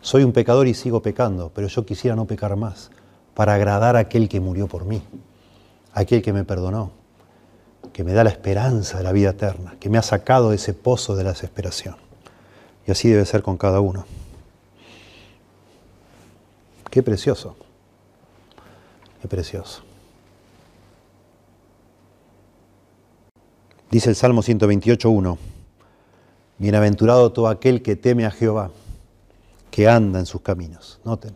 Soy 0.00 0.22
un 0.22 0.32
pecador 0.32 0.68
y 0.68 0.74
sigo 0.74 1.02
pecando, 1.02 1.50
pero 1.52 1.66
yo 1.66 1.84
quisiera 1.84 2.14
no 2.14 2.26
pecar 2.26 2.54
más 2.56 2.90
para 3.34 3.54
agradar 3.54 3.96
a 3.96 4.00
aquel 4.00 4.28
que 4.28 4.38
murió 4.38 4.68
por 4.68 4.84
mí, 4.84 5.02
aquel 5.92 6.22
que 6.22 6.32
me 6.32 6.44
perdonó, 6.44 6.92
que 7.92 8.04
me 8.04 8.12
da 8.12 8.22
la 8.22 8.30
esperanza 8.30 8.98
de 8.98 9.02
la 9.04 9.10
vida 9.10 9.30
eterna, 9.30 9.74
que 9.80 9.88
me 9.88 9.98
ha 9.98 10.02
sacado 10.02 10.50
de 10.50 10.56
ese 10.56 10.74
pozo 10.74 11.16
de 11.16 11.24
la 11.24 11.30
desesperación. 11.30 11.96
Y 12.86 12.92
así 12.92 13.08
debe 13.08 13.24
ser 13.24 13.42
con 13.42 13.56
cada 13.56 13.80
uno. 13.80 14.04
Qué 16.88 17.02
precioso, 17.02 17.56
qué 19.20 19.28
precioso. 19.28 19.89
Dice 23.90 24.08
el 24.08 24.14
Salmo 24.14 24.42
128.1. 24.42 25.36
Bienaventurado 26.58 27.32
todo 27.32 27.48
aquel 27.48 27.82
que 27.82 27.96
teme 27.96 28.24
a 28.24 28.30
Jehová, 28.30 28.70
que 29.72 29.88
anda 29.88 30.20
en 30.20 30.26
sus 30.26 30.42
caminos. 30.42 31.00
Noten. 31.04 31.34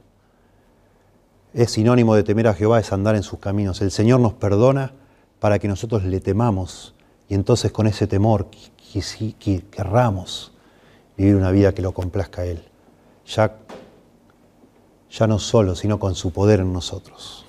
Es 1.52 1.72
sinónimo 1.72 2.14
de 2.14 2.22
temer 2.22 2.46
a 2.46 2.54
Jehová, 2.54 2.78
es 2.78 2.92
andar 2.92 3.16
en 3.16 3.24
sus 3.24 3.40
caminos. 3.40 3.80
El 3.80 3.90
Señor 3.90 4.20
nos 4.20 4.34
perdona 4.34 4.92
para 5.40 5.58
que 5.58 5.66
nosotros 5.66 6.04
le 6.04 6.20
temamos 6.20 6.94
y 7.28 7.34
entonces 7.34 7.72
con 7.72 7.88
ese 7.88 8.06
temor 8.06 8.48
querramos 9.70 10.52
vivir 11.16 11.34
una 11.34 11.50
vida 11.50 11.74
que 11.74 11.82
lo 11.82 11.92
complazca 11.92 12.42
a 12.42 12.44
Él. 12.44 12.62
Ya, 13.26 13.56
ya 15.10 15.26
no 15.26 15.40
solo, 15.40 15.74
sino 15.74 15.98
con 15.98 16.14
su 16.14 16.32
poder 16.32 16.60
en 16.60 16.72
nosotros. 16.72 17.46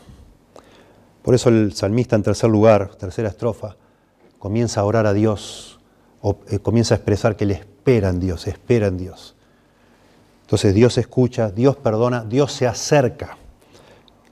Por 1.21 1.35
eso 1.35 1.49
el 1.49 1.73
salmista 1.73 2.15
en 2.15 2.23
tercer 2.23 2.49
lugar, 2.49 2.95
tercera 2.95 3.29
estrofa, 3.29 3.75
comienza 4.39 4.81
a 4.81 4.85
orar 4.85 5.05
a 5.07 5.13
Dios 5.13 5.75
eh, 6.49 6.59
comienza 6.59 6.95
a 6.95 6.97
expresar 6.97 7.35
que 7.35 7.45
le 7.45 7.53
espera 7.53 8.09
en 8.09 8.19
Dios, 8.19 8.47
espera 8.47 8.87
en 8.87 8.97
Dios. 8.97 9.35
Entonces 10.41 10.73
Dios 10.73 10.97
escucha, 10.97 11.51
Dios 11.51 11.75
perdona, 11.75 12.23
Dios 12.23 12.51
se 12.51 12.65
acerca. 12.65 13.37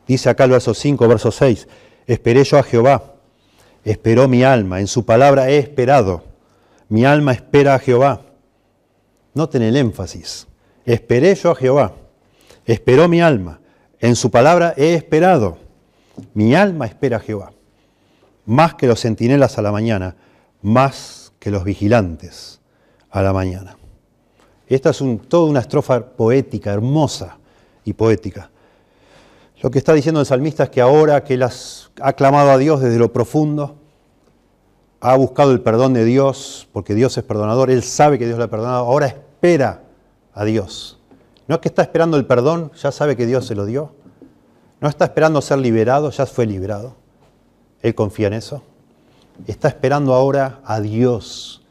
Dice 0.08 0.30
acá 0.30 0.46
el 0.46 0.52
verso 0.52 0.74
5, 0.74 1.08
verso 1.08 1.32
6, 1.32 1.68
esperé 2.08 2.44
yo 2.46 2.58
a 2.58 2.64
Jehová, 2.64 3.14
esperó 3.84 4.28
mi 4.28 4.44
alma, 4.44 4.80
en 4.80 4.88
su 4.88 5.06
palabra 5.06 5.50
he 5.50 5.60
esperado, 5.60 6.24
mi 6.90 7.06
alma 7.06 7.32
espera 7.32 7.76
a 7.76 7.80
Jehová. 7.80 8.22
Noten 9.36 9.62
el 9.62 9.78
énfasis, 9.78 10.48
esperé 10.86 11.36
yo 11.36 11.52
a 11.52 11.56
Jehová, 11.56 11.94
esperó 12.66 13.08
mi 13.08 13.22
alma, 13.22 13.60
en 14.00 14.16
su 14.16 14.32
palabra 14.32 14.74
he 14.78 14.96
esperado, 14.96 15.60
mi 16.34 16.56
alma 16.56 16.88
espera 16.88 17.18
a 17.18 17.20
Jehová. 17.20 17.54
Más 18.46 18.76
que 18.76 18.88
los 18.88 19.00
centinelas 19.00 19.58
a 19.58 19.62
la 19.62 19.72
mañana, 19.72 20.16
más 20.62 21.34
que 21.40 21.52
los 21.52 21.64
vigilantes 21.64 22.62
a 23.10 23.22
la 23.22 23.34
mañana. 23.34 23.78
Esta 24.68 24.90
es 24.90 25.04
toda 25.28 25.50
una 25.50 25.60
estrofa 25.60 26.06
poética, 26.06 26.72
hermosa 26.72 27.38
y 27.86 27.94
poética. 27.94 28.50
Lo 29.62 29.72
que 29.72 29.78
está 29.78 29.94
diciendo 29.94 30.20
el 30.20 30.26
salmista 30.26 30.64
es 30.64 30.70
que 30.70 30.82
ahora 30.82 31.24
que 31.24 31.42
ha 32.02 32.14
clamado 32.14 32.52
a 32.52 32.58
Dios 32.58 32.82
desde 32.82 32.98
lo 32.98 33.14
profundo, 33.14 33.78
ha 35.00 35.16
buscado 35.16 35.52
el 35.52 35.62
perdón 35.62 35.94
de 35.94 36.06
Dios, 36.06 36.68
porque 36.72 36.96
Dios 36.96 37.18
es 37.18 37.24
perdonador, 37.24 37.70
él 37.70 37.84
sabe 37.84 38.18
que 38.18 38.26
Dios 38.26 38.38
le 38.38 38.46
ha 38.46 38.50
perdonado, 38.50 38.86
ahora 38.86 39.08
espera 39.08 39.84
a 40.34 40.46
Dios. 40.46 41.00
No 41.48 41.56
es 41.56 41.62
que 41.62 41.68
está 41.68 41.82
esperando 41.82 42.16
el 42.18 42.26
perdón, 42.26 42.72
ya 42.82 42.92
sabe 42.92 43.18
que 43.18 43.26
Dios 43.26 43.46
se 43.46 43.56
lo 43.56 43.66
dio. 43.66 43.94
No 44.80 44.88
está 44.88 45.06
esperando 45.06 45.42
ser 45.42 45.60
liberado, 45.60 46.10
ya 46.10 46.26
fue 46.26 46.46
liberado. 46.46 46.96
Él 47.84 47.94
confía 47.94 48.28
en 48.28 48.34
eso 48.34 48.64
está 49.48 49.68
esperando 49.68 50.14
ahora 50.14 50.60
a 50.66 50.80
Dios. 50.80 51.64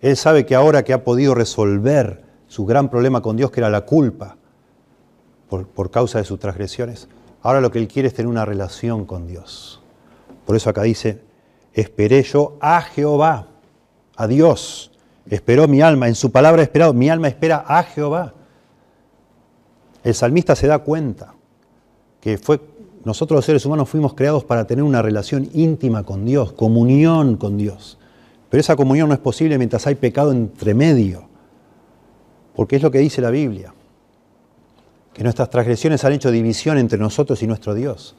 Él 0.00 0.16
sabe 0.16 0.46
que 0.46 0.54
ahora 0.54 0.84
que 0.84 0.92
ha 0.92 1.04
podido 1.04 1.34
resolver 1.34 2.24
su 2.46 2.64
gran 2.64 2.88
problema 2.88 3.20
con 3.20 3.36
Dios, 3.36 3.50
que 3.50 3.60
era 3.60 3.70
la 3.70 3.82
culpa 3.82 4.36
por, 5.48 5.90
causa 5.90 6.18
de 6.18 6.24
sus 6.24 6.38
transgresiones, 6.38 7.08
ahora 7.42 7.60
lo 7.60 7.70
que 7.70 7.78
él 7.78 7.88
quiere 7.88 8.08
es 8.08 8.14
tener 8.14 8.28
una 8.28 8.44
relación 8.44 9.04
con 9.04 9.26
Dios. 9.26 9.80
Por 10.46 10.56
eso 10.56 10.70
acá 10.70 10.82
dice, 10.82 11.20
esperé 11.72 12.22
yo 12.22 12.56
a 12.60 12.80
Jehová, 12.80 13.48
a 14.16 14.26
Dios. 14.26 14.92
Esperó 15.28 15.68
mi 15.68 15.82
alma, 15.82 16.08
en 16.08 16.14
su 16.14 16.30
palabra 16.32 16.62
esperado, 16.62 16.94
mi 16.94 17.10
alma 17.10 17.28
espera 17.28 17.64
a 17.66 17.82
Jehová. 17.82 18.34
El 20.02 20.14
salmista 20.14 20.56
se 20.56 20.66
da 20.66 20.78
cuenta 20.78 21.34
que 22.20 22.38
fue, 22.38 22.60
nosotros 23.04 23.36
los 23.36 23.44
seres 23.44 23.64
humanos 23.64 23.88
fuimos 23.88 24.14
creados 24.14 24.44
para 24.44 24.66
tener 24.66 24.84
una 24.84 25.02
relación 25.02 25.48
íntima 25.54 26.02
con 26.02 26.24
Dios, 26.24 26.52
comunión 26.52 27.36
con 27.36 27.56
Dios. 27.56 27.98
Pero 28.50 28.60
esa 28.60 28.76
comunión 28.76 29.08
no 29.08 29.14
es 29.14 29.20
posible 29.20 29.58
mientras 29.58 29.86
hay 29.86 29.94
pecado 29.94 30.32
entre 30.32 30.74
medio, 30.74 31.28
porque 32.54 32.76
es 32.76 32.82
lo 32.82 32.90
que 32.90 32.98
dice 32.98 33.20
la 33.20 33.30
Biblia, 33.30 33.74
que 35.12 35.22
nuestras 35.22 35.50
transgresiones 35.50 36.04
han 36.04 36.12
hecho 36.12 36.30
división 36.30 36.78
entre 36.78 36.98
nosotros 36.98 37.42
y 37.42 37.46
nuestro 37.46 37.74
Dios. 37.74 38.16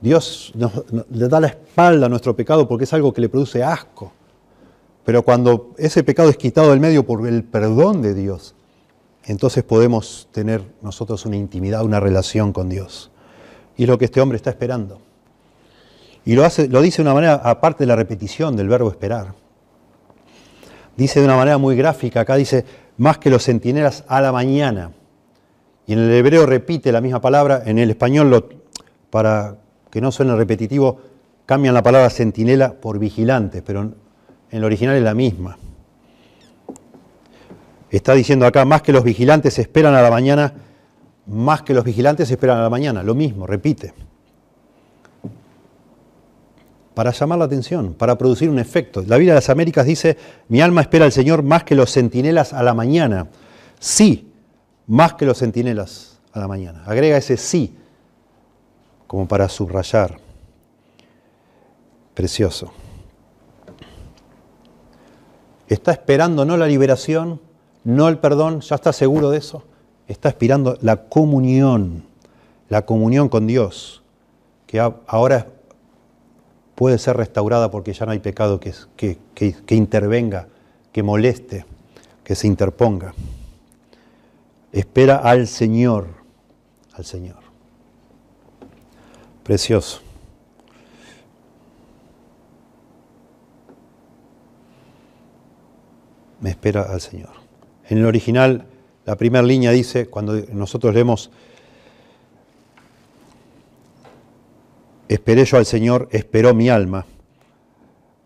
Dios 0.00 0.52
nos, 0.54 0.72
le 1.10 1.28
da 1.28 1.40
la 1.40 1.46
espalda 1.46 2.06
a 2.06 2.08
nuestro 2.08 2.34
pecado 2.34 2.66
porque 2.66 2.84
es 2.84 2.92
algo 2.92 3.12
que 3.12 3.20
le 3.20 3.28
produce 3.28 3.62
asco. 3.62 4.12
Pero 5.04 5.22
cuando 5.22 5.70
ese 5.78 6.02
pecado 6.02 6.28
es 6.28 6.36
quitado 6.36 6.70
del 6.70 6.80
medio 6.80 7.06
por 7.06 7.26
el 7.26 7.44
perdón 7.44 8.02
de 8.02 8.14
Dios, 8.14 8.54
entonces 9.24 9.62
podemos 9.62 10.28
tener 10.32 10.62
nosotros 10.82 11.24
una 11.26 11.36
intimidad, 11.36 11.84
una 11.84 12.00
relación 12.00 12.52
con 12.52 12.68
Dios. 12.68 13.11
Y 13.76 13.84
es 13.84 13.88
lo 13.88 13.98
que 13.98 14.06
este 14.06 14.20
hombre 14.20 14.36
está 14.36 14.50
esperando. 14.50 15.00
Y 16.24 16.34
lo, 16.34 16.44
hace, 16.44 16.68
lo 16.68 16.80
dice 16.80 16.98
de 16.98 17.08
una 17.08 17.14
manera, 17.14 17.34
aparte 17.34 17.84
de 17.84 17.88
la 17.88 17.96
repetición 17.96 18.56
del 18.56 18.68
verbo 18.68 18.90
esperar. 18.90 19.34
Dice 20.96 21.20
de 21.20 21.26
una 21.26 21.36
manera 21.36 21.58
muy 21.58 21.74
gráfica, 21.74 22.20
acá 22.20 22.36
dice, 22.36 22.64
más 22.98 23.18
que 23.18 23.30
los 23.30 23.44
centinelas 23.44 24.04
a 24.06 24.20
la 24.20 24.30
mañana. 24.30 24.92
Y 25.86 25.94
en 25.94 25.98
el 25.98 26.12
hebreo 26.12 26.46
repite 26.46 26.92
la 26.92 27.00
misma 27.00 27.20
palabra, 27.20 27.62
en 27.64 27.78
el 27.78 27.90
español, 27.90 28.56
para 29.10 29.56
que 29.90 30.00
no 30.00 30.12
suene 30.12 30.36
repetitivo, 30.36 31.00
cambian 31.46 31.74
la 31.74 31.82
palabra 31.82 32.08
centinela 32.10 32.74
por 32.74 32.98
vigilante, 32.98 33.62
pero 33.62 33.80
en 33.80 33.94
el 34.50 34.64
original 34.64 34.96
es 34.96 35.02
la 35.02 35.14
misma. 35.14 35.58
Está 37.90 38.14
diciendo 38.14 38.46
acá, 38.46 38.64
más 38.64 38.82
que 38.82 38.92
los 38.92 39.04
vigilantes 39.04 39.58
esperan 39.58 39.94
a 39.94 40.02
la 40.02 40.10
mañana, 40.10 40.54
más 41.26 41.62
que 41.62 41.74
los 41.74 41.84
vigilantes 41.84 42.30
esperan 42.30 42.58
a 42.58 42.62
la 42.62 42.70
mañana, 42.70 43.02
lo 43.02 43.14
mismo, 43.14 43.46
repite 43.46 43.94
para 46.94 47.10
llamar 47.10 47.38
la 47.38 47.46
atención, 47.46 47.94
para 47.94 48.16
producir 48.18 48.50
un 48.50 48.58
efecto. 48.58 49.02
La 49.06 49.16
Biblia 49.16 49.34
de 49.34 49.38
las 49.40 49.50
Américas 49.50 49.86
dice, 49.86 50.16
mi 50.48 50.60
alma 50.60 50.82
espera 50.82 51.04
al 51.04 51.12
Señor 51.12 51.42
más 51.42 51.64
que 51.64 51.74
los 51.74 51.90
centinelas 51.90 52.52
a 52.52 52.62
la 52.62 52.74
mañana. 52.74 53.28
Sí, 53.78 54.30
más 54.86 55.14
que 55.14 55.24
los 55.24 55.38
centinelas 55.38 56.20
a 56.32 56.40
la 56.40 56.48
mañana. 56.48 56.82
Agrega 56.84 57.16
ese 57.16 57.36
sí, 57.36 57.76
como 59.06 59.26
para 59.26 59.48
subrayar. 59.48 60.18
Precioso. 62.14 62.72
Está 65.66 65.92
esperando 65.92 66.44
no 66.44 66.58
la 66.58 66.66
liberación, 66.66 67.40
no 67.84 68.08
el 68.08 68.18
perdón, 68.18 68.60
ya 68.60 68.74
está 68.74 68.92
seguro 68.92 69.30
de 69.30 69.38
eso. 69.38 69.64
Está 70.12 70.28
esperando 70.28 70.76
la 70.82 71.04
comunión, 71.08 72.04
la 72.68 72.84
comunión 72.84 73.30
con 73.30 73.46
Dios, 73.46 74.02
que 74.66 74.78
ahora 74.78 75.46
puede 76.74 76.98
ser 76.98 77.16
restaurada 77.16 77.70
porque 77.70 77.94
ya 77.94 78.04
no 78.04 78.12
hay 78.12 78.18
pecado 78.18 78.60
que, 78.60 78.74
que, 78.94 79.74
intervenga, 79.74 80.48
que 80.92 81.02
moleste, 81.02 81.64
que 82.24 82.34
se 82.34 82.46
interponga. 82.46 83.14
Espera 84.70 85.16
al 85.16 85.46
Señor, 85.46 86.08
al 86.92 87.06
Señor. 87.06 87.38
Precioso. 89.42 90.02
Me 96.38 96.50
espera 96.50 96.82
al 96.82 97.00
Señor. 97.00 97.30
En 97.88 97.96
el 97.96 98.04
original, 98.04 98.66
la 99.04 99.16
primera 99.16 99.42
línea 99.42 99.70
dice, 99.70 100.06
cuando 100.06 100.34
nosotros 100.52 100.94
leemos 100.94 101.30
Esperé 105.12 105.44
yo 105.44 105.58
al 105.58 105.66
Señor, 105.66 106.08
esperó 106.10 106.54
mi 106.54 106.70
alma. 106.70 107.04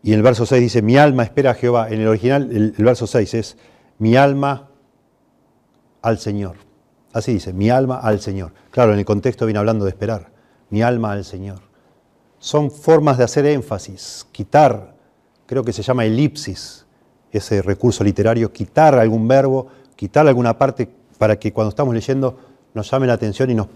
Y 0.05 0.13
en 0.13 0.19
el 0.19 0.23
verso 0.23 0.47
6 0.47 0.63
dice, 0.63 0.83
mi 0.83 0.97
alma 0.97 1.25
espera 1.25 1.51
a 1.51 1.55
Jehová. 1.55 1.89
En 1.91 2.01
el 2.01 2.07
original, 2.07 2.49
el, 2.53 2.71
verso 2.79 3.09
6 3.09 3.35
es, 3.35 3.57
mi 3.99 4.15
alma 4.15 4.69
al 6.01 6.21
Señor. 6.21 6.55
Así 7.13 7.33
dice, 7.33 7.53
mi 7.53 7.71
alma 7.71 7.97
al 7.97 8.21
Señor. 8.21 8.53
Claro, 8.71 8.93
en 8.93 9.01
el 9.01 9.05
contexto 9.05 9.47
viene 9.47 9.59
hablando 9.59 9.85
de 9.85 9.91
esperar. 9.91 10.31
Mi 10.71 10.81
alma 10.81 11.11
al 11.11 11.25
Señor. 11.25 11.59
Son 12.39 12.71
formas 12.71 13.19
de 13.19 13.25
hacer 13.25 13.47
énfasis, 13.47 14.25
quitar, 14.31 14.95
creo 15.47 15.65
que 15.65 15.73
se 15.73 15.83
llama 15.83 16.05
elipsis, 16.05 16.87
ese 17.33 17.63
recurso 17.63 18.05
literario, 18.05 18.53
quitar 18.53 18.97
algún 18.97 19.27
verbo, 19.27 19.67
quitar 19.97 20.29
alguna 20.29 20.57
parte 20.57 20.89
para 21.19 21.39
que 21.39 21.53
cuando 21.53 21.71
estamos 21.71 21.95
leyendo 21.95 22.39
nos 22.75 22.91
llame 22.91 23.07
la 23.07 23.15
atención 23.15 23.51
y 23.51 23.55
nos, 23.55 23.69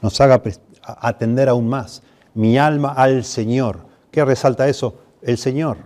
nos 0.00 0.20
haga 0.20 0.40
atender 0.82 1.48
aún 1.48 1.68
más 1.68 2.02
mi 2.34 2.56
alma 2.58 2.92
al 2.92 3.24
Señor. 3.24 3.80
¿Qué 4.10 4.24
resalta 4.24 4.68
eso? 4.68 4.96
El 5.22 5.36
Señor. 5.36 5.78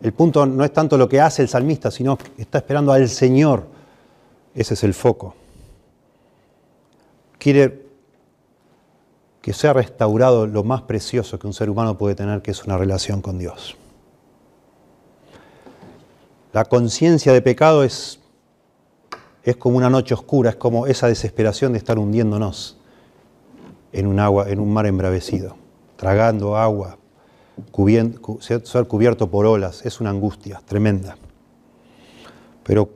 El 0.00 0.12
punto 0.12 0.46
no 0.46 0.64
es 0.64 0.72
tanto 0.72 0.96
lo 0.96 1.08
que 1.08 1.20
hace 1.20 1.42
el 1.42 1.48
salmista, 1.48 1.90
sino 1.90 2.16
que 2.16 2.42
está 2.42 2.58
esperando 2.58 2.92
al 2.92 3.08
Señor. 3.08 3.66
Ese 4.54 4.74
es 4.74 4.84
el 4.84 4.94
foco. 4.94 5.34
Quiere 7.38 7.86
que 9.40 9.52
sea 9.52 9.72
restaurado 9.72 10.46
lo 10.46 10.62
más 10.62 10.82
precioso 10.82 11.38
que 11.38 11.46
un 11.46 11.52
ser 11.52 11.68
humano 11.68 11.98
puede 11.98 12.14
tener, 12.14 12.42
que 12.42 12.52
es 12.52 12.64
una 12.64 12.78
relación 12.78 13.20
con 13.20 13.38
Dios. 13.38 13.76
La 16.52 16.64
conciencia 16.64 17.32
de 17.32 17.42
pecado 17.42 17.82
es, 17.82 18.20
es 19.44 19.56
como 19.56 19.76
una 19.76 19.90
noche 19.90 20.14
oscura, 20.14 20.50
es 20.50 20.56
como 20.56 20.86
esa 20.86 21.08
desesperación 21.08 21.72
de 21.72 21.78
estar 21.78 21.98
hundiéndonos 21.98 22.78
en 23.92 24.06
un 24.06 24.20
agua, 24.20 24.48
en 24.48 24.60
un 24.60 24.72
mar 24.72 24.86
embravecido 24.86 25.62
tragando 26.02 26.56
agua, 26.56 26.98
ser 28.40 28.88
cubierto 28.88 29.30
por 29.30 29.46
olas, 29.46 29.86
es 29.86 30.00
una 30.00 30.10
angustia 30.10 30.60
tremenda. 30.66 31.16
Pero 32.64 32.90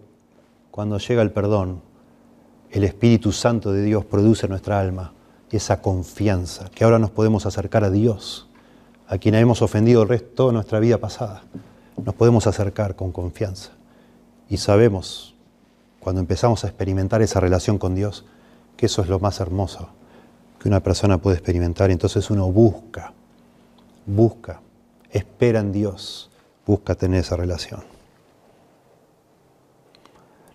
cuando 0.72 0.98
llega 0.98 1.22
el 1.22 1.30
perdón, 1.30 1.82
el 2.72 2.82
Espíritu 2.82 3.30
Santo 3.30 3.70
de 3.70 3.84
Dios 3.84 4.04
produce 4.04 4.46
en 4.46 4.50
nuestra 4.50 4.80
alma 4.80 5.12
esa 5.52 5.80
confianza, 5.80 6.68
que 6.74 6.82
ahora 6.82 6.98
nos 6.98 7.12
podemos 7.12 7.46
acercar 7.46 7.84
a 7.84 7.90
Dios, 7.90 8.48
a 9.06 9.18
quien 9.18 9.36
hemos 9.36 9.62
ofendido 9.62 10.02
el 10.02 10.08
resto 10.08 10.48
de 10.48 10.54
nuestra 10.54 10.80
vida 10.80 10.98
pasada. 10.98 11.44
Nos 12.04 12.16
podemos 12.16 12.48
acercar 12.48 12.96
con 12.96 13.12
confianza. 13.12 13.70
Y 14.50 14.56
sabemos, 14.56 15.35
cuando 16.06 16.20
empezamos 16.20 16.62
a 16.62 16.68
experimentar 16.68 17.20
esa 17.20 17.40
relación 17.40 17.78
con 17.78 17.96
Dios, 17.96 18.24
que 18.76 18.86
eso 18.86 19.02
es 19.02 19.08
lo 19.08 19.18
más 19.18 19.40
hermoso 19.40 19.88
que 20.60 20.68
una 20.68 20.78
persona 20.78 21.18
puede 21.18 21.36
experimentar. 21.36 21.90
Entonces 21.90 22.30
uno 22.30 22.46
busca, 22.52 23.12
busca, 24.06 24.60
espera 25.10 25.58
en 25.58 25.72
Dios, 25.72 26.30
busca 26.64 26.94
tener 26.94 27.22
esa 27.22 27.34
relación. 27.34 27.82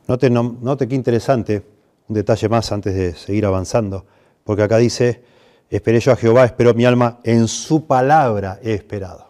Note, 0.08 0.88
qué 0.88 0.96
interesante, 0.96 1.66
un 2.08 2.16
detalle 2.16 2.48
más 2.48 2.72
antes 2.72 2.96
de 2.96 3.14
seguir 3.14 3.46
avanzando, 3.46 4.06
porque 4.46 4.64
acá 4.64 4.78
dice, 4.78 5.22
esperé 5.70 6.00
yo 6.00 6.14
a 6.14 6.16
Jehová, 6.16 6.46
esperó 6.46 6.74
mi 6.74 6.86
alma, 6.86 7.20
en 7.26 7.50
su 7.50 7.88
palabra 7.88 8.58
he 8.64 8.74
esperado. 8.74 9.28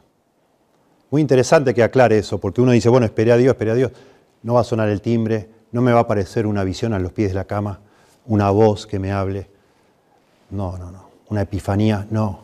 Muy 1.10 1.20
interesante 1.20 1.74
que 1.74 1.82
aclare 1.82 2.20
eso, 2.20 2.40
porque 2.40 2.62
uno 2.62 2.74
dice, 2.74 2.90
bueno, 2.90 3.08
esperé 3.08 3.32
a 3.32 3.38
Dios, 3.38 3.54
esperé 3.54 3.72
a 3.72 3.76
Dios. 3.76 3.92
No 4.44 4.54
va 4.54 4.62
a 4.62 4.64
sonar 4.64 4.88
el 4.88 5.02
timbre, 5.02 5.51
no 5.72 5.82
me 5.82 5.92
va 5.92 6.00
a 6.00 6.04
aparecer 6.04 6.46
una 6.46 6.64
visión 6.64 6.94
a 6.94 7.00
los 7.00 7.12
pies 7.12 7.30
de 7.30 7.36
la 7.36 7.46
cama, 7.46 7.80
una 8.26 8.50
voz 8.52 8.86
que 8.86 9.00
me 9.00 9.12
hable. 9.12 9.50
No, 10.50 10.78
no, 10.78 10.92
no. 10.92 11.10
Una 11.30 11.42
epifanía, 11.42 12.08
no. 12.10 12.42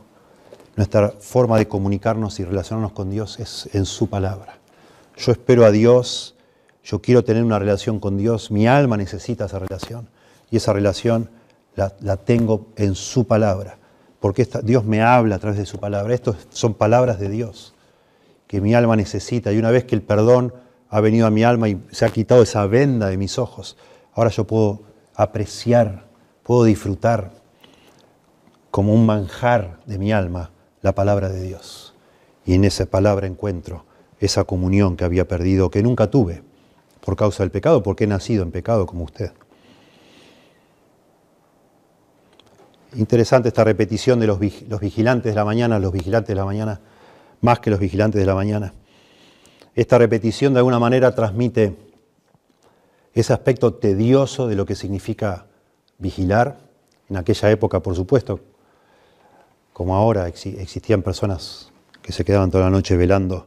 Nuestra 0.75 1.09
forma 1.09 1.57
de 1.57 1.67
comunicarnos 1.67 2.39
y 2.39 2.45
relacionarnos 2.45 2.93
con 2.93 3.09
Dios 3.09 3.39
es 3.39 3.69
en 3.73 3.85
su 3.85 4.09
palabra. 4.09 4.57
Yo 5.17 5.31
espero 5.31 5.65
a 5.65 5.71
Dios, 5.71 6.35
yo 6.83 7.01
quiero 7.01 7.23
tener 7.23 7.43
una 7.43 7.59
relación 7.59 7.99
con 7.99 8.17
Dios, 8.17 8.51
mi 8.51 8.67
alma 8.67 8.95
necesita 8.95 9.45
esa 9.45 9.59
relación 9.59 10.07
y 10.51 10.57
esa 10.57 10.73
relación 10.73 11.29
la, 11.75 12.17
tengo 12.17 12.67
en 12.75 12.95
su 12.95 13.27
palabra, 13.27 13.77
porque 14.19 14.47
Dios 14.63 14.85
me 14.85 15.01
habla 15.01 15.35
a 15.35 15.39
través 15.39 15.59
de 15.59 15.65
su 15.65 15.79
palabra. 15.79 16.13
Estas 16.13 16.35
son 16.49 16.73
palabras 16.73 17.19
de 17.19 17.29
Dios 17.29 17.73
que 18.47 18.61
mi 18.61 18.73
alma 18.73 18.95
necesita 18.95 19.51
y 19.51 19.57
una 19.57 19.71
vez 19.71 19.83
que 19.83 19.95
el 19.95 20.01
perdón 20.01 20.53
ha 20.89 21.01
venido 21.01 21.27
a 21.27 21.31
mi 21.31 21.43
alma 21.43 21.69
y 21.69 21.81
se 21.91 22.05
ha 22.05 22.09
quitado 22.09 22.43
esa 22.43 22.65
venda 22.67 23.07
de 23.07 23.17
mis 23.17 23.37
ojos, 23.39 23.77
ahora 24.13 24.29
yo 24.29 24.45
puedo 24.45 24.81
apreciar, 25.15 26.05
puedo 26.43 26.63
disfrutar 26.63 27.31
como 28.71 28.93
un 28.93 29.05
manjar 29.05 29.79
de 29.85 29.97
mi 29.97 30.11
alma 30.11 30.51
la 30.81 30.93
palabra 30.93 31.29
de 31.29 31.41
Dios. 31.41 31.93
Y 32.45 32.53
en 32.53 32.63
esa 32.63 32.85
palabra 32.85 33.27
encuentro 33.27 33.85
esa 34.19 34.43
comunión 34.45 34.95
que 34.97 35.05
había 35.05 35.27
perdido, 35.27 35.69
que 35.69 35.83
nunca 35.83 36.09
tuve 36.09 36.43
por 37.03 37.15
causa 37.15 37.43
del 37.43 37.51
pecado, 37.51 37.83
porque 37.83 38.05
he 38.05 38.07
nacido 38.07 38.43
en 38.43 38.51
pecado 38.51 38.85
como 38.85 39.03
usted. 39.03 39.31
Interesante 42.95 43.49
esta 43.49 43.63
repetición 43.63 44.19
de 44.19 44.27
los, 44.27 44.39
vigilantes 44.39 45.31
de 45.31 45.35
la 45.35 45.45
mañana, 45.45 45.77
los 45.79 45.91
vigilantes 45.91 46.29
de 46.29 46.35
la 46.35 46.45
mañana, 46.45 46.79
más 47.41 47.59
que 47.59 47.69
los 47.69 47.79
vigilantes 47.79 48.19
de 48.19 48.25
la 48.25 48.33
mañana. 48.33 48.73
Esta 49.77 49.99
repetición 49.99 50.55
de 50.55 50.59
alguna 50.59 50.79
manera 50.79 51.13
transmite 51.13 51.77
ese 53.13 53.31
aspecto 53.31 53.75
tedioso 53.75 54.47
de 54.47 54.55
lo 54.55 54.65
que 54.65 54.73
significa 54.73 55.45
vigilar. 55.99 56.57
En 57.11 57.17
aquella 57.17 57.51
época, 57.51 57.79
por 57.79 57.95
supuesto, 57.95 58.39
como 59.73 59.95
ahora, 59.95 60.27
existían 60.27 61.03
personas 61.03 61.71
que 62.01 62.11
se 62.11 62.25
quedaban 62.25 62.49
toda 62.49 62.63
la 62.63 62.69
noche 62.71 62.97
velando 62.97 63.45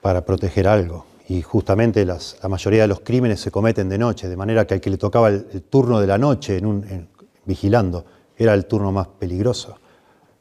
para 0.00 0.24
proteger 0.24 0.68
algo. 0.68 1.04
Y 1.28 1.42
justamente 1.42 2.06
la 2.06 2.18
mayoría 2.48 2.80
de 2.80 2.88
los 2.88 3.00
crímenes 3.00 3.40
se 3.40 3.50
cometen 3.50 3.90
de 3.90 3.98
noche, 3.98 4.26
de 4.26 4.36
manera 4.38 4.66
que 4.66 4.72
al 4.72 4.80
que 4.80 4.88
le 4.88 4.96
tocaba 4.96 5.28
el, 5.28 5.64
turno 5.68 6.00
de 6.00 6.06
la 6.06 6.16
noche 6.16 6.56
en 6.56 7.10
vigilando 7.44 8.06
era 8.38 8.54
el 8.54 8.64
turno 8.64 8.90
más 8.90 9.08
peligroso. 9.08 9.76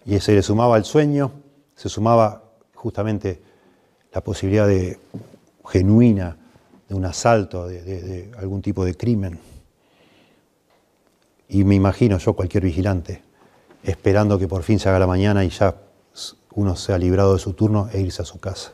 Y 0.06 0.18
se 0.22 0.36
le 0.36 0.42
sumaba 0.42 0.78
al 0.78 0.86
sueño, 0.86 1.34
se 1.76 1.90
sumaba 1.90 2.51
justamente 2.82 3.40
la 4.12 4.22
posibilidad 4.22 4.68
de 4.68 5.00
genuina 5.68 6.36
de 6.90 6.96
un 6.96 7.06
asalto, 7.06 7.68
de 7.68 8.32
algún 8.38 8.62
tipo 8.62 8.84
de 8.84 8.96
crimen. 8.96 9.40
Y 11.48 11.64
me 11.64 11.76
imagino 11.76 12.18
yo 12.18 12.34
cualquier 12.34 12.64
vigilante 12.64 13.22
esperando 13.84 14.38
que 14.38 14.48
por 14.48 14.64
fin 14.64 14.80
se 14.80 14.90
haga 14.90 15.00
la 15.00 15.08
mañana 15.08 15.44
y 15.44 15.50
ya 15.50 15.76
uno 16.56 16.76
sea 16.76 16.98
librado 16.98 17.34
de 17.34 17.40
su 17.40 17.54
turno 17.54 17.90
e 17.94 18.02
irse 18.02 18.22
a 18.22 18.26
su 18.26 18.40
casa. 18.40 18.74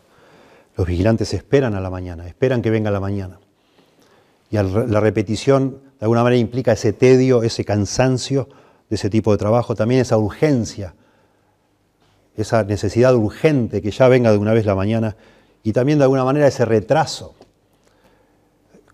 Los 0.76 0.88
vigilantes 0.88 1.34
esperan 1.34 1.76
a 1.76 1.82
la 1.82 1.89
mañana, 1.89 2.28
esperan 2.28 2.62
que 2.62 2.70
venga 2.70 2.91
la 2.91 2.99
mañana. 2.99 3.39
Y 4.49 4.55
la 4.58 4.99
repetición 4.99 5.82
de 5.99 6.05
alguna 6.05 6.24
manera 6.24 6.39
implica 6.39 6.72
ese 6.72 6.93
tedio, 6.93 7.43
ese 7.43 7.66
cansancio 7.66 8.47
de 8.89 8.95
ese 8.95 9.10
tipo 9.10 9.32
de 9.32 9.38
trabajo, 9.38 9.76
también 9.76 10.01
esa 10.01 10.18
urgencia, 10.18 10.93
esa 12.38 12.63
necesidad 12.63 13.15
urgente 13.15 13.81
que 13.81 13.91
ya 13.91 14.07
venga 14.07 14.31
de 14.31 14.38
una 14.38 14.53
vez 14.53 14.65
la 14.65 14.75
mañana 14.75 15.17
y 15.63 15.73
también 15.73 15.97
de 15.97 16.05
alguna 16.05 16.23
manera 16.23 16.47
ese 16.47 16.63
retraso. 16.63 17.33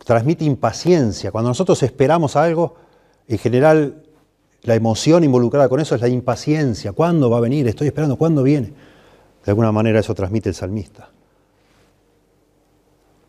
Transmite 0.03 0.43
impaciencia. 0.45 1.31
Cuando 1.31 1.49
nosotros 1.49 1.83
esperamos 1.83 2.35
algo, 2.35 2.75
en 3.27 3.37
general 3.37 4.03
la 4.63 4.75
emoción 4.75 5.23
involucrada 5.23 5.69
con 5.69 5.79
eso 5.79 5.93
es 5.93 6.01
la 6.01 6.07
impaciencia. 6.07 6.93
¿Cuándo 6.93 7.29
va 7.29 7.37
a 7.37 7.41
venir? 7.41 7.67
Estoy 7.67 7.87
esperando, 7.87 8.15
¿cuándo 8.15 8.43
viene? 8.43 8.73
De 9.45 9.51
alguna 9.51 9.71
manera 9.71 9.99
eso 9.99 10.15
transmite 10.15 10.49
el 10.49 10.55
salmista. 10.55 11.09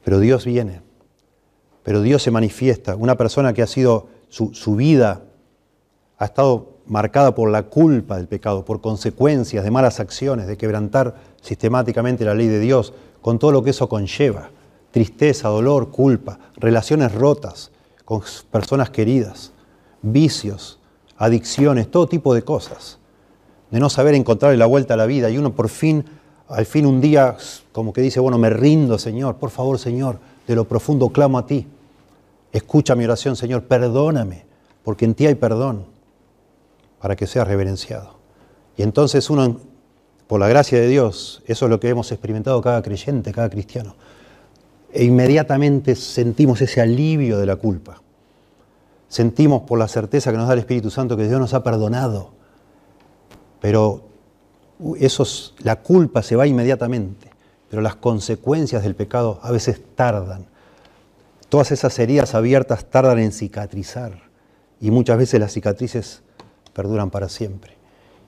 Pero 0.04 0.20
Dios 0.20 0.44
viene, 0.44 0.80
pero 1.82 2.02
Dios 2.02 2.22
se 2.22 2.30
manifiesta. 2.30 2.94
Una 2.94 3.16
persona 3.16 3.52
que 3.52 3.62
ha 3.62 3.66
sido, 3.66 4.08
su, 4.28 4.76
vida 4.76 5.22
ha 6.18 6.24
estado 6.24 6.73
marcada 6.86 7.34
por 7.34 7.50
la 7.50 7.64
culpa 7.64 8.16
del 8.16 8.28
pecado, 8.28 8.64
por 8.64 8.80
consecuencias 8.80 9.64
de 9.64 9.70
malas 9.70 10.00
acciones, 10.00 10.46
de 10.46 10.56
quebrantar 10.56 11.14
sistemáticamente 11.40 12.24
la 12.24 12.34
ley 12.34 12.48
de 12.48 12.60
Dios, 12.60 12.92
con 13.20 13.38
todo 13.38 13.52
lo 13.52 13.62
que 13.62 13.70
eso 13.70 13.88
conlleva. 13.88 14.50
Tristeza, 14.90 15.48
dolor, 15.48 15.90
culpa, 15.90 16.38
relaciones 16.56 17.12
rotas 17.12 17.70
con 18.04 18.22
personas 18.50 18.90
queridas, 18.90 19.52
vicios, 20.02 20.78
adicciones, 21.16 21.90
todo 21.90 22.06
tipo 22.06 22.34
de 22.34 22.42
cosas. 22.42 22.98
De 23.70 23.80
no 23.80 23.88
saber 23.90 24.14
encontrar 24.14 24.56
la 24.56 24.66
vuelta 24.66 24.94
a 24.94 24.96
la 24.96 25.06
vida 25.06 25.30
y 25.30 25.38
uno 25.38 25.54
por 25.54 25.68
fin 25.68 26.04
al 26.48 26.66
fin 26.66 26.86
un 26.86 27.00
día 27.00 27.36
como 27.72 27.92
que 27.92 28.00
dice, 28.00 28.20
bueno, 28.20 28.38
me 28.38 28.50
rindo, 28.50 28.98
Señor, 28.98 29.36
por 29.36 29.50
favor, 29.50 29.78
Señor, 29.78 30.18
de 30.46 30.54
lo 30.54 30.64
profundo 30.64 31.08
clamo 31.08 31.38
a 31.38 31.46
ti. 31.46 31.66
Escucha 32.52 32.94
mi 32.94 33.04
oración, 33.04 33.34
Señor, 33.34 33.64
perdóname, 33.64 34.44
porque 34.84 35.04
en 35.04 35.14
ti 35.14 35.26
hay 35.26 35.34
perdón, 35.34 35.86
para 37.04 37.16
que 37.16 37.26
seas 37.26 37.46
reverenciado. 37.46 38.14
Y 38.78 38.82
entonces 38.82 39.28
uno, 39.28 39.60
por 40.26 40.40
la 40.40 40.48
gracia 40.48 40.80
de 40.80 40.88
Dios, 40.88 41.42
eso 41.44 41.66
es 41.66 41.70
lo 41.70 41.78
que 41.78 41.90
hemos 41.90 42.10
experimentado 42.10 42.62
cada 42.62 42.80
creyente, 42.80 43.30
cada 43.30 43.50
cristiano, 43.50 43.94
e 44.90 45.04
inmediatamente 45.04 45.96
sentimos 45.96 46.62
ese 46.62 46.80
alivio 46.80 47.36
de 47.36 47.44
la 47.44 47.56
culpa. 47.56 48.00
Sentimos 49.06 49.64
por 49.64 49.78
la 49.78 49.86
certeza 49.86 50.30
que 50.30 50.38
nos 50.38 50.46
da 50.48 50.54
el 50.54 50.60
Espíritu 50.60 50.90
Santo 50.90 51.14
que 51.14 51.28
Dios 51.28 51.38
nos 51.38 51.52
ha 51.52 51.62
perdonado. 51.62 52.30
Pero 53.60 54.08
la 55.58 55.82
culpa 55.82 56.22
se 56.22 56.36
va 56.36 56.46
inmediatamente, 56.46 57.28
pero 57.68 57.82
las 57.82 57.96
consecuencias 57.96 58.82
del 58.82 58.94
pecado 58.94 59.40
a 59.42 59.50
veces 59.50 59.78
tardan. 59.94 60.46
Todas 61.50 61.70
esas 61.70 61.98
heridas 61.98 62.34
abiertas 62.34 62.86
tardan 62.86 63.18
en 63.18 63.30
cicatrizar 63.30 64.22
y 64.80 64.90
muchas 64.90 65.18
veces 65.18 65.38
las 65.38 65.52
cicatrices 65.52 66.23
perduran 66.74 67.10
para 67.10 67.28
siempre. 67.28 67.74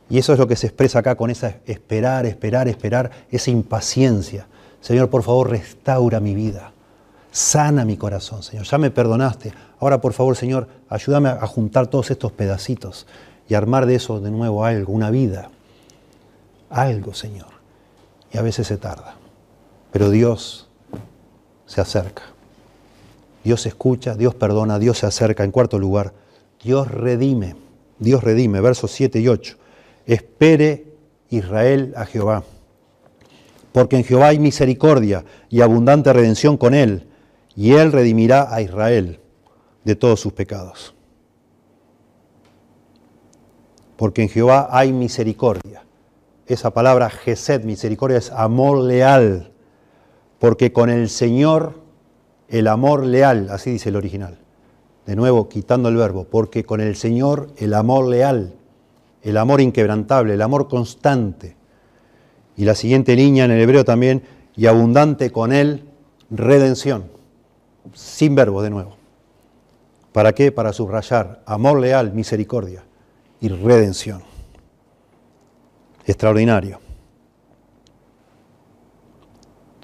Y 0.09 0.19
eso 0.19 0.33
es 0.33 0.39
lo 0.39 0.47
que 0.47 0.57
se 0.57 0.69
expresa 0.69 1.01
acá 1.01 1.17
con 1.17 1.31
esa 1.31 1.57
esperar, 1.67 2.27
esperar, 2.27 2.69
esperar, 2.69 3.11
esa 3.31 3.51
impaciencia. 3.51 4.47
Señor, 4.81 5.11
por 5.11 5.23
favor, 5.23 5.51
restaura 5.51 6.21
mi 6.21 6.35
vida. 6.35 6.73
Sana 7.33 7.85
mi 7.85 7.97
corazón, 7.97 8.43
Señor. 8.43 8.65
Ya 8.65 8.79
me 8.79 8.91
perdonaste. 8.91 9.53
Ahora, 9.81 10.01
por 10.01 10.13
favor, 10.13 10.37
Señor, 10.37 10.69
ayúdame 10.89 11.29
a 11.29 11.47
juntar 11.47 11.89
todos 11.89 12.11
estos 12.11 12.33
pedacitos 12.33 13.07
y 13.49 13.55
armar 13.55 13.85
de 13.85 13.97
eso 13.97 14.21
de 14.21 14.31
nuevo 14.31 14.65
algo, 14.65 14.93
una 14.93 15.11
vida 15.11 15.51
algo, 16.71 17.15
Señor. 17.15 17.49
Y 18.33 18.39
a 18.39 18.43
veces 18.43 18.67
se 18.67 18.77
tarda. 18.77 19.17
Pero 19.93 20.11
Dios 20.11 20.69
se 21.67 21.81
acerca. 21.81 22.23
Dios 23.45 23.67
escucha, 23.67 24.15
Dios 24.15 24.35
perdona, 24.35 24.79
Dios 24.79 24.99
se 24.99 25.07
acerca. 25.07 25.45
En 25.45 25.53
cuarto 25.53 25.79
lugar, 25.79 26.13
Dios 26.63 26.91
redime. 26.91 27.57
Dios 27.99 28.23
redime. 28.23 28.61
Versos 28.61 28.91
7 28.93 29.21
y 29.21 29.29
8. 29.29 29.57
Espere 30.07 30.87
Israel 31.31 31.93
a 31.97 32.07
Jehová. 32.07 32.45
Porque 33.73 33.97
en 33.97 34.05
Jehová 34.05 34.29
hay 34.29 34.39
misericordia 34.39 35.25
y 35.49 35.61
abundante 35.61 36.13
redención 36.13 36.57
con 36.57 36.75
él. 36.75 37.09
Y 37.55 37.73
él 37.73 37.93
redimirá 37.93 38.55
a 38.55 38.61
Israel 38.61 39.21
de 39.85 39.97
todos 39.97 40.21
sus 40.21 40.33
pecados. 40.33 40.95
Porque 43.97 44.23
en 44.23 44.29
Jehová 44.29 44.69
hay 44.71 44.93
misericordia 44.93 45.87
esa 46.47 46.71
palabra 46.71 47.11
Gesed, 47.11 47.65
misericordia, 47.65 48.19
es 48.19 48.31
amor 48.31 48.79
leal, 48.79 49.53
porque 50.39 50.73
con 50.73 50.91
el 50.91 51.09
Señor 51.09 51.81
el 52.49 52.69
amor 52.69 53.05
leal, 53.05 53.49
así 53.51 53.71
dice 53.73 53.89
el 53.89 53.97
original. 53.97 54.39
De 55.07 55.17
nuevo, 55.17 55.49
quitando 55.49 55.89
el 55.89 55.97
verbo, 55.97 56.25
porque 56.25 56.65
con 56.65 56.81
el 56.81 56.97
Señor 56.97 57.49
el 57.57 57.75
amor 57.75 58.07
leal, 58.07 58.55
el 59.23 59.37
amor 59.37 59.61
inquebrantable, 59.61 60.35
el 60.35 60.43
amor 60.43 60.69
constante. 60.69 61.57
Y 62.57 62.65
la 62.65 62.75
siguiente 62.75 63.15
línea 63.15 63.45
en 63.45 63.53
el 63.53 63.61
hebreo 63.61 63.85
también, 63.85 64.23
y 64.57 64.67
abundante 64.67 65.31
con 65.31 65.53
él, 65.53 65.85
redención. 66.31 67.05
Sin 67.95 68.35
verbo 68.35 68.63
de 68.63 68.71
nuevo. 68.71 68.97
¿Para 70.13 70.33
qué? 70.33 70.51
Para 70.51 70.73
subrayar 70.73 71.43
amor 71.47 71.79
leal, 71.79 72.13
misericordia 72.13 72.83
y 73.41 73.49
redención 73.49 74.23
extraordinario. 76.07 76.81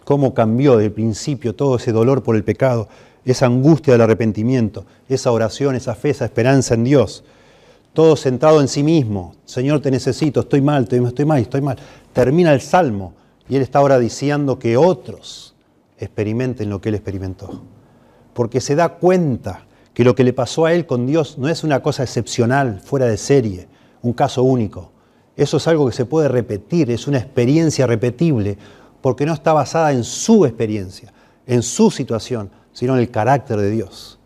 Cómo 0.04 0.34
cambió 0.34 0.80
el 0.80 0.92
principio 0.92 1.54
todo 1.54 1.76
ese 1.76 1.92
dolor 1.92 2.22
por 2.22 2.36
el 2.36 2.44
pecado, 2.44 2.88
esa 3.24 3.46
angustia 3.46 3.92
del 3.92 4.00
arrepentimiento, 4.02 4.84
esa 5.08 5.30
oración, 5.30 5.74
esa 5.74 5.94
fe, 5.94 6.10
esa 6.10 6.24
esperanza 6.24 6.74
en 6.74 6.84
Dios. 6.84 7.24
Todo 7.92 8.16
centrado 8.16 8.60
en 8.60 8.68
sí 8.68 8.82
mismo. 8.82 9.34
Señor, 9.44 9.80
te 9.80 9.90
necesito, 9.90 10.40
estoy 10.40 10.60
mal, 10.60 10.84
estoy, 10.84 11.24
mal, 11.24 11.40
estoy 11.40 11.60
mal. 11.60 11.76
Termina 12.12 12.52
el 12.52 12.60
salmo 12.60 13.14
y 13.48 13.56
él 13.56 13.62
está 13.62 13.78
ahora 13.78 13.98
diciendo 13.98 14.58
que 14.58 14.76
otros 14.76 15.54
experimenten 15.98 16.70
lo 16.70 16.80
que 16.80 16.88
él 16.88 16.94
experimentó. 16.94 17.62
Porque 18.34 18.60
se 18.60 18.74
da 18.74 18.88
cuenta 18.90 19.66
que 19.94 20.04
lo 20.04 20.14
que 20.14 20.24
le 20.24 20.32
pasó 20.32 20.64
a 20.64 20.72
él 20.72 20.86
con 20.86 21.06
Dios 21.06 21.38
no 21.38 21.48
es 21.48 21.64
una 21.64 21.82
cosa 21.82 22.02
excepcional, 22.02 22.80
fuera 22.80 23.06
de 23.06 23.18
serie, 23.18 23.68
un 24.00 24.14
caso 24.14 24.42
único. 24.42 24.90
Eso 25.36 25.58
es 25.58 25.68
algo 25.68 25.86
que 25.86 25.92
se 25.92 26.06
puede 26.06 26.28
repetir, 26.28 26.90
es 26.90 27.06
una 27.06 27.18
experiencia 27.18 27.86
repetible, 27.86 28.56
porque 29.00 29.26
no 29.26 29.34
está 29.34 29.52
basada 29.52 29.92
en 29.92 30.04
su 30.04 30.46
experiencia, 30.46 31.12
en 31.46 31.62
su 31.62 31.90
situación, 31.90 32.50
sino 32.72 32.94
en 32.94 33.00
el 33.00 33.10
carácter 33.10 33.58
de 33.58 33.70
Dios. 33.70 34.18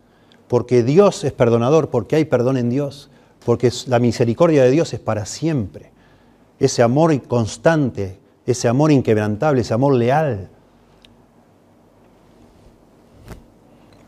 Porque 0.47 0.83
Dios 0.83 1.23
es 1.23 1.33
perdonador, 1.33 1.89
porque 1.89 2.15
hay 2.15 2.25
perdón 2.25 2.57
en 2.57 2.69
Dios, 2.69 3.09
porque 3.45 3.71
la 3.87 3.99
misericordia 3.99 4.63
de 4.63 4.71
Dios 4.71 4.93
es 4.93 4.99
para 4.99 5.25
siempre. 5.25 5.91
Ese 6.59 6.81
amor 6.81 7.21
constante, 7.23 8.19
ese 8.45 8.67
amor 8.67 8.91
inquebrantable, 8.91 9.61
ese 9.61 9.73
amor 9.73 9.93
leal. 9.93 10.49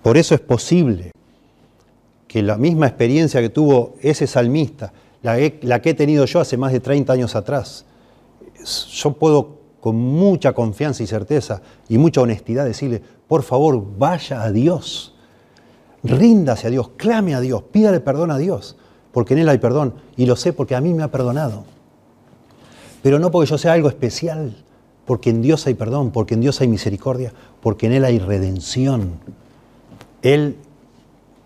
Por 0.02 0.18
eso 0.18 0.34
es 0.34 0.42
posible 0.42 1.12
que 2.28 2.42
la 2.42 2.58
misma 2.58 2.88
experiencia 2.88 3.42
que 3.42 3.50
tuvo 3.50 3.96
ese 4.02 4.28
salmista, 4.28 4.94
la, 5.22 5.38
que 5.82 5.90
he 5.90 5.94
tenido 5.94 6.26
yo 6.26 6.40
hace 6.40 6.58
más 6.58 6.72
de 6.72 6.80
30 6.80 7.12
años 7.12 7.36
atrás. 7.36 7.86
Yo 8.92 9.14
puedo 9.14 9.58
con 9.80 9.96
mucha 9.96 10.54
confianza 10.54 11.04
y 11.04 11.08
certeza 11.08 11.62
y 11.88 11.98
mucha 11.98 12.22
honestidad 12.22 12.66
decirle, 12.66 13.02
por 13.30 13.44
favor, 13.44 13.86
vaya 14.00 14.42
a 14.42 14.52
Dios, 14.52 15.14
ríndase 16.02 16.66
a 16.66 16.72
Dios, 16.72 16.90
clame 16.98 17.36
a 17.36 17.40
Dios, 17.40 17.62
pídale 17.62 18.00
perdón 18.00 18.32
a 18.32 18.40
Dios, 18.40 18.76
porque 19.12 19.36
en 19.36 19.42
Él 19.42 19.50
hay 19.50 19.60
perdón. 19.60 19.94
Y 20.18 20.26
lo 20.26 20.36
sé 20.36 20.52
porque 20.52 20.74
a 20.76 20.82
mí 20.82 20.96
me 20.96 21.04
ha 21.04 21.12
perdonado. 21.12 21.64
Pero 23.04 23.20
no 23.20 23.30
porque 23.30 23.52
yo 23.52 23.60
sea 23.60 23.74
algo 23.74 23.88
especial, 23.88 24.58
porque 25.06 25.30
en 25.30 25.44
Dios 25.44 25.68
hay 25.68 25.76
perdón, 25.76 26.10
porque 26.10 26.34
en 26.34 26.42
Dios 26.42 26.60
hay 26.60 26.68
misericordia, 26.70 27.32
porque 27.62 27.86
en 27.86 27.94
Él 27.94 28.04
hay 28.04 28.18
redención. 28.18 29.20
Él 30.24 30.58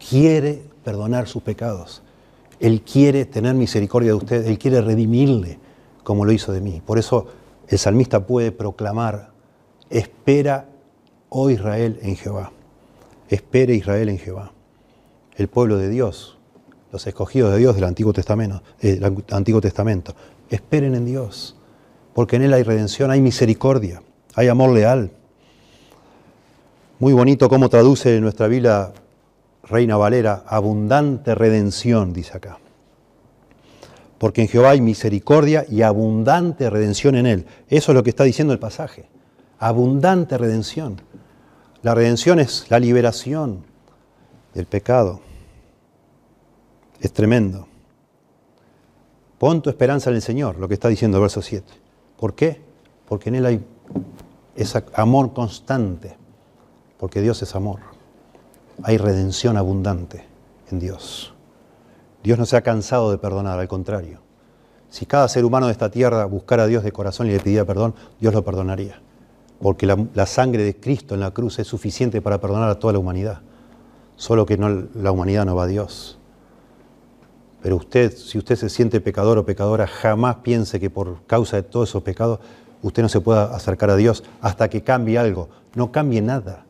quiere 0.10 0.64
perdonar 0.86 1.28
sus 1.28 1.44
pecados. 1.44 2.02
Él 2.62 2.82
quiere 2.82 3.26
tener 3.26 3.56
misericordia 3.56 4.12
de 4.12 4.16
usted, 4.16 4.48
Él 4.48 4.58
quiere 4.58 4.80
redimirle 4.80 5.60
como 6.06 6.24
lo 6.24 6.32
hizo 6.32 6.54
de 6.54 6.62
mí. 6.62 6.82
Por 6.86 6.98
eso 6.98 7.28
el 7.68 7.78
salmista 7.78 8.26
puede 8.26 8.54
proclamar, 8.54 9.32
espera, 9.90 10.70
oh 11.36 11.50
Israel, 11.50 12.00
en 12.02 12.16
Jehová. 12.16 12.52
Espere 13.28 13.74
Israel 13.76 14.10
en 14.10 14.20
Jehová. 14.20 14.52
El 15.36 15.48
pueblo 15.48 15.78
de 15.78 15.90
Dios, 15.90 16.38
los 16.92 17.06
escogidos 17.08 17.52
de 17.52 17.58
Dios 17.58 17.76
del 17.76 17.86
Antiguo 17.86 18.14
Testamento, 18.14 18.62
del 18.80 19.24
Antiguo 19.32 19.60
Testamento. 19.60 20.16
Esperen 20.50 20.94
en 20.94 21.06
Dios, 21.06 21.56
porque 22.14 22.36
en 22.36 22.44
Él 22.44 22.54
hay 22.54 22.64
redención, 22.64 23.10
hay 23.10 23.22
misericordia, 23.22 24.04
hay 24.36 24.48
amor 24.48 24.72
leal. 24.72 25.12
Muy 27.00 27.14
bonito 27.14 27.50
cómo 27.50 27.70
traduce 27.70 28.22
nuestra 28.22 28.48
Biblia 28.48 28.94
Reina 29.64 29.98
Valera, 29.98 30.44
abundante 30.46 31.34
redención, 31.34 32.14
dice 32.14 32.38
acá 32.38 32.60
porque 34.24 34.42
en 34.42 34.48
Jehová 34.48 34.70
hay 34.70 34.80
misericordia 34.80 35.66
y 35.70 35.82
abundante 35.82 36.70
redención 36.70 37.16
en 37.16 37.26
Él. 37.26 37.46
Eso 37.68 37.92
es 37.92 37.94
lo 37.94 38.04
que 38.04 38.10
está 38.10 38.24
diciendo 38.24 38.54
el 38.54 38.60
pasaje. 38.60 39.10
Abundante 39.60 40.38
redención. 40.38 41.02
La 41.84 41.94
redención 41.94 42.40
es 42.40 42.72
la 42.72 42.80
liberación 42.80 43.66
del 44.54 44.66
pecado. 44.66 45.20
Es 47.02 47.12
tremendo. 47.12 47.68
Pon 49.38 49.62
tu 49.62 49.70
esperanza 49.70 50.10
en 50.10 50.16
el 50.16 50.22
Señor, 50.22 50.58
lo 50.58 50.70
que 50.70 50.76
está 50.76 50.88
diciendo 50.88 51.18
el 51.18 51.24
verso 51.24 51.42
7. 51.42 51.74
¿Por 52.18 52.36
qué? 52.36 52.62
Porque 53.06 53.28
en 53.28 53.36
Él 53.36 53.46
hay 53.46 53.66
ese 54.56 54.82
amor 54.94 55.34
constante, 55.34 56.16
porque 56.98 57.20
Dios 57.20 57.42
es 57.42 57.54
amor. 57.54 57.82
Hay 58.82 58.98
redención 58.98 59.58
abundante 59.58 60.26
en 60.72 60.80
Dios. 60.80 61.34
Dios 62.24 62.40
no 62.40 62.46
se 62.46 62.56
ha 62.56 62.62
cansado 62.62 63.12
de 63.12 63.18
perdonar, 63.18 63.60
al 63.60 63.68
contrario. 63.68 64.22
Si 64.90 65.06
cada 65.06 65.28
ser 65.28 65.44
humano 65.44 65.66
de 65.66 65.74
esta 65.74 65.92
tierra 65.92 66.24
buscara 66.24 66.64
a 66.64 66.68
Dios 66.68 66.86
de 66.86 66.94
corazón 66.94 67.28
y 67.28 67.32
le 67.32 67.42
pidiera 67.42 67.66
perdón, 67.66 67.94
Dios 68.22 68.34
lo 68.34 68.46
perdonaría. 68.46 69.02
Porque 69.64 69.88
la, 69.88 70.26
sangre 70.28 70.64
de 70.64 70.76
Cristo 70.76 71.16
en 71.16 71.22
la 71.22 71.32
cruz 71.32 71.58
es 71.58 71.66
suficiente 71.66 72.22
para 72.22 72.40
perdonar 72.40 72.70
a 72.70 72.78
toda 72.78 72.94
la 72.94 73.00
humanidad. 73.00 73.42
Solo 74.16 74.46
que 74.46 74.58
la 74.58 75.12
humanidad 75.12 75.46
no 75.46 75.56
va 75.56 75.64
a 75.64 75.68
Dios. 75.68 76.20
Pero 77.64 77.78
usted, 77.78 78.16
si 78.16 78.38
usted 78.38 78.58
se 78.58 78.70
siente 78.70 79.02
pecador 79.02 79.40
o 79.40 79.46
pecadora, 79.46 79.88
jamás 79.88 80.36
piense 80.44 80.80
que 80.80 80.92
por 80.92 81.26
causa 81.26 81.56
de 81.56 81.64
todos 81.64 81.90
esos 81.90 82.04
pecados 82.04 82.40
usted 82.84 83.02
no 83.02 83.10
se 83.10 83.22
pueda 83.22 83.56
acercar 83.56 83.90
a 83.90 83.96
Dios 83.96 84.24
hasta 84.42 84.70
que 84.70 84.84
cambie 84.84 85.18
algo. 85.18 85.50
No 85.74 85.92
cambie 85.92 86.22
nada. 86.22 86.66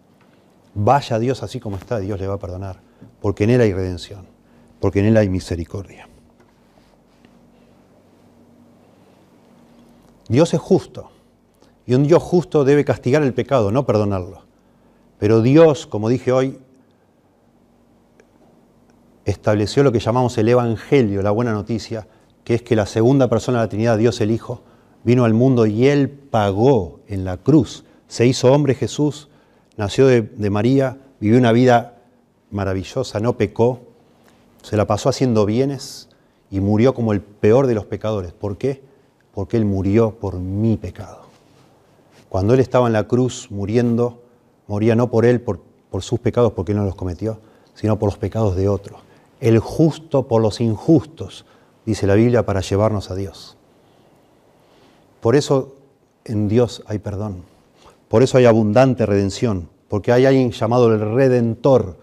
Vaya 0.73 1.17
a 1.17 1.19
Dios 1.19 1.43
así 1.43 1.59
como 1.59 1.75
está, 1.75 1.99
Dios 1.99 2.17
le 2.19 2.27
va 2.27 2.35
a 2.35 2.39
perdonar. 2.39 2.79
Porque 3.19 3.43
en 3.43 3.49
Él 3.49 3.61
hay 3.61 3.73
redención 3.73 4.33
porque 4.83 4.99
en 4.99 5.05
Él 5.05 5.15
hay 5.15 5.29
misericordia. 5.29 6.09
Dios 10.27 10.53
es 10.53 10.59
justo, 10.59 11.09
y 11.86 11.93
un 11.93 12.03
Dios 12.03 12.23
justo 12.23 12.63
debe 12.63 12.86
castigar 12.86 13.23
el 13.23 13.34
pecado, 13.34 13.71
no 13.71 13.86
perdonarlo. 13.86 14.43
Pero 15.19 15.41
Dios, 15.41 15.86
como 15.86 16.09
dije 16.09 16.31
hoy, 16.31 16.59
estableció 19.25 19.84
lo 19.84 19.91
que 19.91 19.99
llamamos 19.99 20.38
el 20.38 20.49
Evangelio, 20.49 21.21
la 21.21 21.31
buena 21.31 21.53
noticia, 21.53 22.07
que 22.43 22.55
es 22.55 22.61
que 22.61 22.75
la 22.75 22.86
segunda 22.86 23.29
persona 23.29 23.59
de 23.59 23.65
la 23.65 23.69
Trinidad, 23.69 23.97
Dios 23.97 24.19
el 24.21 24.31
Hijo, 24.31 24.61
vino 25.03 25.25
al 25.25 25.34
mundo 25.34 25.65
y 25.65 25.88
Él 25.88 26.09
pagó 26.09 26.99
en 27.07 27.25
la 27.25 27.38
cruz. 27.38 27.86
Se 28.07 28.25
hizo 28.25 28.51
hombre 28.51 28.75
Jesús, 28.75 29.29
nació 29.77 30.07
de, 30.07 30.49
María, 30.49 30.97
vivió 31.19 31.38
una 31.38 31.51
vida 31.51 32.01
maravillosa, 32.51 33.19
no 33.19 33.38
pecó, 33.38 33.81
se 34.61 34.77
la 34.77 34.88
pasó 34.88 35.09
haciendo 35.09 35.45
bienes 35.45 36.09
y 36.49 36.59
murió 36.59 36.93
como 36.93 37.13
el 37.13 37.21
peor 37.21 37.67
de 37.67 37.75
los 37.75 37.86
pecadores. 37.86 38.31
¿Por 38.34 38.57
qué? 38.57 38.84
Porque 39.34 39.57
Él 39.57 39.65
murió 39.65 40.19
por 40.19 40.36
mi 40.36 40.77
pecado. 40.77 41.22
Cuando 42.34 42.55
Él 42.55 42.61
estaba 42.61 42.88
en 42.88 42.93
la 42.93 43.07
cruz 43.07 43.51
muriendo, 43.51 44.23
moría 44.65 44.95
no 44.95 45.11
por 45.11 45.23
Él, 45.23 45.39
por, 45.39 45.61
sus 46.01 46.19
pecados, 46.19 46.53
porque 46.53 46.71
Él 46.71 46.79
no 46.79 46.84
los 46.84 46.95
cometió, 46.95 47.38
sino 47.75 47.99
por 47.99 48.07
los 48.07 48.17
pecados 48.17 48.55
de 48.55 48.67
otros. 48.67 48.99
El 49.39 49.59
justo 49.59 50.27
por 50.27 50.41
los 50.41 50.59
injustos, 50.59 51.45
dice 51.86 52.07
la 52.07 52.15
Biblia, 52.15 52.43
para 52.43 52.61
llevarnos 52.61 53.11
a 53.11 53.15
Dios. 53.15 53.55
Por 55.21 55.36
eso 55.36 55.75
en 56.25 56.47
Dios 56.47 56.81
hay 56.88 56.97
perdón. 56.97 57.43
Por 58.07 58.23
eso 58.23 58.39
hay 58.39 58.45
abundante 58.45 59.05
redención. 59.05 59.69
Porque 59.88 60.11
hay 60.11 60.25
alguien 60.25 60.49
llamado 60.49 60.91
el 60.91 61.01
Redentor 61.13 61.97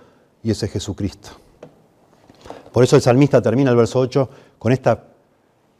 y 0.44 0.52
ese 0.52 0.66
es 0.66 0.72
Jesucristo. 0.72 1.30
Por 2.70 2.84
eso 2.84 2.94
el 2.94 3.02
salmista 3.02 3.42
termina 3.42 3.72
el 3.72 3.76
verso 3.76 3.98
8 3.98 4.30
con 4.60 4.70
esta 4.70 5.06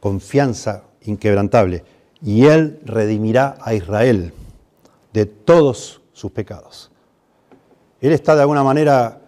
confianza 0.01 0.82
inquebrantable. 1.03 1.84
Y 2.20 2.46
él 2.46 2.80
redimirá 2.84 3.57
a 3.61 3.74
Israel 3.74 4.34
de 5.12 5.26
todos 5.26 6.00
sus 6.12 6.30
pecados. 6.32 6.90
Él 8.00 8.12
está 8.12 8.34
de 8.34 8.42
alguna 8.42 8.62
manera 8.62 9.20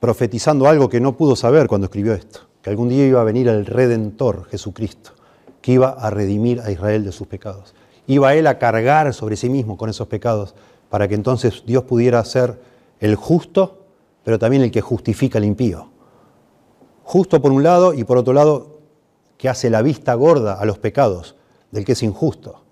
profetizando 0.00 0.68
algo 0.68 0.88
que 0.88 1.00
no 1.00 1.16
pudo 1.16 1.36
saber 1.36 1.66
cuando 1.66 1.86
escribió 1.86 2.12
esto, 2.14 2.40
que 2.62 2.70
algún 2.70 2.88
día 2.88 3.06
iba 3.06 3.20
a 3.20 3.24
venir 3.24 3.48
el 3.48 3.66
Redentor, 3.66 4.46
Jesucristo, 4.46 5.12
que 5.60 5.72
iba 5.72 5.90
a 5.90 6.10
redimir 6.10 6.60
a 6.60 6.70
Israel 6.70 7.04
de 7.04 7.12
sus 7.12 7.26
pecados. 7.26 7.74
Iba 8.06 8.34
él 8.34 8.46
a 8.46 8.58
cargar 8.58 9.14
sobre 9.14 9.36
sí 9.36 9.48
mismo 9.48 9.76
con 9.76 9.88
esos 9.88 10.08
pecados 10.08 10.54
para 10.90 11.08
que 11.08 11.14
entonces 11.14 11.62
Dios 11.66 11.84
pudiera 11.84 12.22
ser 12.24 12.60
el 13.00 13.16
justo, 13.16 13.84
pero 14.24 14.38
también 14.38 14.62
el 14.62 14.70
que 14.70 14.80
justifica 14.80 15.38
al 15.38 15.44
impío 15.44 15.94
justo 17.04 17.40
por 17.40 17.52
un 17.52 17.62
lado 17.62 17.94
y 17.94 18.02
por 18.02 18.18
otro 18.18 18.32
lado 18.32 18.78
que 19.36 19.48
hace 19.48 19.70
la 19.70 19.82
vista 19.82 20.14
gorda 20.14 20.54
a 20.54 20.64
los 20.64 20.78
pecados 20.78 21.36
del 21.70 21.84
que 21.84 21.92
es 21.92 22.02
injusto, 22.02 22.62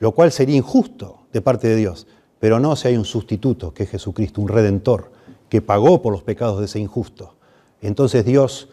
lo 0.00 0.12
cual 0.12 0.32
sería 0.32 0.56
injusto 0.56 1.20
de 1.32 1.40
parte 1.40 1.68
de 1.68 1.76
Dios, 1.76 2.08
pero 2.40 2.58
no 2.58 2.74
si 2.74 2.88
hay 2.88 2.96
un 2.96 3.04
sustituto, 3.04 3.72
que 3.72 3.84
es 3.84 3.90
Jesucristo, 3.90 4.40
un 4.40 4.48
redentor, 4.48 5.12
que 5.48 5.62
pagó 5.62 6.02
por 6.02 6.12
los 6.12 6.22
pecados 6.22 6.58
de 6.58 6.64
ese 6.64 6.80
injusto. 6.80 7.34
Entonces 7.80 8.24
Dios 8.24 8.70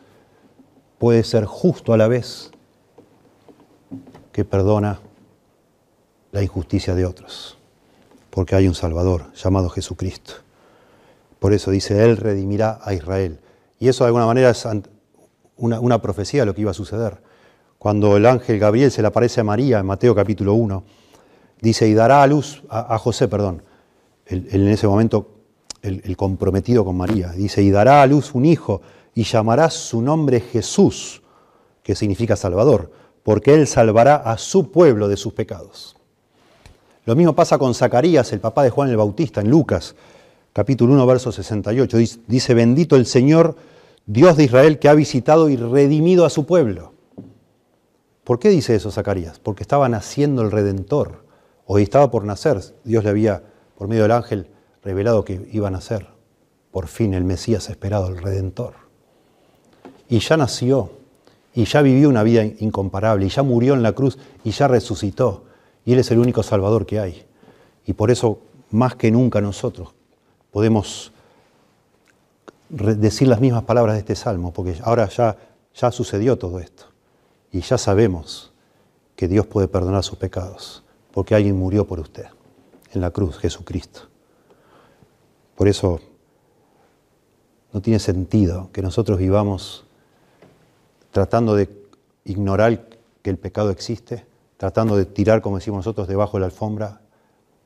puede 0.97 1.23
ser 1.23 1.45
justo 1.45 1.93
a 1.93 1.97
la 1.97 2.07
vez 2.07 2.51
que 4.32 4.45
perdona 4.45 4.99
la 6.32 6.41
injusticia 6.41 6.95
de 6.95 7.05
otros, 7.05 7.57
porque 8.30 8.55
hay 8.55 8.67
un 8.67 8.75
Salvador 8.75 9.34
llamado 9.34 9.69
Jesucristo. 9.69 10.34
Por 11.39 11.53
eso 11.53 11.71
dice, 11.71 12.03
Él 12.03 12.17
redimirá 12.17 12.80
a 12.84 12.93
Israel. 12.93 13.39
Y 13.80 13.89
eso 13.89 14.03
de 14.03 14.09
alguna 14.09 14.25
manera 14.25 14.49
es 14.49 14.67
una, 15.57 16.01
profecía 16.01 16.41
de 16.41 16.45
lo 16.45 16.55
que 16.55 16.61
iba 16.61 16.71
a 16.71 16.75
suceder. 16.75 17.21
Cuando 17.78 18.17
el 18.17 18.25
ángel 18.25 18.59
Gabriel 18.59 18.91
se 18.91 19.01
le 19.01 19.07
aparece 19.07 19.41
a 19.41 19.43
María 19.43 19.80
en 19.80 19.86
Mateo 19.86 20.15
capítulo 20.15 20.53
1, 20.55 20.84
dice, 21.62 21.88
y 21.88 21.93
dará 21.93 22.24
a 22.24 22.28
luz, 22.28 22.64
a, 22.70 22.97
José, 22.97 23.28
perdón, 23.28 23.64
en 24.26 24.68
ese 24.68 24.88
momento 24.88 25.36
el, 25.82 26.01
el, 26.03 26.18
comprometido 26.18 26.84
con 26.84 26.97
María, 26.97 27.32
dice, 27.32 27.62
y 27.62 27.72
dará 27.72 28.01
a 28.01 28.08
luz 28.08 28.34
un 28.36 28.45
hijo 28.45 28.82
y 29.14 29.24
llamará 29.24 29.70
su 29.70 30.01
nombre 30.01 30.39
Jesús, 30.39 31.22
que 31.84 31.95
significa 31.95 32.36
Salvador, 32.36 32.91
porque 33.24 33.53
él 33.53 33.68
salvará 33.68 34.16
a 34.18 34.38
su 34.38 34.72
pueblo 34.72 35.08
de 35.08 35.18
sus 35.18 35.34
pecados. 35.34 35.97
Lo 37.08 37.16
mismo 37.16 37.34
pasa 37.34 37.58
con 37.58 37.74
Zacarías, 37.74 38.34
el 38.34 38.41
papá 38.41 38.64
de 38.64 38.70
Juan 38.70 38.89
el 38.89 38.97
Bautista, 38.97 39.39
en 39.39 39.49
Lucas, 39.49 39.95
capítulo 40.51 40.93
1, 40.93 41.05
verso 41.05 41.32
68. 41.32 41.97
Dice, 42.28 42.53
bendito 42.53 42.97
el 42.97 43.05
Señor 43.05 43.55
Dios 44.05 44.36
de 44.36 44.43
Israel 44.43 44.78
que 44.78 44.89
ha 44.89 44.93
visitado 44.93 45.47
y 45.47 45.55
redimido 45.55 46.26
a 46.26 46.30
su 46.30 46.45
pueblo. 46.45 46.93
¿Por 48.26 48.39
qué 48.39 48.49
dice 48.49 48.76
eso 48.76 48.91
Zacarías? 48.91 49.39
Porque 49.39 49.64
estaba 49.64 49.88
naciendo 49.88 50.41
el 50.41 50.51
Redentor, 50.51 51.24
o 51.68 51.78
estaba 51.78 52.09
por 52.09 52.24
nacer. 52.24 52.59
Dios 52.84 53.03
le 53.03 53.09
había, 53.11 53.43
por 53.78 53.88
medio 53.88 54.03
del 54.03 54.13
ángel, 54.13 54.47
revelado 54.84 55.24
que 55.24 55.47
iba 55.51 55.68
a 55.68 55.72
nacer. 55.72 56.07
Por 56.72 56.88
fin 56.88 57.13
el 57.13 57.26
Mesías 57.26 57.70
esperado, 57.70 58.07
el 58.07 58.18
Redentor. 58.18 58.74
Y 60.09 60.20
ya 60.20 60.38
nació, 60.38 60.91
y 61.53 61.65
ya 61.65 61.82
vivió 61.82 62.09
una 62.09 62.24
vida 62.24 62.45
incomparable, 62.45 63.26
y 63.26 63.30
ya 63.30 63.43
murió 63.43 63.74
en 63.74 63.84
la 63.84 63.91
cruz, 63.91 64.18
y 64.43 64.51
ya 64.51 64.68
resucitó. 64.68 65.43
Y 65.86 65.93
Él 65.93 65.99
es 65.99 66.09
el 66.09 66.20
único 66.20 66.41
Salvador 66.41 66.86
que 66.86 66.99
hay. 66.99 67.26
Y 67.86 67.93
por 67.93 68.11
eso, 68.11 68.39
más 68.72 68.95
que 68.95 69.11
nunca 69.11 69.41
nosotros, 69.41 69.93
podemos 70.51 71.11
decir 72.70 73.28
las 73.28 73.41
mismas 73.41 73.63
palabras 73.63 73.95
de 73.95 73.99
este 73.99 74.15
salmo, 74.15 74.53
porque 74.53 74.78
ahora 74.84 75.07
ya, 75.09 75.38
ya 75.76 75.91
sucedió 75.91 76.38
todo 76.38 76.59
esto. 76.59 76.86
Y 77.51 77.61
ya 77.61 77.78
sabemos 77.78 78.53
que 79.15 79.28
Dios 79.28 79.47
puede 79.47 79.68
perdonar 79.68 80.03
sus 80.03 80.18
pecados, 80.18 80.84
porque 81.18 81.34
alguien 81.34 81.57
murió 81.57 81.88
por 81.88 81.99
usted 81.99 82.28
en 82.93 83.01
la 83.01 83.09
cruz, 83.09 83.39
Jesucristo. 83.39 84.01
Por 85.55 85.68
eso 85.68 85.99
no 87.74 87.82
tiene 87.82 87.97
sentido 87.97 88.70
que 88.72 88.84
nosotros 88.84 89.18
vivamos 89.18 89.84
tratando 91.09 91.55
de 91.55 91.70
ignorar 92.24 92.88
que 93.24 93.32
el 93.32 93.38
pecado 93.39 93.72
existe, 93.72 94.28
tratando 94.57 94.95
de 94.95 95.07
tirar, 95.07 95.41
como 95.41 95.57
decimos 95.57 95.78
nosotros, 95.78 96.07
debajo 96.07 96.38
de 96.38 96.41
la 96.41 96.45
alfombra, 96.45 97.01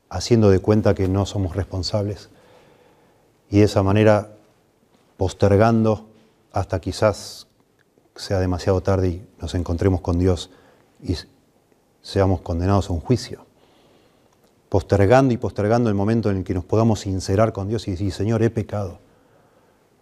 haciendo 0.08 0.48
de 0.48 0.60
cuenta 0.60 0.94
que 0.94 1.06
no 1.06 1.26
somos 1.26 1.54
responsables 1.54 2.30
y 3.50 3.58
de 3.58 3.64
esa 3.64 3.82
manera 3.82 4.32
postergando 5.18 6.06
hasta 6.52 6.80
quizás 6.80 7.48
sea 8.16 8.40
demasiado 8.40 8.80
tarde 8.80 9.08
y 9.08 9.26
nos 9.42 9.54
encontremos 9.54 10.00
con 10.00 10.18
Dios 10.18 10.48
y 11.02 11.16
seamos 12.02 12.40
condenados 12.40 12.90
a 12.90 12.92
un 12.92 13.00
juicio. 13.00 13.46
Postergando 14.68 15.32
y 15.32 15.36
postergando 15.36 15.88
el 15.88 15.94
momento 15.94 16.30
en 16.30 16.38
el 16.38 16.44
que 16.44 16.54
nos 16.54 16.64
podamos 16.64 17.00
sincerar 17.00 17.52
con 17.52 17.68
Dios 17.68 17.86
y 17.88 17.92
decir, 17.92 18.12
Señor, 18.12 18.42
he 18.42 18.50
pecado. 18.50 18.98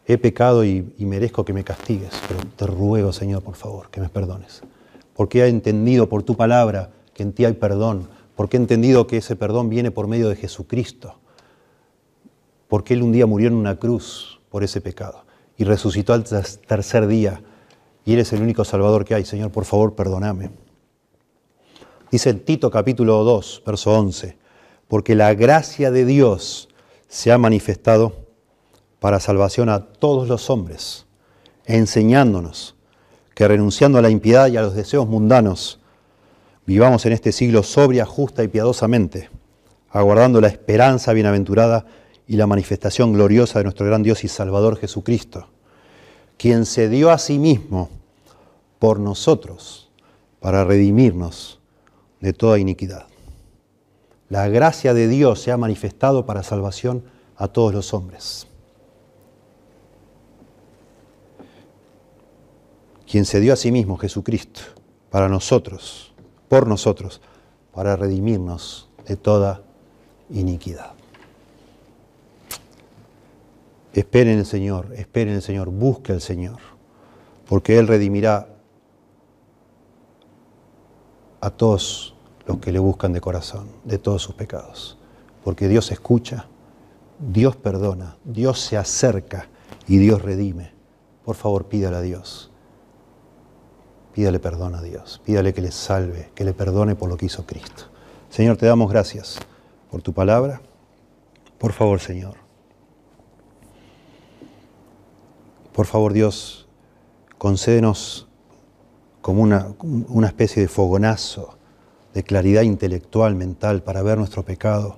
He 0.06 0.18
pecado 0.18 0.64
y, 0.64 0.92
merezco 0.98 1.44
que 1.44 1.52
me 1.52 1.62
castigues, 1.62 2.10
pero 2.26 2.40
te 2.56 2.66
ruego, 2.66 3.12
Señor, 3.12 3.42
por 3.42 3.54
favor, 3.54 3.90
que 3.90 4.00
me 4.00 4.08
perdones. 4.08 4.62
Porque 5.14 5.42
he 5.42 5.48
entendido 5.48 6.08
por 6.08 6.22
tu 6.22 6.36
palabra 6.36 6.90
que 7.14 7.22
en 7.22 7.32
ti 7.32 7.44
hay 7.44 7.52
perdón. 7.52 8.08
Porque 8.34 8.56
he 8.56 8.60
entendido 8.60 9.06
que 9.06 9.18
ese 9.18 9.36
perdón 9.36 9.68
viene 9.68 9.90
por 9.90 10.08
medio 10.08 10.28
de 10.28 10.36
Jesucristo. 10.36 11.16
Porque 12.68 12.94
Él 12.94 13.02
un 13.02 13.12
día 13.12 13.26
murió 13.26 13.48
en 13.48 13.54
una 13.54 13.76
cruz 13.76 14.40
por 14.50 14.64
ese 14.64 14.80
pecado 14.80 15.24
y 15.56 15.64
resucitó 15.64 16.14
al 16.14 16.24
tercer 16.24 17.06
día 17.06 17.42
y 18.04 18.14
eres 18.14 18.32
el 18.32 18.40
único 18.40 18.64
Salvador 18.64 19.04
que 19.04 19.14
hay. 19.14 19.24
Señor, 19.24 19.50
por 19.50 19.64
favor, 19.64 19.94
perdóname. 19.94 20.50
Dice 22.10 22.34
Tito 22.34 22.70
capítulo 22.70 23.22
2, 23.24 23.62
verso 23.64 23.92
11, 23.92 24.36
porque 24.88 25.14
la 25.14 25.34
gracia 25.34 25.90
de 25.90 26.04
Dios 26.04 26.68
se 27.08 27.32
ha 27.32 27.38
manifestado 27.38 28.26
para 28.98 29.20
salvación 29.20 29.68
a 29.68 29.86
todos 29.86 30.28
los 30.28 30.50
hombres, 30.50 31.06
enseñándonos 31.66 32.74
que 33.34 33.46
renunciando 33.46 33.98
a 33.98 34.02
la 34.02 34.10
impiedad 34.10 34.48
y 34.48 34.56
a 34.56 34.62
los 34.62 34.74
deseos 34.74 35.06
mundanos, 35.06 35.80
vivamos 36.66 37.06
en 37.06 37.12
este 37.12 37.32
siglo 37.32 37.62
sobria, 37.62 38.04
justa 38.04 38.42
y 38.42 38.48
piadosamente, 38.48 39.30
aguardando 39.90 40.40
la 40.40 40.48
esperanza 40.48 41.12
bienaventurada 41.12 41.86
y 42.26 42.36
la 42.36 42.46
manifestación 42.46 43.12
gloriosa 43.12 43.60
de 43.60 43.64
nuestro 43.64 43.86
gran 43.86 44.02
Dios 44.02 44.24
y 44.24 44.28
Salvador 44.28 44.76
Jesucristo 44.76 45.48
quien 46.40 46.64
se 46.64 46.88
dio 46.88 47.10
a 47.10 47.18
sí 47.18 47.38
mismo 47.38 47.90
por 48.78 48.98
nosotros 48.98 49.90
para 50.40 50.64
redimirnos 50.64 51.59
de 52.20 52.32
toda 52.32 52.58
iniquidad. 52.58 53.06
La 54.28 54.48
gracia 54.48 54.94
de 54.94 55.08
Dios 55.08 55.40
se 55.40 55.50
ha 55.50 55.56
manifestado 55.56 56.24
para 56.26 56.42
salvación 56.42 57.02
a 57.36 57.48
todos 57.48 57.74
los 57.74 57.92
hombres. 57.94 58.46
Quien 63.10 63.24
se 63.24 63.40
dio 63.40 63.52
a 63.52 63.56
sí 63.56 63.72
mismo, 63.72 63.96
Jesucristo, 63.96 64.60
para 65.10 65.28
nosotros, 65.28 66.12
por 66.48 66.68
nosotros, 66.68 67.20
para 67.72 67.96
redimirnos 67.96 68.88
de 69.06 69.16
toda 69.16 69.62
iniquidad. 70.30 70.92
Esperen 73.92 74.34
en 74.34 74.38
el 74.40 74.46
Señor, 74.46 74.92
esperen 74.94 75.30
en 75.30 75.36
el 75.36 75.42
Señor, 75.42 75.70
busque 75.70 76.12
al 76.12 76.20
Señor, 76.20 76.58
porque 77.48 77.78
Él 77.78 77.88
redimirá 77.88 78.49
a 81.40 81.50
todos 81.50 82.14
los 82.46 82.58
que 82.58 82.72
le 82.72 82.78
buscan 82.78 83.12
de 83.12 83.20
corazón, 83.20 83.68
de 83.84 83.98
todos 83.98 84.22
sus 84.22 84.34
pecados. 84.34 84.98
Porque 85.44 85.68
Dios 85.68 85.90
escucha, 85.90 86.46
Dios 87.18 87.56
perdona, 87.56 88.16
Dios 88.24 88.60
se 88.60 88.76
acerca 88.76 89.48
y 89.86 89.98
Dios 89.98 90.22
redime. 90.22 90.72
Por 91.24 91.36
favor, 91.36 91.66
pídale 91.66 91.96
a 91.96 92.00
Dios. 92.02 92.50
Pídale 94.12 94.40
perdón 94.40 94.74
a 94.74 94.82
Dios. 94.82 95.20
Pídale 95.24 95.54
que 95.54 95.60
le 95.60 95.70
salve, 95.70 96.30
que 96.34 96.44
le 96.44 96.52
perdone 96.52 96.96
por 96.96 97.08
lo 97.08 97.16
que 97.16 97.26
hizo 97.26 97.46
Cristo. 97.46 97.84
Señor, 98.28 98.56
te 98.56 98.66
damos 98.66 98.90
gracias 98.90 99.38
por 99.90 100.02
tu 100.02 100.12
palabra. 100.12 100.60
Por 101.58 101.72
favor, 101.72 102.00
Señor 102.00 102.50
Por 105.72 105.86
favor, 105.86 106.12
Dios, 106.12 106.68
concédenos 107.38 108.28
como 109.20 109.42
una, 109.42 109.68
una 110.08 110.26
especie 110.26 110.62
de 110.62 110.68
fogonazo 110.68 111.56
de 112.14 112.22
claridad 112.22 112.62
intelectual, 112.62 113.34
mental, 113.34 113.82
para 113.82 114.02
ver 114.02 114.18
nuestro 114.18 114.44
pecado, 114.44 114.96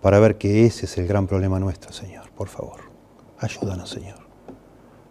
para 0.00 0.18
ver 0.18 0.38
que 0.38 0.66
ese 0.66 0.86
es 0.86 0.96
el 0.98 1.06
gran 1.06 1.26
problema 1.26 1.58
nuestro, 1.58 1.92
Señor. 1.92 2.30
Por 2.30 2.48
favor, 2.48 2.80
ayúdanos, 3.38 3.90
Señor. 3.90 4.18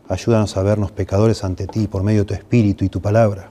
Ayúdanos 0.07 0.55
a 0.57 0.63
vernos 0.63 0.91
pecadores 0.91 1.43
ante 1.43 1.67
ti 1.67 1.87
por 1.87 2.03
medio 2.03 2.21
de 2.21 2.25
tu 2.25 2.33
Espíritu 2.33 2.85
y 2.85 2.89
tu 2.89 3.01
palabra. 3.01 3.49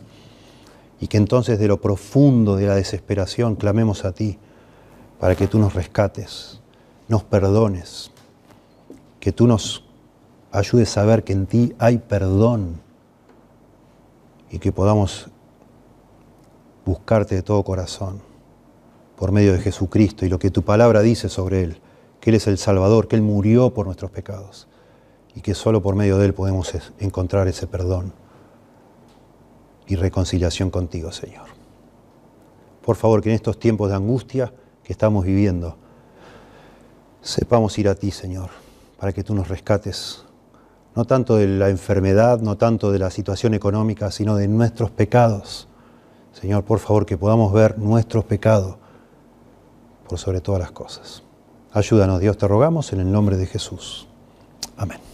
Y 1.01 1.09
que 1.09 1.17
entonces 1.17 1.59
de 1.59 1.69
lo 1.69 1.81
profundo 1.81 2.57
de 2.57 2.67
la 2.67 2.77
desesperación 2.77 3.57
clamemos 3.57 4.05
a 4.05 4.13
ti 4.13 4.39
para 5.19 5.35
que 5.35 5.49
tú 5.49 5.59
nos 5.59 5.75
rescates, 5.75 6.61
nos 7.09 7.25
perdones, 7.25 8.11
que 9.21 9.33
tú 9.33 9.47
nos 9.47 9.85
ayude 10.53 10.85
a 10.85 10.87
saber 10.87 11.25
que 11.25 11.33
en 11.33 11.47
ti 11.47 11.75
hay 11.79 11.99
perdón 11.99 12.81
y 14.55 14.61
que 14.61 14.71
podamos 14.71 15.27
buscarte 16.87 17.35
de 17.35 17.43
todo 17.43 17.65
corazón 17.65 18.23
por 19.17 19.33
medio 19.33 19.53
de 19.53 19.59
Jesucristo 19.59 20.25
y 20.25 20.29
lo 20.29 20.39
que 20.39 20.53
tu 20.53 20.63
palabra 20.63 21.01
dice 21.01 21.29
sobre 21.29 21.65
Él, 21.65 21.81
que 22.21 22.31
Él 22.31 22.37
es 22.37 22.47
el 22.47 22.57
Salvador, 22.57 23.09
que 23.09 23.17
Él 23.17 23.23
murió 23.23 23.75
por 23.75 23.87
nuestros 23.87 24.13
pecados 24.13 24.69
y 25.35 25.41
que 25.41 25.57
solo 25.57 25.83
por 25.83 25.97
medio 25.97 26.19
de 26.19 26.27
Él 26.27 26.35
podemos 26.35 26.73
encontrar 27.01 27.49
ese 27.49 27.67
perdón 27.67 28.13
y 29.89 29.97
reconciliación 29.97 30.71
contigo, 30.71 31.11
Señor. 31.11 31.49
Por 32.81 32.95
favor, 32.95 33.23
que 33.23 33.31
en 33.31 33.35
estos 33.35 33.59
tiempos 33.59 33.89
de 33.89 33.97
angustia 33.97 34.55
que 34.85 34.93
estamos 34.93 35.25
viviendo, 35.25 35.77
sepamos 37.23 37.77
ir 37.77 37.89
a 37.89 37.97
ti, 37.97 38.13
Señor, 38.13 38.51
para 39.01 39.13
que 39.13 39.25
tú 39.25 39.35
nos 39.35 39.49
rescates 39.49 40.25
no 40.95 41.05
tanto 41.05 41.37
de 41.37 41.47
la 41.47 41.71
enfermedad, 41.71 42.41
no 42.41 42.57
tanto 42.57 42.93
de 42.93 42.99
la 42.99 43.11
situación 43.11 43.55
económica, 43.55 44.11
sino 44.11 44.37
de 44.37 44.49
nuestros 44.49 44.91
pecados. 44.91 45.69
Señor, 46.33 46.65
por 46.65 46.79
favor, 46.79 47.07
que 47.07 47.17
podamos 47.17 47.53
ver 47.53 47.79
nuestros 47.79 48.25
pecados 48.25 48.77
por 50.09 50.19
sobre 50.19 50.41
todas 50.41 50.61
las 50.61 50.73
cosas. 50.73 51.23
Ayúdanos, 51.73 52.21
Dios, 52.21 52.39
te 52.39 52.47
rogamos 52.47 52.93
en 52.93 53.01
el 53.01 53.11
nombre 53.11 53.37
de 53.37 53.47
Jesús. 53.47 54.07
Amén. 54.77 55.14